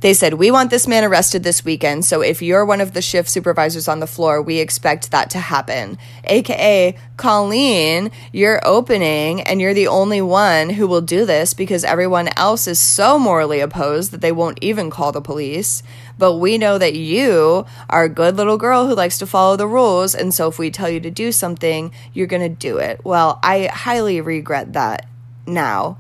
They 0.06 0.14
said, 0.14 0.36
We 0.36 0.52
want 0.52 0.70
this 0.70 0.88
man 0.88 1.04
arrested 1.04 1.42
this 1.42 1.66
weekend. 1.66 2.06
So 2.06 2.22
if 2.22 2.40
you're 2.40 2.64
one 2.64 2.80
of 2.80 2.94
the 2.94 3.02
shift 3.02 3.28
supervisors 3.28 3.88
on 3.88 4.02
the 4.02 4.06
floor, 4.06 4.40
we 4.40 4.60
expect 4.60 5.10
that 5.10 5.32
to 5.32 5.40
happen. 5.40 5.98
AKA, 6.26 6.96
Colleen, 7.18 8.12
you're 8.32 8.62
opening 8.64 9.42
and 9.42 9.60
you're 9.60 9.74
the 9.74 9.88
only 9.88 10.22
one 10.22 10.70
who 10.70 10.86
will 10.86 11.02
do 11.02 11.26
this 11.26 11.56
because 11.56 11.84
everyone 11.84 12.30
else 12.38 12.68
is 12.68 12.78
so 12.78 13.18
morally 13.18 13.62
opposed 13.62 14.12
that 14.12 14.22
they 14.22 14.32
won't 14.32 14.60
even 14.62 14.92
call 14.92 15.12
the 15.12 15.22
police. 15.22 15.82
But 16.20 16.36
we 16.36 16.60
know 16.60 16.78
that 16.78 16.94
you 16.94 17.66
are 17.90 18.04
a 18.04 18.08
good 18.08 18.38
little 18.38 18.58
girl 18.58 18.86
who 18.86 18.94
likes 18.94 19.18
to 19.18 19.26
follow 19.26 19.56
the 19.56 19.68
rules. 19.68 20.14
And 20.14 20.32
so 20.32 20.48
if 20.48 20.60
we 20.60 20.70
tell 20.70 20.88
you 20.88 21.00
to 21.00 21.10
do 21.10 21.32
something, 21.32 21.92
you're 22.14 22.28
going 22.28 22.44
to 22.44 22.50
do 22.50 22.78
it. 22.78 23.04
Well, 23.04 23.40
I 23.42 23.72
highly 23.74 24.22
regret 24.22 24.74
that 24.74 25.08
now. 25.48 25.98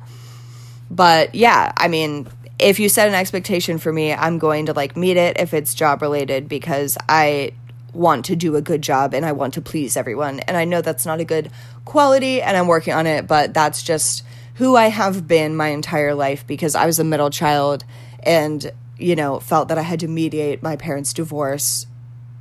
But 0.91 1.33
yeah, 1.33 1.73
I 1.75 1.87
mean, 1.87 2.27
if 2.59 2.79
you 2.79 2.89
set 2.89 3.07
an 3.07 3.13
expectation 3.13 3.77
for 3.77 3.91
me, 3.91 4.13
I'm 4.13 4.39
going 4.39 4.67
to 4.67 4.73
like 4.73 4.95
meet 4.95 5.17
it 5.17 5.39
if 5.39 5.53
it's 5.53 5.73
job 5.73 6.01
related 6.01 6.47
because 6.47 6.97
I 7.09 7.53
want 7.93 8.25
to 8.25 8.35
do 8.35 8.55
a 8.55 8.61
good 8.61 8.81
job 8.81 9.13
and 9.13 9.25
I 9.25 9.31
want 9.31 9.53
to 9.55 9.61
please 9.61 9.97
everyone. 9.97 10.39
And 10.41 10.57
I 10.57 10.65
know 10.65 10.81
that's 10.81 11.05
not 11.05 11.19
a 11.19 11.25
good 11.25 11.49
quality 11.85 12.41
and 12.41 12.55
I'm 12.55 12.67
working 12.67 12.93
on 12.93 13.07
it, 13.07 13.27
but 13.27 13.53
that's 13.53 13.83
just 13.83 14.23
who 14.55 14.75
I 14.75 14.87
have 14.87 15.27
been 15.27 15.55
my 15.55 15.69
entire 15.69 16.13
life 16.13 16.45
because 16.47 16.75
I 16.75 16.85
was 16.85 16.99
a 16.99 17.03
middle 17.03 17.29
child 17.29 17.83
and, 18.23 18.71
you 18.97 19.15
know, 19.15 19.39
felt 19.39 19.67
that 19.67 19.77
I 19.77 19.81
had 19.81 19.99
to 20.01 20.07
mediate 20.07 20.63
my 20.63 20.75
parents' 20.75 21.13
divorce 21.13 21.87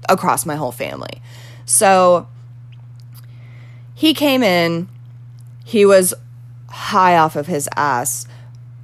across 0.09 0.47
my 0.47 0.57
whole 0.57 0.73
family. 0.73 1.23
So 1.65 2.29
he 3.95 4.15
came 4.15 4.43
in, 4.43 4.89
he 5.65 5.85
was 5.85 6.15
high 6.69 7.17
off 7.17 7.37
of 7.37 7.47
his 7.47 7.69
ass, 7.77 8.27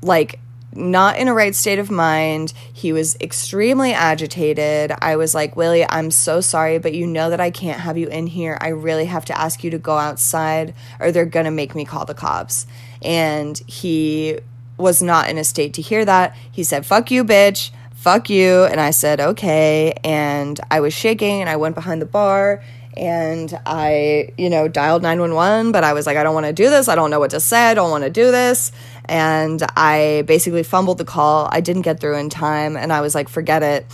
like 0.03 0.41
not 0.73 1.19
in 1.19 1.29
a 1.29 1.35
right 1.35 1.55
state 1.55 1.79
of 1.79 1.91
mind. 1.91 2.53
He 2.73 2.93
was 2.93 3.17
extremely 3.21 3.93
agitated. 3.93 4.93
I 5.01 5.17
was 5.17 5.35
like, 5.35 5.57
Willie, 5.57 5.89
I'm 5.89 6.11
so 6.11 6.41
sorry, 6.41 6.79
but 6.79 6.95
you 6.95 7.07
know 7.07 7.31
that 7.31 7.41
I 7.41 7.51
can't 7.51 7.81
have 7.81 7.99
you 7.99 8.09
in 8.09 8.27
here. 8.29 8.57
I 8.61 8.69
really 8.69 9.07
have 9.07 9.25
to 9.27 9.39
ask 9.39 9.65
you 9.65 9.71
to 9.71 9.79
go 9.79 9.99
outside 9.99 10.75
or 10.99 11.11
they're 11.11 11.27
going 11.27 11.45
to 11.45 11.51
make 11.51 11.75
me 11.75 11.85
call 11.85 12.05
the 12.05 12.15
cops. 12.15 12.67
And 13.03 13.59
he 13.67 14.39
was 14.77 15.03
not 15.03 15.29
in 15.29 15.39
a 15.39 15.45
state 15.45 15.75
to 15.75 15.83
hear 15.83 16.05
that. 16.05 16.37
He 16.51 16.63
said, 16.63 16.87
fuck 16.87 17.11
you, 17.11 17.25
bitch. 17.25 17.71
Fuck 17.95 18.31
you. 18.31 18.65
And 18.65 18.81
I 18.81 18.91
said, 18.91 19.21
okay. 19.21 19.93
And 20.05 20.59
I 20.71 20.81
was 20.81 20.95
shaking 20.95 21.41
and 21.41 21.51
I 21.51 21.57
went 21.57 21.75
behind 21.75 22.01
the 22.01 22.07
bar 22.07 22.63
and 22.97 23.59
I, 23.67 24.33
you 24.37 24.51
know, 24.51 24.69
dialed 24.69 25.03
911, 25.03 25.73
but 25.73 25.85
I 25.85 25.93
was 25.93 26.07
like, 26.07 26.17
I 26.17 26.23
don't 26.23 26.35
want 26.35 26.47
to 26.47 26.53
do 26.53 26.71
this. 26.71 26.89
I 26.89 26.95
don't 26.95 27.11
know 27.11 27.21
what 27.21 27.31
to 27.31 27.41
say. 27.41 27.71
I 27.71 27.75
don't 27.75 27.91
want 27.91 28.05
to 28.05 28.11
do 28.11 28.31
this 28.31 28.73
and 29.11 29.61
I 29.77 30.23
basically 30.27 30.63
fumbled 30.63 30.99
the 30.99 31.05
call. 31.05 31.49
I 31.51 31.61
didn't 31.61 31.83
get 31.83 31.99
through 31.99 32.17
in 32.17 32.31
time, 32.31 32.77
and 32.77 32.93
I 32.93 33.01
was 33.01 33.13
like, 33.13 33.29
forget 33.29 33.63
it. 33.65 33.87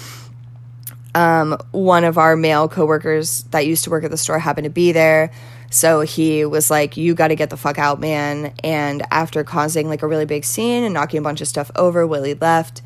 Um, 1.14 1.56
one 1.70 2.04
of 2.04 2.18
our 2.18 2.36
male 2.36 2.68
coworkers 2.68 3.44
that 3.44 3.66
used 3.66 3.84
to 3.84 3.90
work 3.90 4.04
at 4.04 4.10
the 4.10 4.18
store 4.18 4.38
happened 4.38 4.64
to 4.64 4.70
be 4.70 4.92
there. 4.92 5.32
So 5.70 6.02
he 6.02 6.44
was 6.44 6.70
like, 6.70 6.98
You 6.98 7.14
got 7.14 7.28
to 7.28 7.34
get 7.34 7.48
the 7.48 7.56
fuck 7.56 7.78
out, 7.78 7.98
man. 7.98 8.54
And 8.62 9.02
after 9.10 9.42
causing 9.42 9.88
like 9.88 10.02
a 10.02 10.06
really 10.06 10.26
big 10.26 10.44
scene 10.44 10.84
and 10.84 10.92
knocking 10.92 11.18
a 11.18 11.22
bunch 11.22 11.40
of 11.40 11.48
stuff 11.48 11.70
over, 11.74 12.06
Willie 12.06 12.34
left. 12.34 12.82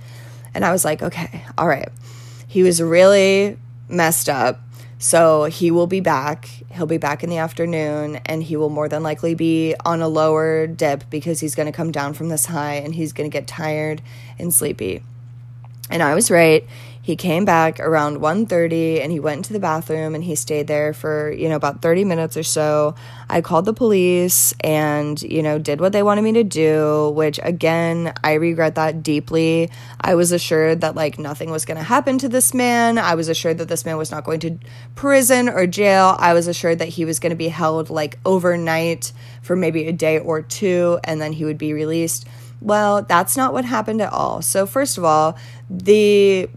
And 0.55 0.65
I 0.65 0.71
was 0.71 0.85
like, 0.85 1.03
Okay, 1.03 1.45
all 1.59 1.67
right. 1.67 1.89
He 2.47 2.63
was 2.63 2.81
really 2.81 3.59
messed 3.89 4.29
up. 4.29 4.61
So 5.03 5.45
he 5.45 5.71
will 5.71 5.87
be 5.87 6.01
back. 6.01 6.47
He'll 6.73 6.85
be 6.85 6.99
back 6.99 7.25
in 7.25 7.31
the 7.31 7.39
afternoon 7.39 8.21
and 8.27 8.43
he 8.43 8.55
will 8.55 8.69
more 8.69 8.87
than 8.87 9.03
likely 9.03 9.35
be 9.35 9.75
on 9.83 10.03
a 10.03 10.09
lower 10.09 10.67
dip 10.67 11.09
because 11.09 11.41
he's 11.41 11.55
going 11.55 11.65
to 11.65 11.73
come 11.73 11.91
down 11.91 12.13
from 12.13 12.29
this 12.29 12.45
high 12.45 12.75
and 12.75 12.95
he's 12.95 13.15
going 13.15 13.29
to 13.29 13.33
get 13.33 13.47
tired 13.47 14.03
and 14.39 14.53
sleepy. 14.53 15.03
And 15.89 16.03
I 16.03 16.15
was 16.15 16.31
right 16.31 16.67
he 17.11 17.17
came 17.17 17.45
back 17.45 17.81
around 17.81 18.19
1.30 18.19 19.03
and 19.03 19.11
he 19.11 19.19
went 19.19 19.39
into 19.39 19.53
the 19.53 19.59
bathroom 19.59 20.15
and 20.15 20.23
he 20.23 20.37
stayed 20.37 20.69
there 20.69 20.95
for 20.95 21.33
you 21.33 21.49
know 21.49 21.57
about 21.57 21.83
30 21.83 22.05
minutes 22.05 22.37
or 22.37 22.45
so. 22.45 22.95
I 23.29 23.41
called 23.41 23.65
the 23.65 23.73
police 23.73 24.55
and 24.61 25.21
you 25.21 25.43
know 25.43 25.59
did 25.59 25.81
what 25.81 25.91
they 25.91 26.05
wanted 26.05 26.23
me 26.23 26.33
to 26.35 26.45
do 26.45 27.11
which 27.17 27.41
again 27.43 28.13
i 28.23 28.35
regret 28.35 28.77
that 28.77 29.03
deeply. 29.03 29.71
I 30.01 30.15
was 30.15 30.31
assured 30.31 30.83
that 30.83 30.95
like 30.95 31.19
nothing 31.19 31.51
was 31.51 31.65
going 31.65 31.79
to 31.79 31.83
happen 31.83 32.17
to 32.19 32.29
this 32.29 32.55
man. 32.55 32.97
I 32.97 33.17
was 33.17 33.29
assured 33.29 33.59
that 33.59 33.67
this 33.67 33.85
man 33.85 33.97
was 33.97 34.13
not 34.13 34.23
going 34.23 34.39
to 34.41 34.59
prison 34.95 35.49
or 35.49 35.67
jail. 35.67 36.15
I 36.17 36.33
was 36.33 36.47
assured 36.47 36.79
that 36.79 36.91
he 36.91 37.05
was 37.05 37.19
going 37.19 37.31
to 37.31 37.37
be 37.37 37.49
held 37.49 37.91
like 37.91 38.21
overnight 38.25 39.13
for 39.43 39.57
maybe 39.57 39.89
a 39.89 39.93
day 39.93 40.21
or 40.21 40.43
two 40.43 41.01
and 41.03 41.21
then 41.21 41.33
he 41.33 41.45
would 41.45 41.59
be 41.59 41.73
released. 41.73 42.29
Well, 42.61 43.03
that's 43.03 43.37
not 43.37 43.53
what 43.53 43.65
happened 43.65 44.01
at 44.01 44.13
all. 44.13 44.43
So, 44.43 44.65
first 44.67 44.99
of 44.99 45.05
all, 45.05 45.37
the 45.71 46.49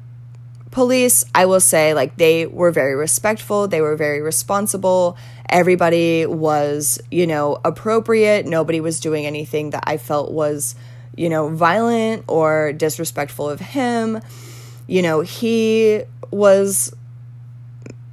police, 0.74 1.24
I 1.34 1.46
will 1.46 1.60
say, 1.60 1.94
like, 1.94 2.18
they 2.18 2.46
were 2.48 2.72
very 2.72 2.96
respectful, 2.96 3.68
they 3.68 3.80
were 3.80 3.96
very 3.96 4.22
responsible. 4.22 5.16
Everybody 5.48 6.26
was, 6.26 7.00
you 7.12 7.28
know, 7.28 7.60
appropriate. 7.64 8.48
Nobody 8.48 8.82
was 8.82 9.00
doing 9.00 9.28
anything 9.28 9.70
that 9.70 9.84
I 9.86 9.98
felt 9.98 10.32
was, 10.32 10.74
you 11.16 11.30
know, 11.30 11.50
violent 11.50 12.26
or 12.28 12.74
disrespectful 12.74 13.48
of 13.48 13.60
him. 13.60 14.20
You 14.88 15.04
know, 15.04 15.22
he 15.22 16.02
was 16.32 16.92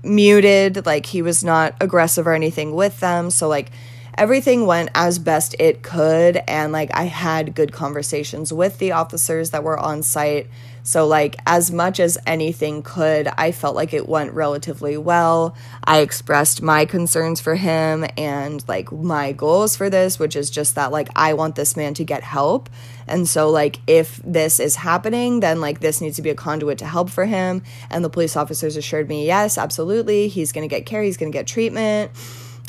muted, 0.04 0.84
like, 0.84 1.06
he 1.06 1.22
was 1.22 1.42
not 1.42 1.74
aggressive 1.80 2.26
or 2.26 2.34
anything 2.34 2.74
with 2.74 3.00
them. 3.00 3.30
So, 3.30 3.48
like, 3.48 3.70
everything 4.18 4.66
went 4.66 4.90
as 4.94 5.18
best 5.18 5.56
it 5.58 5.82
could. 5.82 6.42
And, 6.46 6.72
like, 6.72 6.90
I 6.92 7.04
had 7.04 7.54
good 7.54 7.72
conversations 7.72 8.52
with 8.52 8.78
the 8.78 8.92
officers 8.92 9.50
that 9.50 9.64
were 9.64 9.78
on 9.78 10.02
site 10.02 10.48
so, 10.82 11.06
like, 11.06 11.36
as 11.46 11.70
much 11.70 12.00
as 12.00 12.18
anything 12.26 12.82
could, 12.82 13.28
I 13.28 13.52
felt 13.52 13.76
like 13.76 13.92
it 13.92 14.08
went 14.08 14.32
relatively 14.32 14.96
well. 14.96 15.54
I 15.84 15.98
expressed 15.98 16.62
my 16.62 16.84
concerns 16.84 17.40
for 17.40 17.54
him 17.54 18.06
and, 18.16 18.66
like, 18.68 18.90
my 18.90 19.32
goals 19.32 19.76
for 19.76 19.90
this, 19.90 20.18
which 20.18 20.36
is 20.36 20.50
just 20.50 20.74
that, 20.76 20.92
like, 20.92 21.08
I 21.14 21.34
want 21.34 21.54
this 21.54 21.76
man 21.76 21.94
to 21.94 22.04
get 22.04 22.22
help. 22.22 22.70
And 23.06 23.28
so, 23.28 23.50
like, 23.50 23.80
if 23.86 24.20
this 24.24 24.60
is 24.60 24.76
happening, 24.76 25.40
then, 25.40 25.60
like, 25.60 25.80
this 25.80 26.00
needs 26.00 26.16
to 26.16 26.22
be 26.22 26.30
a 26.30 26.34
conduit 26.34 26.78
to 26.78 26.86
help 26.86 27.10
for 27.10 27.24
him. 27.24 27.62
And 27.90 28.04
the 28.04 28.10
police 28.10 28.36
officers 28.36 28.76
assured 28.76 29.08
me, 29.08 29.26
yes, 29.26 29.58
absolutely. 29.58 30.28
He's 30.28 30.52
going 30.52 30.68
to 30.68 30.74
get 30.74 30.86
care, 30.86 31.02
he's 31.02 31.16
going 31.16 31.30
to 31.30 31.36
get 31.36 31.46
treatment 31.46 32.12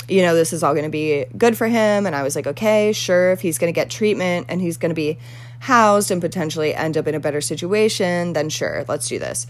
you 0.08 0.24
know, 0.24 0.36
this 0.36 0.52
is 0.52 0.62
all 0.62 0.74
going 0.74 0.84
to 0.84 0.89
be 0.89 1.26
good 1.38 1.58
for 1.58 1.67
him. 1.67 2.06
And 2.06 2.15
I 2.15 2.24
was 2.24 2.36
like, 2.36 2.45
okay, 2.45 2.91
sure, 2.91 3.32
if 3.32 3.39
he's 3.39 3.58
going 3.58 3.74
to 3.74 3.76
get 3.76 3.89
treatment 3.89 4.47
and 4.50 4.60
he's 4.60 4.78
going 4.78 4.89
to 4.89 4.95
be 4.95 5.17
housed 5.62 6.10
and 6.10 6.19
potentially 6.19 6.74
end 6.74 6.97
up 6.97 7.08
in 7.08 7.13
a 7.13 7.19
better 7.19 7.39
situation, 7.39 8.34
then 8.34 8.50
sure, 8.50 8.84
let's 8.88 9.08
do 9.08 9.19
this. 9.19 9.45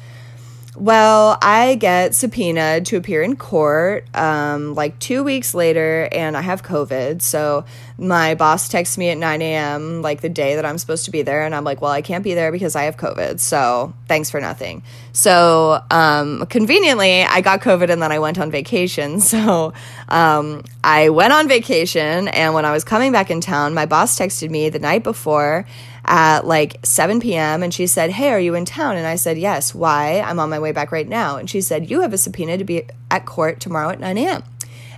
Well, 0.75 1.37
I 1.41 1.75
get 1.75 2.15
subpoenaed 2.15 2.85
to 2.87 2.97
appear 2.97 3.21
in 3.21 3.35
court 3.35 4.05
um, 4.15 4.73
like 4.73 4.97
two 4.99 5.21
weeks 5.21 5.53
later, 5.53 6.07
and 6.13 6.37
I 6.37 6.41
have 6.41 6.63
COVID. 6.63 7.21
So 7.21 7.65
my 7.97 8.35
boss 8.35 8.69
texts 8.69 8.97
me 8.97 9.09
at 9.09 9.17
9 9.17 9.41
a.m., 9.41 10.01
like 10.01 10.21
the 10.21 10.29
day 10.29 10.55
that 10.55 10.65
I'm 10.65 10.77
supposed 10.77 11.05
to 11.05 11.11
be 11.11 11.23
there. 11.23 11.43
And 11.43 11.53
I'm 11.53 11.65
like, 11.65 11.81
well, 11.81 11.91
I 11.91 12.01
can't 12.01 12.23
be 12.23 12.35
there 12.35 12.53
because 12.53 12.77
I 12.77 12.83
have 12.83 12.95
COVID. 12.95 13.41
So 13.41 13.93
thanks 14.07 14.29
for 14.29 14.39
nothing. 14.39 14.81
So 15.11 15.81
um, 15.91 16.45
conveniently, 16.45 17.23
I 17.23 17.41
got 17.41 17.59
COVID 17.61 17.89
and 17.89 18.01
then 18.01 18.13
I 18.13 18.19
went 18.19 18.39
on 18.39 18.51
vacation. 18.51 19.19
So 19.31 19.73
um, 20.09 20.63
I 20.83 21.09
went 21.09 21.31
on 21.31 21.47
vacation. 21.47 22.27
And 22.27 22.53
when 22.53 22.65
I 22.65 22.71
was 22.71 22.83
coming 22.83 23.11
back 23.11 23.31
in 23.31 23.39
town, 23.39 23.73
my 23.73 23.85
boss 23.85 24.17
texted 24.17 24.49
me 24.49 24.69
the 24.69 24.79
night 24.79 25.03
before 25.03 25.65
at 26.11 26.45
like 26.45 26.85
7 26.85 27.21
p.m. 27.21 27.63
and 27.63 27.73
she 27.73 27.87
said, 27.87 28.11
Hey, 28.11 28.29
are 28.31 28.39
you 28.39 28.53
in 28.53 28.65
town? 28.65 28.97
And 28.97 29.07
I 29.07 29.15
said, 29.15 29.37
Yes. 29.37 29.73
Why? 29.73 30.19
I'm 30.19 30.39
on 30.39 30.49
my 30.49 30.59
way 30.59 30.73
back 30.73 30.91
right 30.91 31.07
now. 31.07 31.37
And 31.37 31.49
she 31.49 31.61
said, 31.61 31.89
You 31.89 32.01
have 32.01 32.11
a 32.13 32.17
subpoena 32.17 32.57
to 32.57 32.65
be 32.65 32.83
at 33.09 33.25
court 33.25 33.61
tomorrow 33.61 33.89
at 33.89 33.99
9 33.99 34.17
a.m. 34.17 34.43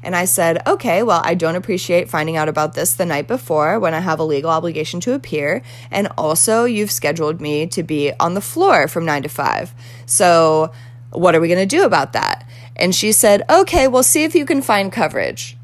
And 0.01 0.17
I 0.17 0.25
said, 0.25 0.67
okay, 0.67 1.01
well, 1.01 1.21
I 1.23 1.33
don't 1.33 1.55
appreciate 1.55 2.09
finding 2.09 2.35
out 2.35 2.49
about 2.49 2.73
this 2.73 2.93
the 2.93 3.05
night 3.05 3.25
before 3.25 3.79
when 3.79 3.93
I 3.93 4.01
have 4.01 4.19
a 4.19 4.25
legal 4.25 4.49
obligation 4.49 4.99
to 5.01 5.13
appear. 5.13 5.61
And 5.91 6.09
also, 6.17 6.65
you've 6.65 6.91
scheduled 6.91 7.39
me 7.39 7.67
to 7.67 7.83
be 7.83 8.11
on 8.19 8.33
the 8.33 8.41
floor 8.41 8.89
from 8.89 9.05
nine 9.05 9.23
to 9.23 9.29
five. 9.29 9.73
So, 10.05 10.73
what 11.11 11.35
are 11.35 11.39
we 11.39 11.47
going 11.47 11.65
to 11.65 11.77
do 11.77 11.85
about 11.85 12.11
that? 12.13 12.45
And 12.75 12.93
she 12.93 13.13
said, 13.13 13.43
okay, 13.49 13.87
we'll 13.87 14.03
see 14.03 14.25
if 14.25 14.35
you 14.35 14.45
can 14.45 14.61
find 14.61 14.91
coverage. 14.91 15.55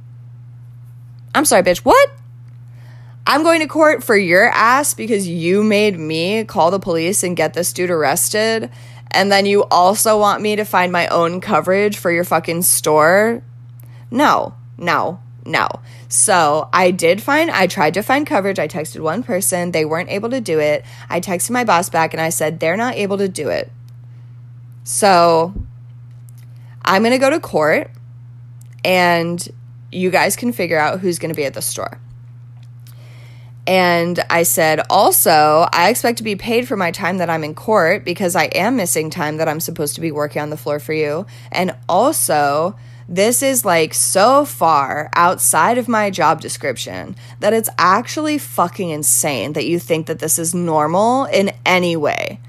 I'm 1.35 1.43
sorry, 1.43 1.63
bitch, 1.63 1.79
what? 1.79 2.09
I'm 3.29 3.43
going 3.43 3.59
to 3.59 3.67
court 3.67 4.03
for 4.03 4.17
your 4.17 4.49
ass 4.49 4.95
because 4.95 5.27
you 5.27 5.61
made 5.61 5.99
me 5.99 6.45
call 6.45 6.71
the 6.71 6.79
police 6.79 7.21
and 7.21 7.37
get 7.37 7.53
this 7.53 7.73
dude 7.73 7.91
arrested. 7.91 8.71
And 9.11 9.31
then 9.31 9.45
you 9.45 9.65
also 9.65 10.19
want 10.19 10.41
me 10.41 10.55
to 10.55 10.65
find 10.65 10.91
my 10.91 11.05
own 11.09 11.39
coverage 11.39 11.95
for 11.95 12.09
your 12.09 12.23
fucking 12.23 12.63
store? 12.63 13.43
No, 14.09 14.55
no, 14.79 15.19
no. 15.45 15.67
So 16.07 16.69
I 16.73 16.89
did 16.89 17.21
find, 17.21 17.51
I 17.51 17.67
tried 17.67 17.93
to 17.93 18.01
find 18.01 18.25
coverage. 18.25 18.57
I 18.57 18.67
texted 18.67 19.01
one 19.01 19.21
person, 19.21 19.73
they 19.73 19.85
weren't 19.85 20.09
able 20.09 20.31
to 20.31 20.41
do 20.41 20.57
it. 20.59 20.83
I 21.07 21.21
texted 21.21 21.51
my 21.51 21.63
boss 21.63 21.87
back 21.87 22.15
and 22.15 22.21
I 22.21 22.29
said, 22.29 22.59
they're 22.59 22.77
not 22.77 22.95
able 22.95 23.19
to 23.19 23.29
do 23.29 23.49
it. 23.49 23.71
So 24.85 25.53
I'm 26.83 27.03
going 27.03 27.11
to 27.11 27.19
go 27.19 27.29
to 27.29 27.39
court 27.39 27.91
and 28.83 29.47
you 29.91 30.09
guys 30.09 30.35
can 30.35 30.51
figure 30.51 30.79
out 30.79 30.99
who's 30.99 31.19
going 31.19 31.29
to 31.29 31.35
be 31.35 31.45
at 31.45 31.53
the 31.53 31.61
store. 31.61 31.99
And 33.69 34.19
I 34.31 34.43
said, 34.43 34.81
also, 34.89 35.67
I 35.71 35.91
expect 35.91 36.17
to 36.17 36.23
be 36.23 36.35
paid 36.35 36.67
for 36.67 36.75
my 36.75 36.89
time 36.89 37.19
that 37.19 37.29
I'm 37.29 37.43
in 37.43 37.53
court 37.53 38.03
because 38.03 38.35
I 38.35 38.45
am 38.45 38.77
missing 38.77 39.11
time 39.11 39.37
that 39.37 39.47
I'm 39.47 39.59
supposed 39.59 39.93
to 39.93 40.01
be 40.01 40.11
working 40.11 40.41
on 40.41 40.49
the 40.49 40.57
floor 40.57 40.79
for 40.79 40.91
you. 40.91 41.27
And 41.51 41.75
also, 41.87 42.75
this 43.07 43.43
is 43.43 43.65
like 43.65 43.93
so 43.93 44.43
far 44.43 45.11
outside 45.13 45.77
of 45.77 45.87
my 45.87 46.09
job 46.09 46.41
description 46.41 47.15
that 47.41 47.53
it's 47.53 47.69
actually 47.77 48.39
fucking 48.39 48.89
insane 48.89 49.53
that 49.53 49.67
you 49.67 49.77
think 49.77 50.07
that 50.07 50.17
this 50.17 50.39
is 50.39 50.55
normal 50.55 51.25
in 51.25 51.51
any 51.63 51.95
way. 51.95 52.39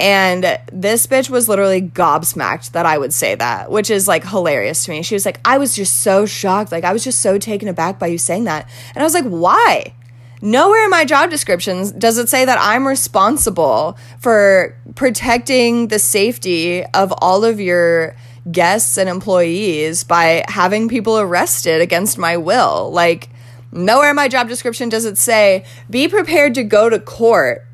And 0.00 0.58
this 0.72 1.06
bitch 1.06 1.30
was 1.30 1.48
literally 1.48 1.80
gobsmacked 1.80 2.72
that 2.72 2.84
I 2.84 2.98
would 2.98 3.12
say 3.12 3.36
that, 3.36 3.70
which 3.70 3.90
is 3.90 4.08
like 4.08 4.26
hilarious 4.26 4.84
to 4.84 4.90
me. 4.90 5.02
She 5.02 5.14
was 5.14 5.24
like, 5.24 5.40
I 5.44 5.58
was 5.58 5.76
just 5.76 6.00
so 6.00 6.26
shocked. 6.26 6.72
Like, 6.72 6.84
I 6.84 6.92
was 6.92 7.04
just 7.04 7.20
so 7.20 7.38
taken 7.38 7.68
aback 7.68 7.98
by 7.98 8.08
you 8.08 8.18
saying 8.18 8.44
that. 8.44 8.68
And 8.94 9.02
I 9.02 9.04
was 9.04 9.14
like, 9.14 9.24
why? 9.24 9.94
Nowhere 10.42 10.84
in 10.84 10.90
my 10.90 11.04
job 11.04 11.30
descriptions 11.30 11.92
does 11.92 12.18
it 12.18 12.28
say 12.28 12.44
that 12.44 12.58
I'm 12.60 12.86
responsible 12.86 13.96
for 14.18 14.76
protecting 14.94 15.88
the 15.88 15.98
safety 15.98 16.84
of 16.86 17.14
all 17.18 17.44
of 17.44 17.60
your 17.60 18.16
guests 18.50 18.98
and 18.98 19.08
employees 19.08 20.04
by 20.04 20.44
having 20.48 20.88
people 20.88 21.18
arrested 21.18 21.80
against 21.80 22.18
my 22.18 22.36
will. 22.36 22.90
Like, 22.90 23.30
nowhere 23.72 24.10
in 24.10 24.16
my 24.16 24.28
job 24.28 24.48
description 24.48 24.88
does 24.88 25.06
it 25.06 25.16
say, 25.16 25.64
be 25.88 26.08
prepared 26.08 26.54
to 26.56 26.64
go 26.64 26.90
to 26.90 26.98
court 26.98 27.66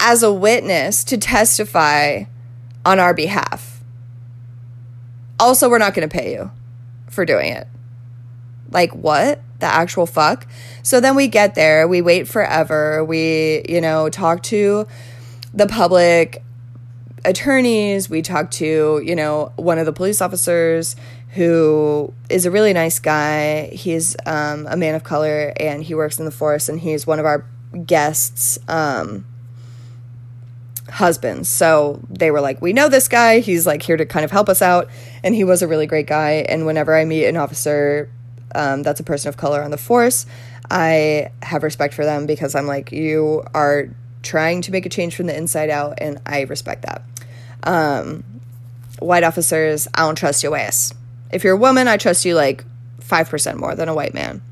as 0.00 0.22
a 0.22 0.32
witness 0.32 1.04
to 1.04 1.18
testify 1.18 2.24
on 2.84 2.98
our 2.98 3.14
behalf. 3.14 3.80
Also, 5.40 5.68
we're 5.68 5.78
not 5.78 5.94
going 5.94 6.08
to 6.08 6.12
pay 6.12 6.32
you 6.32 6.50
for 7.08 7.24
doing 7.24 7.52
it. 7.52 7.66
Like, 8.70 8.94
what? 8.94 9.40
The 9.60 9.66
actual 9.66 10.06
fuck? 10.06 10.46
So 10.82 11.00
then 11.00 11.16
we 11.16 11.28
get 11.28 11.54
there, 11.54 11.88
we 11.88 12.00
wait 12.00 12.28
forever, 12.28 13.04
we, 13.04 13.64
you 13.68 13.80
know, 13.80 14.08
talk 14.08 14.42
to 14.44 14.86
the 15.52 15.66
public 15.66 16.42
attorneys, 17.24 18.08
we 18.08 18.22
talk 18.22 18.50
to, 18.52 19.02
you 19.04 19.16
know, 19.16 19.52
one 19.56 19.78
of 19.78 19.86
the 19.86 19.92
police 19.92 20.20
officers 20.20 20.94
who 21.30 22.12
is 22.30 22.46
a 22.46 22.50
really 22.50 22.72
nice 22.72 22.98
guy. 22.98 23.68
He's 23.72 24.16
um, 24.26 24.66
a 24.68 24.76
man 24.76 24.94
of 24.94 25.04
color 25.04 25.52
and 25.58 25.82
he 25.82 25.94
works 25.94 26.18
in 26.18 26.24
the 26.24 26.30
forest 26.30 26.68
and 26.68 26.80
he's 26.80 27.06
one 27.06 27.18
of 27.18 27.26
our 27.26 27.44
guests. 27.84 28.58
Um, 28.68 29.26
husbands. 30.90 31.48
So 31.48 32.00
they 32.08 32.30
were 32.30 32.40
like, 32.40 32.60
We 32.60 32.72
know 32.72 32.88
this 32.88 33.08
guy. 33.08 33.40
He's 33.40 33.66
like 33.66 33.82
here 33.82 33.96
to 33.96 34.06
kind 34.06 34.24
of 34.24 34.30
help 34.30 34.48
us 34.48 34.62
out. 34.62 34.88
And 35.22 35.34
he 35.34 35.44
was 35.44 35.62
a 35.62 35.68
really 35.68 35.86
great 35.86 36.06
guy. 36.06 36.44
And 36.48 36.66
whenever 36.66 36.94
I 36.94 37.04
meet 37.04 37.26
an 37.26 37.36
officer 37.36 38.10
um, 38.54 38.82
that's 38.82 39.00
a 39.00 39.04
person 39.04 39.28
of 39.28 39.36
color 39.36 39.62
on 39.62 39.70
the 39.70 39.78
force, 39.78 40.26
I 40.70 41.30
have 41.42 41.62
respect 41.62 41.94
for 41.94 42.04
them 42.04 42.26
because 42.26 42.54
I'm 42.54 42.66
like, 42.66 42.92
You 42.92 43.44
are 43.54 43.88
trying 44.22 44.62
to 44.62 44.72
make 44.72 44.86
a 44.86 44.88
change 44.88 45.14
from 45.14 45.26
the 45.26 45.36
inside 45.36 45.70
out. 45.70 45.98
And 45.98 46.20
I 46.26 46.42
respect 46.42 46.82
that. 46.82 47.02
Um, 47.62 48.24
white 48.98 49.24
officers, 49.24 49.88
I 49.94 50.00
don't 50.00 50.16
trust 50.16 50.42
your 50.42 50.56
ass. 50.56 50.92
If 51.32 51.44
you're 51.44 51.54
a 51.54 51.58
woman, 51.58 51.88
I 51.88 51.96
trust 51.96 52.24
you 52.24 52.34
like 52.34 52.64
5% 53.00 53.56
more 53.56 53.74
than 53.74 53.88
a 53.88 53.94
white 53.94 54.14
man. 54.14 54.42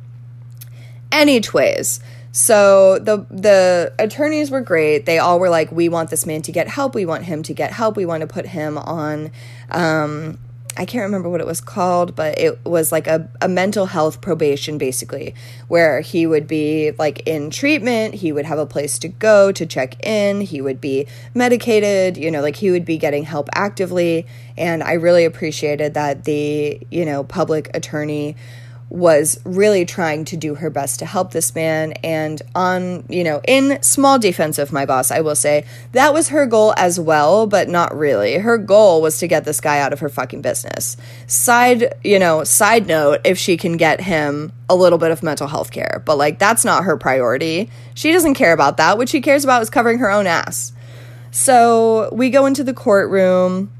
Anyways, 1.12 2.00
So 2.36 2.98
the 2.98 3.24
the 3.30 3.94
attorneys 3.98 4.50
were 4.50 4.60
great. 4.60 5.06
They 5.06 5.18
all 5.18 5.40
were 5.40 5.48
like, 5.48 5.72
"We 5.72 5.88
want 5.88 6.10
this 6.10 6.26
man 6.26 6.42
to 6.42 6.52
get 6.52 6.68
help. 6.68 6.94
We 6.94 7.06
want 7.06 7.24
him 7.24 7.42
to 7.44 7.54
get 7.54 7.72
help. 7.72 7.96
We 7.96 8.04
want 8.04 8.20
to 8.20 8.26
put 8.26 8.44
him 8.44 8.76
on." 8.76 9.30
Um, 9.70 10.38
I 10.76 10.84
can't 10.84 11.04
remember 11.04 11.30
what 11.30 11.40
it 11.40 11.46
was 11.46 11.62
called, 11.62 12.14
but 12.14 12.38
it 12.38 12.62
was 12.62 12.92
like 12.92 13.06
a, 13.06 13.30
a 13.40 13.48
mental 13.48 13.86
health 13.86 14.20
probation, 14.20 14.76
basically, 14.76 15.34
where 15.68 16.02
he 16.02 16.26
would 16.26 16.46
be 16.46 16.92
like 16.98 17.26
in 17.26 17.48
treatment. 17.48 18.16
He 18.16 18.32
would 18.32 18.44
have 18.44 18.58
a 18.58 18.66
place 18.66 18.98
to 18.98 19.08
go 19.08 19.50
to 19.52 19.64
check 19.64 19.96
in. 20.04 20.42
He 20.42 20.60
would 20.60 20.78
be 20.78 21.06
medicated, 21.32 22.18
you 22.18 22.30
know, 22.30 22.42
like 22.42 22.56
he 22.56 22.70
would 22.70 22.84
be 22.84 22.98
getting 22.98 23.24
help 23.24 23.48
actively. 23.54 24.26
And 24.58 24.82
I 24.82 24.92
really 24.92 25.24
appreciated 25.24 25.94
that 25.94 26.24
the, 26.24 26.78
you 26.90 27.06
know, 27.06 27.24
public 27.24 27.70
attorney 27.72 28.36
was 28.88 29.40
really 29.44 29.84
trying 29.84 30.24
to 30.24 30.36
do 30.36 30.54
her 30.54 30.70
best 30.70 31.00
to 31.00 31.06
help 31.06 31.32
this 31.32 31.54
man. 31.54 31.92
And 32.04 32.40
on, 32.54 33.04
you 33.08 33.24
know, 33.24 33.40
in 33.46 33.82
small 33.82 34.18
defense 34.18 34.58
of 34.58 34.72
my 34.72 34.86
boss, 34.86 35.10
I 35.10 35.20
will 35.20 35.34
say 35.34 35.64
that 35.92 36.14
was 36.14 36.28
her 36.28 36.46
goal 36.46 36.72
as 36.76 37.00
well, 37.00 37.46
but 37.46 37.68
not 37.68 37.96
really. 37.96 38.38
Her 38.38 38.58
goal 38.58 39.02
was 39.02 39.18
to 39.18 39.26
get 39.26 39.44
this 39.44 39.60
guy 39.60 39.80
out 39.80 39.92
of 39.92 40.00
her 40.00 40.08
fucking 40.08 40.40
business. 40.40 40.96
Side, 41.26 41.94
you 42.04 42.18
know, 42.18 42.44
side 42.44 42.86
note, 42.86 43.20
if 43.24 43.38
she 43.38 43.56
can 43.56 43.76
get 43.76 44.00
him 44.00 44.52
a 44.68 44.76
little 44.76 44.98
bit 44.98 45.10
of 45.10 45.22
mental 45.22 45.48
health 45.48 45.72
care, 45.72 46.02
but 46.04 46.16
like 46.16 46.38
that's 46.38 46.64
not 46.64 46.84
her 46.84 46.96
priority. 46.96 47.70
She 47.94 48.12
doesn't 48.12 48.34
care 48.34 48.52
about 48.52 48.76
that. 48.76 48.98
What 48.98 49.08
she 49.08 49.20
cares 49.20 49.42
about 49.42 49.62
is 49.62 49.70
covering 49.70 49.98
her 49.98 50.10
own 50.10 50.26
ass. 50.26 50.72
So 51.32 52.08
we 52.12 52.30
go 52.30 52.46
into 52.46 52.64
the 52.64 52.72
courtroom 52.72 53.70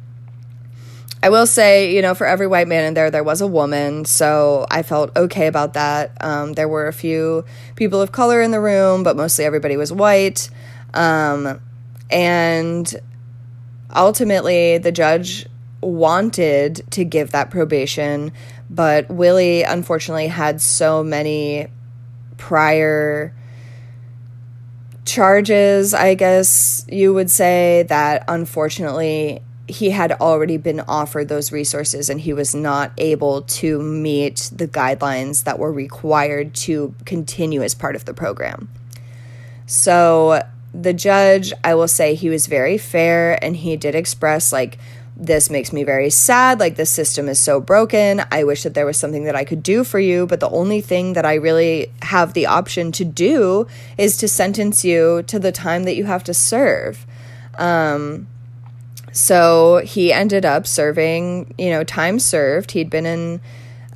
I 1.23 1.31
will 1.31 1.47
say, 1.47 1.95
you 1.95 2.03
know, 2.03 2.15
for 2.15 2.27
every 2.27 2.47
white 2.47 2.69
man 2.69 2.85
in 2.85 2.95
there, 2.95 3.11
there 3.11 3.25
was 3.25 3.41
a 3.41 3.47
woman, 3.47 4.05
so 4.05 4.67
I 4.71 4.83
felt 4.83 5.17
okay 5.17 5.47
about 5.47 5.75
that. 5.75 6.13
Um, 6.21 6.53
there 6.53 6.69
were 6.69 6.87
a 6.87 6.93
few 6.93 7.45
people 7.75 8.01
of 8.03 8.13
color 8.13 8.41
in 8.43 8.51
the 8.51 8.61
room, 8.61 9.03
but 9.03 9.17
mostly 9.17 9.45
everybody 9.45 9.77
was 9.77 9.93
white. 9.93 10.51
Um, 10.95 11.61
and 12.11 12.95
ultimately, 13.95 14.79
the 14.79 14.93
judge 14.93 15.47
wanted 15.81 16.85
to 16.91 17.05
give 17.05 17.31
that 17.33 17.51
probation, 17.51 18.33
but 18.69 19.09
Willie 19.09 19.63
unfortunately 19.63 20.29
had 20.29 20.61
so 20.61 21.03
many 21.03 21.69
prior 22.37 23.35
charges, 25.07 25.95
I 25.95 26.15
guess 26.15 26.85
you 26.89 27.15
would 27.15 27.31
say, 27.31 27.85
that 27.89 28.25
unfortunately 28.29 29.41
he 29.69 29.91
had 29.91 30.13
already 30.13 30.57
been 30.57 30.81
offered 30.81 31.29
those 31.29 31.51
resources 31.51 32.09
and 32.09 32.21
he 32.21 32.33
was 32.33 32.55
not 32.55 32.93
able 32.99 33.43
to 33.43 33.83
meet 33.83 34.51
the 34.55 34.69
guidelines 34.69 35.45
that 35.45 35.59
were 35.59 35.73
required 35.73 36.55
to 36.55 36.95
continue 37.05 37.63
as 37.63 37.75
part 37.75 37.97
of 37.97 38.05
the 38.05 38.15
program. 38.15 38.69
So 39.67 40.43
the 40.73 40.93
judge, 40.93 41.53
I 41.65 41.75
will 41.75 41.89
say 41.89 42.15
he 42.15 42.29
was 42.29 42.47
very 42.47 42.79
fair 42.79 43.43
and 43.43 43.57
he 43.57 43.77
did 43.77 43.95
express 43.95 44.53
like 44.53 44.79
this 45.19 45.49
makes 45.49 45.73
me 45.73 45.83
very 45.83 46.11
sad 46.11 46.61
like 46.61 46.77
the 46.77 46.87
system 46.87 47.29
is 47.29 47.41
so 47.41 47.59
broken. 47.59 48.23
I 48.31 48.45
wish 48.45 48.63
that 48.65 48.75
there 48.75 48.87
was 48.87 48.99
something 48.99 49.25
that 49.25 49.35
I 49.35 49.45
could 49.45 49.63
do 49.63 49.83
for 49.83 49.99
you, 49.99 50.27
but 50.27 50.41
the 50.41 50.51
only 50.51 50.83
thing 50.83 51.15
that 51.15 51.25
I 51.25 51.35
really 51.35 51.91
have 52.03 52.35
the 52.35 52.47
option 52.47 52.93
to 52.93 53.05
do 53.05 53.67
is 53.97 54.19
to 54.19 54.29
sentence 54.29 54.85
you 54.85 55.25
to 55.27 55.39
the 55.39 55.53
time 55.53 55.85
that 55.85 55.97
you 55.97 56.05
have 56.05 56.23
to 56.25 56.35
serve. 56.35 57.05
Um 57.59 58.29
so 59.17 59.81
he 59.83 60.13
ended 60.13 60.45
up 60.45 60.67
serving, 60.67 61.55
you 61.57 61.71
know, 61.71 61.85
time 61.85 62.19
served. 62.19 62.73
He'd 62.73 62.91
been 62.91 63.07
in 63.07 63.41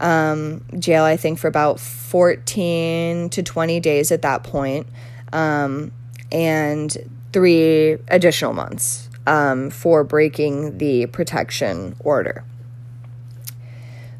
um, 0.01 0.65
jail, 0.79 1.05
I 1.05 1.19
think, 1.19 1.39
for 1.39 1.47
about 1.47 1.79
14 1.79 3.29
to 3.29 3.43
20 3.43 3.81
days 3.81 4.11
at 4.11 4.23
that 4.23 4.45
point, 4.45 4.87
um, 5.35 5.93
and 6.33 6.97
three 7.35 7.99
additional 8.09 8.55
months 8.55 9.11
um, 9.27 9.69
for 9.69 10.05
breaking 10.05 10.79
the 10.79 11.05
protection 11.05 11.97
order. 12.01 12.43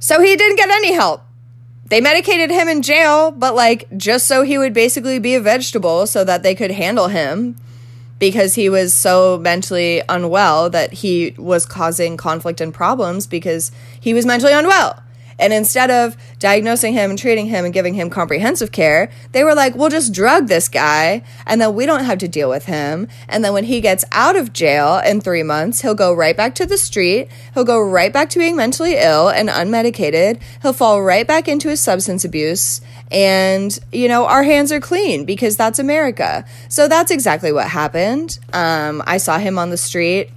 So 0.01 0.21
he 0.21 0.37
didn't 0.37 0.57
get 0.57 0.69
any 0.69 0.93
help. 0.93 1.23
They 1.87 2.03
medicated 2.03 2.51
him 2.51 2.69
in 2.69 2.83
jail, 2.83 3.31
but 3.31 3.55
like 3.55 3.89
just 3.97 4.27
so 4.27 4.43
he 4.43 4.59
would 4.59 4.75
basically 4.75 5.19
be 5.19 5.35
a 5.35 5.41
vegetable 5.41 6.07
so 6.07 6.25
that 6.25 6.43
they 6.43 6.55
could 6.55 6.73
handle 6.73 7.09
him 7.09 7.57
because 8.21 8.55
he 8.55 8.69
was 8.69 8.95
so 8.95 9.39
mentally 9.39 10.03
unwell 10.09 10.71
that 10.71 10.93
he 10.93 11.35
was 11.37 11.67
causing 11.67 12.17
conflict 12.17 12.61
and 12.61 12.73
problems 12.73 13.27
because 13.27 13.73
he 13.99 14.15
was 14.15 14.25
mentally 14.25 14.53
unwell. 14.53 15.03
And 15.41 15.53
instead 15.53 15.91
of 15.91 16.17
diagnosing 16.39 16.93
him 16.93 17.11
and 17.11 17.19
treating 17.19 17.47
him 17.47 17.65
and 17.65 17.75
giving 17.75 17.95
him 17.95 18.11
comprehensive 18.11 18.71
care, 18.71 19.11
they 19.33 19.43
were 19.43 19.55
like, 19.55 19.75
we'll 19.75 19.89
just 19.89 20.13
drug 20.13 20.49
this 20.49 20.69
guy 20.69 21.23
and 21.47 21.61
then 21.61 21.75
we 21.75 21.87
don't 21.87 22.05
have 22.05 22.19
to 22.19 22.29
deal 22.29 22.49
with 22.49 22.67
him. 22.67 23.09
And 23.29 23.45
then 23.45 23.53
when 23.53 23.65
he 23.65 23.81
gets 23.81 24.05
out 24.13 24.37
of 24.37 24.53
jail 24.53 24.99
in 25.05 25.21
three 25.21 25.43
months, 25.43 25.81
he'll 25.81 25.95
go 25.95 26.13
right 26.13 26.37
back 26.37 26.55
to 26.57 26.67
the 26.67 26.77
street. 26.77 27.29
He'll 27.55 27.65
go 27.65 27.81
right 27.81 28.13
back 28.13 28.31
to 28.31 28.39
being 28.39 28.57
mentally 28.57 28.97
ill 28.97 29.29
and 29.29 29.49
unmedicated. 29.49 30.41
He'll 30.63 30.73
fall 30.73 31.03
right 31.03 31.27
back 31.27 31.49
into 31.49 31.69
his 31.69 31.81
substance 31.81 32.25
abuse. 32.25 32.81
And, 33.11 33.77
you 33.91 34.09
know, 34.09 34.27
our 34.27 34.43
hands 34.43 34.71
are 34.71 34.81
clean 34.81 35.25
because 35.25 35.57
that's 35.57 35.79
America. 35.79 36.45
So 36.69 36.87
that's 36.87 37.11
exactly 37.11 37.53
what 37.53 37.69
happened. 37.69 38.39
Um, 38.53 39.03
I 39.07 39.17
saw 39.17 39.39
him 39.39 39.59
on 39.59 39.71
the 39.71 39.77
street 39.77 40.31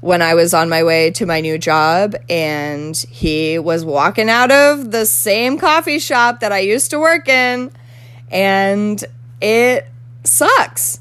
when 0.00 0.22
I 0.22 0.34
was 0.34 0.54
on 0.54 0.68
my 0.68 0.82
way 0.82 1.10
to 1.12 1.26
my 1.26 1.40
new 1.40 1.58
job, 1.58 2.14
and 2.28 2.96
he 2.96 3.58
was 3.58 3.84
walking 3.84 4.28
out 4.28 4.50
of 4.50 4.90
the 4.90 5.06
same 5.06 5.58
coffee 5.58 5.98
shop 5.98 6.40
that 6.40 6.52
I 6.52 6.60
used 6.60 6.90
to 6.90 6.98
work 6.98 7.28
in, 7.28 7.72
and 8.30 9.02
it 9.40 9.86
sucks. 10.24 11.00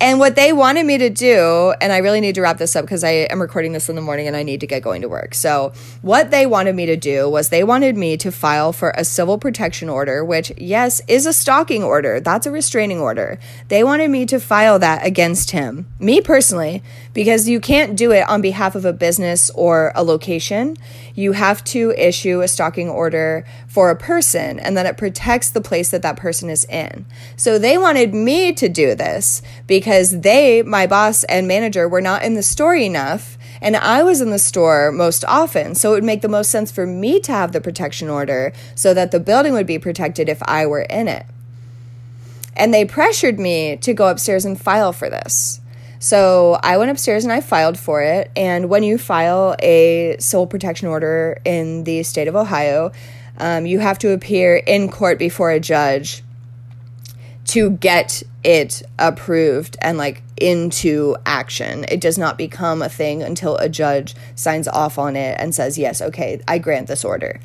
And 0.00 0.20
what 0.20 0.36
they 0.36 0.52
wanted 0.52 0.86
me 0.86 0.96
to 0.98 1.10
do, 1.10 1.74
and 1.80 1.92
I 1.92 1.98
really 1.98 2.20
need 2.20 2.36
to 2.36 2.40
wrap 2.40 2.58
this 2.58 2.76
up 2.76 2.84
because 2.84 3.02
I 3.02 3.10
am 3.10 3.42
recording 3.42 3.72
this 3.72 3.88
in 3.88 3.96
the 3.96 4.00
morning 4.00 4.28
and 4.28 4.36
I 4.36 4.44
need 4.44 4.60
to 4.60 4.66
get 4.68 4.80
going 4.80 5.02
to 5.02 5.08
work. 5.08 5.34
So, 5.34 5.72
what 6.02 6.30
they 6.30 6.46
wanted 6.46 6.76
me 6.76 6.86
to 6.86 6.96
do 6.96 7.28
was 7.28 7.48
they 7.48 7.64
wanted 7.64 7.96
me 7.96 8.16
to 8.18 8.30
file 8.30 8.72
for 8.72 8.92
a 8.96 9.04
civil 9.04 9.38
protection 9.38 9.88
order, 9.88 10.24
which, 10.24 10.52
yes, 10.56 11.00
is 11.08 11.26
a 11.26 11.32
stalking 11.32 11.82
order. 11.82 12.20
That's 12.20 12.46
a 12.46 12.52
restraining 12.52 13.00
order. 13.00 13.40
They 13.66 13.82
wanted 13.82 14.10
me 14.12 14.24
to 14.26 14.38
file 14.38 14.78
that 14.78 15.04
against 15.04 15.50
him, 15.50 15.86
me 15.98 16.20
personally, 16.20 16.80
because 17.12 17.48
you 17.48 17.58
can't 17.58 17.96
do 17.96 18.12
it 18.12 18.28
on 18.28 18.40
behalf 18.40 18.76
of 18.76 18.84
a 18.84 18.92
business 18.92 19.50
or 19.50 19.90
a 19.96 20.04
location. 20.04 20.76
You 21.18 21.32
have 21.32 21.64
to 21.64 21.90
issue 21.98 22.42
a 22.42 22.46
stalking 22.46 22.88
order 22.88 23.44
for 23.66 23.90
a 23.90 23.96
person, 23.96 24.60
and 24.60 24.76
then 24.76 24.86
it 24.86 24.96
protects 24.96 25.50
the 25.50 25.60
place 25.60 25.90
that 25.90 26.02
that 26.02 26.16
person 26.16 26.48
is 26.48 26.64
in. 26.66 27.06
So, 27.34 27.58
they 27.58 27.76
wanted 27.76 28.14
me 28.14 28.52
to 28.52 28.68
do 28.68 28.94
this 28.94 29.42
because 29.66 30.20
they, 30.20 30.62
my 30.62 30.86
boss 30.86 31.24
and 31.24 31.48
manager, 31.48 31.88
were 31.88 32.00
not 32.00 32.22
in 32.22 32.34
the 32.34 32.42
store 32.44 32.76
enough. 32.76 33.36
And 33.60 33.74
I 33.74 34.04
was 34.04 34.20
in 34.20 34.30
the 34.30 34.38
store 34.38 34.92
most 34.92 35.24
often. 35.24 35.74
So 35.74 35.90
it 35.90 35.94
would 35.96 36.04
make 36.04 36.22
the 36.22 36.28
most 36.28 36.52
sense 36.52 36.70
for 36.70 36.86
me 36.86 37.18
to 37.22 37.32
have 37.32 37.50
the 37.50 37.60
protection 37.60 38.08
order 38.08 38.52
so 38.76 38.94
that 38.94 39.10
the 39.10 39.18
building 39.18 39.54
would 39.54 39.66
be 39.66 39.80
protected 39.80 40.28
if 40.28 40.40
I 40.44 40.66
were 40.66 40.82
in 40.82 41.08
it. 41.08 41.26
And 42.56 42.72
they 42.72 42.84
pressured 42.84 43.40
me 43.40 43.76
to 43.78 43.92
go 43.92 44.06
upstairs 44.06 44.44
and 44.44 44.60
file 44.60 44.92
for 44.92 45.10
this. 45.10 45.60
So 45.98 46.58
I 46.62 46.76
went 46.76 46.90
upstairs 46.90 47.24
and 47.24 47.32
I 47.32 47.40
filed 47.40 47.78
for 47.78 48.02
it. 48.02 48.30
And 48.36 48.68
when 48.68 48.82
you 48.82 48.98
file 48.98 49.56
a 49.60 50.16
civil 50.20 50.46
protection 50.46 50.88
order 50.88 51.40
in 51.44 51.84
the 51.84 52.02
state 52.02 52.28
of 52.28 52.36
Ohio, 52.36 52.92
um, 53.38 53.66
you 53.66 53.78
have 53.80 53.98
to 54.00 54.12
appear 54.12 54.56
in 54.56 54.90
court 54.90 55.18
before 55.18 55.50
a 55.50 55.60
judge 55.60 56.22
to 57.46 57.70
get 57.70 58.22
it 58.44 58.82
approved 58.98 59.76
and 59.80 59.96
like 59.96 60.22
into 60.36 61.16
action. 61.24 61.84
It 61.88 62.00
does 62.00 62.18
not 62.18 62.36
become 62.36 62.82
a 62.82 62.88
thing 62.88 63.22
until 63.22 63.56
a 63.56 63.68
judge 63.68 64.14
signs 64.34 64.68
off 64.68 64.98
on 64.98 65.16
it 65.16 65.36
and 65.40 65.54
says, 65.54 65.78
yes, 65.78 66.00
okay, 66.00 66.40
I 66.46 66.58
grant 66.58 66.88
this 66.88 67.04
order. 67.04 67.40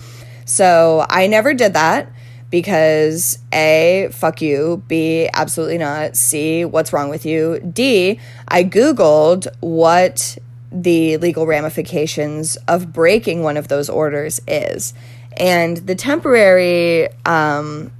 So 0.45 1.05
I 1.09 1.27
never 1.27 1.53
did 1.53 1.73
that 1.73 2.11
because 2.53 3.39
A, 3.51 4.09
fuck 4.11 4.39
you, 4.39 4.83
B, 4.87 5.27
absolutely 5.33 5.79
not, 5.79 6.15
C, 6.15 6.63
what's 6.63 6.93
wrong 6.93 7.09
with 7.09 7.25
you, 7.25 7.59
D, 7.61 8.19
I 8.47 8.63
Googled 8.63 9.47
what 9.61 10.37
the 10.71 11.17
legal 11.17 11.47
ramifications 11.47 12.55
of 12.67 12.93
breaking 12.93 13.41
one 13.41 13.57
of 13.57 13.69
those 13.69 13.89
orders 13.89 14.39
is. 14.47 14.93
And 15.35 15.77
the 15.77 15.95
temporary 15.95 17.09
um, 17.25 17.91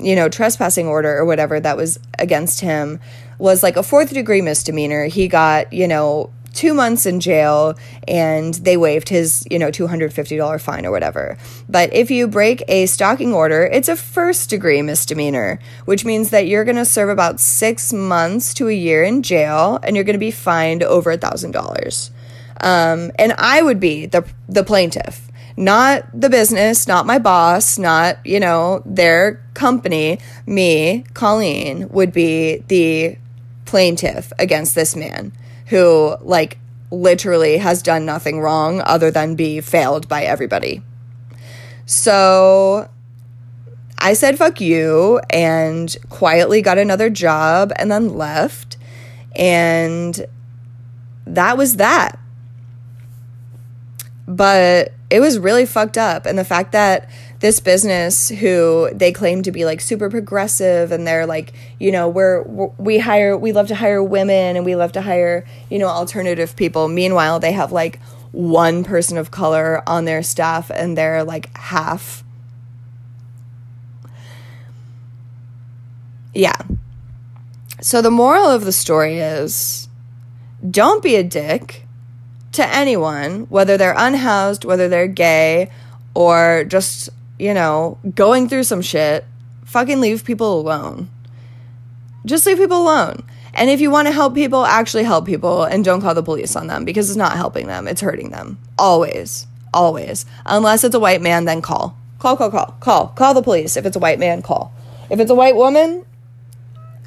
you 0.00 0.16
know, 0.16 0.28
trespassing 0.28 0.86
order 0.86 1.18
or 1.18 1.24
whatever 1.24 1.60
that 1.60 1.76
was 1.76 1.98
against 2.18 2.60
him 2.60 3.00
was 3.38 3.62
like 3.62 3.76
a 3.76 3.82
fourth 3.82 4.12
degree 4.12 4.40
misdemeanor. 4.40 5.04
He 5.06 5.28
got, 5.28 5.72
you 5.72 5.86
know, 5.86 6.30
two 6.58 6.74
months 6.74 7.06
in 7.06 7.20
jail 7.20 7.78
and 8.08 8.54
they 8.54 8.76
waived 8.76 9.08
his, 9.08 9.46
you 9.48 9.60
know, 9.60 9.70
$250 9.70 10.60
fine 10.60 10.84
or 10.84 10.90
whatever. 10.90 11.38
But 11.68 11.94
if 11.94 12.10
you 12.10 12.26
break 12.26 12.64
a 12.66 12.86
stalking 12.86 13.32
order, 13.32 13.62
it's 13.64 13.88
a 13.88 13.94
first 13.94 14.50
degree 14.50 14.82
misdemeanor, 14.82 15.60
which 15.84 16.04
means 16.04 16.30
that 16.30 16.48
you're 16.48 16.64
going 16.64 16.74
to 16.76 16.84
serve 16.84 17.10
about 17.10 17.38
six 17.38 17.92
months 17.92 18.52
to 18.54 18.66
a 18.66 18.72
year 18.72 19.04
in 19.04 19.22
jail 19.22 19.78
and 19.84 19.94
you're 19.94 20.04
going 20.04 20.14
to 20.14 20.18
be 20.18 20.32
fined 20.32 20.82
over 20.82 21.12
a 21.12 21.18
$1,000. 21.18 22.10
Um, 22.60 23.12
and 23.16 23.34
I 23.38 23.62
would 23.62 23.78
be 23.78 24.06
the, 24.06 24.26
the 24.48 24.64
plaintiff 24.64 25.30
Not 25.56 26.08
the 26.12 26.28
business, 26.28 26.88
not 26.88 27.06
my 27.06 27.20
boss, 27.20 27.78
not, 27.78 28.18
you 28.26 28.40
know, 28.40 28.82
their 28.84 29.40
company. 29.54 30.18
Me, 30.44 31.04
Colleen, 31.14 31.88
would 31.90 32.12
be 32.12 32.64
the 32.66 33.16
plaintiff 33.64 34.32
against 34.40 34.74
this 34.74 34.96
man 34.96 35.30
who, 35.68 36.16
like, 36.20 36.58
literally 36.90 37.58
has 37.58 37.82
done 37.82 38.06
nothing 38.06 38.40
wrong 38.40 38.80
other 38.84 39.10
than 39.10 39.34
be 39.34 39.60
failed 39.60 40.08
by 40.08 40.24
everybody. 40.24 40.82
So 41.84 42.88
I 43.98 44.14
said, 44.14 44.38
fuck 44.38 44.60
you, 44.60 45.20
and 45.30 45.94
quietly 46.08 46.62
got 46.62 46.78
another 46.78 47.10
job 47.10 47.72
and 47.76 47.90
then 47.90 48.14
left. 48.14 48.76
And 49.36 50.26
that 51.26 51.58
was 51.58 51.76
that. 51.76 52.18
But 54.26 54.92
it 55.10 55.20
was 55.20 55.38
really 55.38 55.66
fucked 55.66 55.98
up. 55.98 56.26
And 56.26 56.38
the 56.38 56.44
fact 56.44 56.72
that 56.72 57.10
this 57.40 57.60
business 57.60 58.30
who 58.30 58.90
they 58.92 59.12
claim 59.12 59.42
to 59.42 59.52
be 59.52 59.64
like 59.64 59.80
super 59.80 60.10
progressive 60.10 60.90
and 60.90 61.06
they're 61.06 61.26
like 61.26 61.52
you 61.78 61.92
know 61.92 62.08
we're, 62.08 62.42
we're, 62.42 62.70
we 62.78 62.98
hire 62.98 63.36
we 63.36 63.52
love 63.52 63.68
to 63.68 63.76
hire 63.76 64.02
women 64.02 64.56
and 64.56 64.64
we 64.64 64.74
love 64.74 64.92
to 64.92 65.02
hire 65.02 65.44
you 65.70 65.78
know 65.78 65.86
alternative 65.86 66.56
people. 66.56 66.88
Meanwhile 66.88 67.40
they 67.40 67.52
have 67.52 67.72
like 67.72 68.00
one 68.32 68.84
person 68.84 69.16
of 69.16 69.30
color 69.30 69.82
on 69.86 70.04
their 70.04 70.22
staff 70.22 70.70
and 70.70 70.98
they're 70.98 71.24
like 71.24 71.56
half. 71.56 72.24
Yeah. 76.34 76.56
So 77.80 78.02
the 78.02 78.10
moral 78.10 78.46
of 78.46 78.64
the 78.64 78.72
story 78.72 79.18
is 79.18 79.88
don't 80.68 81.02
be 81.02 81.14
a 81.14 81.22
dick 81.22 81.86
to 82.52 82.66
anyone 82.74 83.42
whether 83.42 83.76
they're 83.76 83.94
unhoused 83.96 84.64
whether 84.64 84.88
they're 84.88 85.06
gay 85.06 85.70
or 86.14 86.64
just 86.66 87.10
you 87.38 87.54
know, 87.54 87.98
going 88.14 88.48
through 88.48 88.64
some 88.64 88.82
shit, 88.82 89.24
fucking 89.64 90.00
leave 90.00 90.24
people 90.24 90.60
alone. 90.60 91.10
Just 92.26 92.46
leave 92.46 92.58
people 92.58 92.82
alone. 92.82 93.22
And 93.54 93.70
if 93.70 93.80
you 93.80 93.90
want 93.90 94.06
to 94.08 94.12
help 94.12 94.34
people, 94.34 94.64
actually 94.64 95.04
help 95.04 95.26
people 95.26 95.64
and 95.64 95.84
don't 95.84 96.00
call 96.00 96.14
the 96.14 96.22
police 96.22 96.54
on 96.56 96.66
them 96.66 96.84
because 96.84 97.10
it's 97.10 97.16
not 97.16 97.36
helping 97.36 97.66
them, 97.66 97.88
it's 97.88 98.00
hurting 98.00 98.30
them. 98.30 98.58
Always. 98.78 99.46
Always. 99.72 100.26
Unless 100.46 100.84
it's 100.84 100.94
a 100.94 101.00
white 101.00 101.22
man, 101.22 101.44
then 101.44 101.62
call. 101.62 101.96
Call, 102.18 102.36
call, 102.36 102.50
call. 102.50 102.76
Call. 102.80 103.08
Call 103.08 103.34
the 103.34 103.42
police. 103.42 103.76
If 103.76 103.86
it's 103.86 103.96
a 103.96 104.00
white 104.00 104.18
man, 104.18 104.42
call. 104.42 104.72
If 105.10 105.20
it's 105.20 105.30
a 105.30 105.34
white 105.34 105.56
woman, 105.56 106.04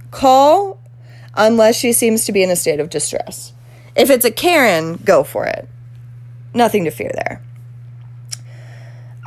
call 0.09 0.79
unless 1.35 1.77
she 1.77 1.93
seems 1.93 2.25
to 2.25 2.31
be 2.31 2.43
in 2.43 2.49
a 2.49 2.55
state 2.55 2.79
of 2.79 2.89
distress. 2.89 3.53
If 3.95 4.09
it's 4.09 4.25
a 4.25 4.31
Karen, 4.31 4.97
go 5.03 5.23
for 5.23 5.45
it. 5.45 5.67
Nothing 6.53 6.85
to 6.85 6.91
fear 6.91 7.11
there. 7.13 7.41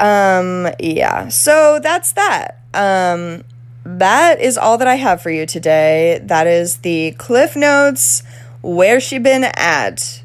Um, 0.05 0.69
yeah. 0.79 1.29
So 1.29 1.81
that's 1.83 2.13
that. 2.13 2.61
Um, 2.75 3.43
that 3.85 4.39
is 4.39 4.59
all 4.59 4.77
that 4.77 4.89
I 4.89 4.97
have 4.97 5.23
for 5.23 5.31
you 5.31 5.47
today. 5.47 6.21
That 6.23 6.47
is 6.47 6.79
the 6.79 7.13
Cliff 7.13 7.57
Notes. 7.57 8.23
Where 8.61 9.01
she 9.01 9.19
been 9.19 9.45
at? 9.45 10.23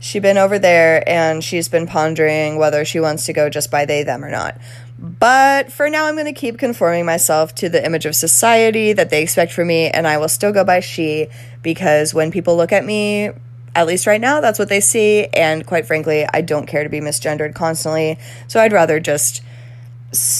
She 0.00 0.18
been 0.18 0.36
over 0.36 0.58
there 0.58 1.08
and 1.08 1.44
she's 1.44 1.68
been 1.68 1.86
pondering 1.86 2.56
whether 2.56 2.84
she 2.84 2.98
wants 2.98 3.26
to 3.26 3.32
go 3.32 3.48
just 3.48 3.70
by 3.70 3.84
they 3.84 4.02
them 4.02 4.24
or 4.24 4.30
not. 4.30 4.58
But 4.98 5.72
for 5.72 5.88
now, 5.88 6.06
I'm 6.06 6.14
going 6.14 6.26
to 6.26 6.32
keep 6.32 6.58
conforming 6.58 7.06
myself 7.06 7.54
to 7.56 7.68
the 7.68 7.84
image 7.84 8.06
of 8.06 8.16
society 8.16 8.92
that 8.94 9.10
they 9.10 9.22
expect 9.22 9.52
from 9.52 9.68
me, 9.68 9.90
and 9.90 10.08
I 10.08 10.16
will 10.16 10.28
still 10.28 10.52
go 10.52 10.64
by 10.64 10.80
she 10.80 11.28
because 11.62 12.14
when 12.14 12.30
people 12.30 12.56
look 12.56 12.72
at 12.72 12.84
me 12.84 13.30
at 13.76 13.86
least 13.86 14.06
right 14.06 14.20
now, 14.20 14.40
that's 14.40 14.58
what 14.58 14.70
they 14.70 14.80
see. 14.80 15.26
And 15.26 15.66
quite 15.66 15.86
frankly, 15.86 16.26
I 16.32 16.40
don't 16.40 16.66
care 16.66 16.82
to 16.82 16.88
be 16.88 17.00
misgendered 17.00 17.54
constantly. 17.54 18.18
So 18.48 18.58
I'd 18.58 18.72
rather 18.72 18.98
just 18.98 19.42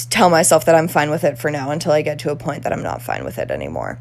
tell 0.09 0.31
myself 0.31 0.65
that 0.65 0.75
I'm 0.75 0.89
fine 0.89 1.11
with 1.11 1.23
it 1.23 1.39
for 1.39 1.51
now 1.51 1.71
until 1.71 1.93
I 1.93 2.01
get 2.01 2.19
to 2.21 2.31
a 2.31 2.37
point 2.37 2.63
that 2.63 2.73
I'm 2.73 2.83
not 2.83 3.03
fine 3.03 3.25
with 3.25 3.39
it 3.39 3.51
anymore. 3.51 4.01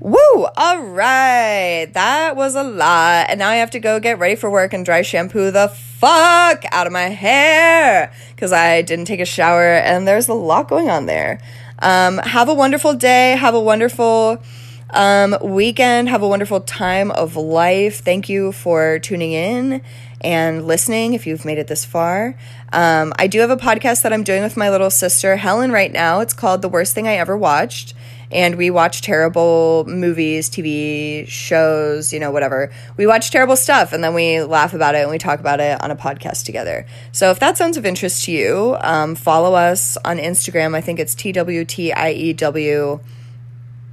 Woo! 0.00 0.46
All 0.56 0.82
right. 0.82 1.90
That 1.92 2.36
was 2.36 2.54
a 2.54 2.62
lot. 2.62 3.26
And 3.28 3.38
now 3.38 3.50
I 3.50 3.56
have 3.56 3.70
to 3.72 3.80
go 3.80 4.00
get 4.00 4.18
ready 4.18 4.34
for 4.34 4.50
work 4.50 4.72
and 4.72 4.84
dry 4.84 5.02
shampoo 5.02 5.50
the 5.50 5.68
fuck 5.68 6.64
out 6.72 6.86
of 6.86 6.92
my 6.92 7.08
hair 7.08 8.12
because 8.34 8.52
I 8.52 8.80
didn't 8.80 9.04
take 9.04 9.20
a 9.20 9.26
shower 9.26 9.74
and 9.74 10.08
there's 10.08 10.28
a 10.28 10.34
lot 10.34 10.68
going 10.68 10.88
on 10.88 11.04
there. 11.04 11.38
Um, 11.80 12.16
have 12.18 12.48
a 12.48 12.54
wonderful 12.54 12.94
day. 12.94 13.32
Have 13.32 13.54
a 13.54 13.60
wonderful 13.60 14.42
um, 14.90 15.36
weekend. 15.42 16.08
Have 16.08 16.22
a 16.22 16.28
wonderful 16.28 16.60
time 16.60 17.10
of 17.10 17.36
life. 17.36 18.00
Thank 18.00 18.28
you 18.28 18.52
for 18.52 18.98
tuning 18.98 19.32
in 19.32 19.82
and 20.20 20.66
listening 20.66 21.12
if 21.12 21.26
you've 21.26 21.44
made 21.44 21.58
it 21.58 21.66
this 21.66 21.84
far. 21.84 22.36
Um, 22.72 23.12
I 23.18 23.26
do 23.26 23.40
have 23.40 23.50
a 23.50 23.56
podcast 23.56 24.02
that 24.02 24.12
I'm 24.12 24.24
doing 24.24 24.42
with 24.42 24.56
my 24.56 24.70
little 24.70 24.90
sister, 24.90 25.36
Helen, 25.36 25.70
right 25.70 25.92
now. 25.92 26.20
It's 26.20 26.32
called 26.32 26.62
The 26.62 26.68
Worst 26.68 26.94
Thing 26.94 27.06
I 27.06 27.16
Ever 27.16 27.36
Watched. 27.36 27.94
And 28.32 28.56
we 28.56 28.70
watch 28.70 29.02
terrible 29.02 29.84
movies, 29.86 30.50
TV 30.50 31.28
shows, 31.28 32.12
you 32.12 32.18
know, 32.18 32.32
whatever. 32.32 32.72
We 32.96 33.06
watch 33.06 33.30
terrible 33.30 33.54
stuff 33.54 33.92
and 33.92 34.02
then 34.02 34.14
we 34.14 34.42
laugh 34.42 34.74
about 34.74 34.96
it 34.96 35.02
and 35.02 35.10
we 35.10 35.18
talk 35.18 35.38
about 35.38 35.60
it 35.60 35.80
on 35.80 35.90
a 35.92 35.96
podcast 35.96 36.44
together. 36.44 36.86
So 37.12 37.30
if 37.30 37.38
that 37.38 37.56
sounds 37.56 37.76
of 37.76 37.86
interest 37.86 38.24
to 38.24 38.32
you, 38.32 38.76
um, 38.80 39.14
follow 39.14 39.54
us 39.54 39.96
on 40.04 40.16
Instagram. 40.16 40.74
I 40.74 40.80
think 40.80 40.98
it's 40.98 41.14
TWTIEW 41.14 43.00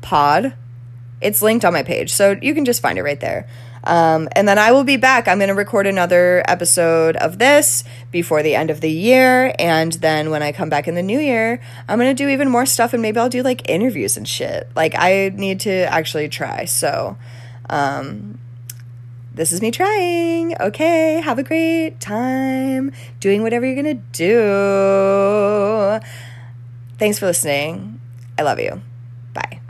pod 0.01 0.53
it's 1.21 1.41
linked 1.41 1.65
on 1.65 1.73
my 1.73 1.83
page, 1.83 2.11
so 2.11 2.37
you 2.41 2.53
can 2.53 2.65
just 2.65 2.81
find 2.81 2.97
it 2.97 3.03
right 3.03 3.19
there. 3.19 3.47
Um, 3.83 4.29
and 4.33 4.47
then 4.47 4.59
I 4.59 4.71
will 4.71 4.83
be 4.83 4.97
back. 4.97 5.27
I'm 5.27 5.39
going 5.39 5.49
to 5.49 5.55
record 5.55 5.87
another 5.87 6.43
episode 6.47 7.15
of 7.15 7.39
this 7.39 7.83
before 8.11 8.43
the 8.43 8.53
end 8.55 8.69
of 8.69 8.81
the 8.81 8.91
year. 8.91 9.55
And 9.57 9.93
then 9.93 10.29
when 10.29 10.43
I 10.43 10.51
come 10.51 10.69
back 10.69 10.87
in 10.87 10.93
the 10.95 11.01
new 11.01 11.19
year, 11.19 11.59
I'm 11.87 11.97
going 11.97 12.15
to 12.15 12.23
do 12.23 12.29
even 12.29 12.49
more 12.49 12.65
stuff 12.65 12.93
and 12.93 13.01
maybe 13.01 13.19
I'll 13.19 13.29
do 13.29 13.41
like 13.41 13.67
interviews 13.69 14.17
and 14.17 14.27
shit. 14.27 14.69
Like, 14.75 14.93
I 14.95 15.31
need 15.35 15.61
to 15.61 15.71
actually 15.71 16.29
try. 16.29 16.65
So, 16.65 17.17
um, 17.69 18.39
this 19.33 19.51
is 19.51 19.61
me 19.61 19.71
trying. 19.71 20.55
Okay, 20.59 21.21
have 21.21 21.39
a 21.39 21.43
great 21.43 21.99
time 21.99 22.91
doing 23.19 23.41
whatever 23.41 23.65
you're 23.65 23.81
going 23.81 23.97
to 23.97 24.03
do. 24.11 26.05
Thanks 26.99 27.17
for 27.17 27.27
listening. 27.27 27.99
I 28.37 28.43
love 28.43 28.59
you. 28.59 28.81
Bye. 29.33 29.60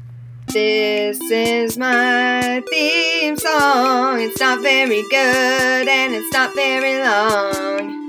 This 0.53 1.17
is 1.31 1.77
my 1.77 2.61
theme 2.69 3.37
song. 3.37 4.19
It's 4.19 4.37
not 4.41 4.61
very 4.61 5.01
good 5.09 5.87
and 5.87 6.13
it's 6.13 6.33
not 6.33 6.53
very 6.53 7.01
long. 7.01 8.00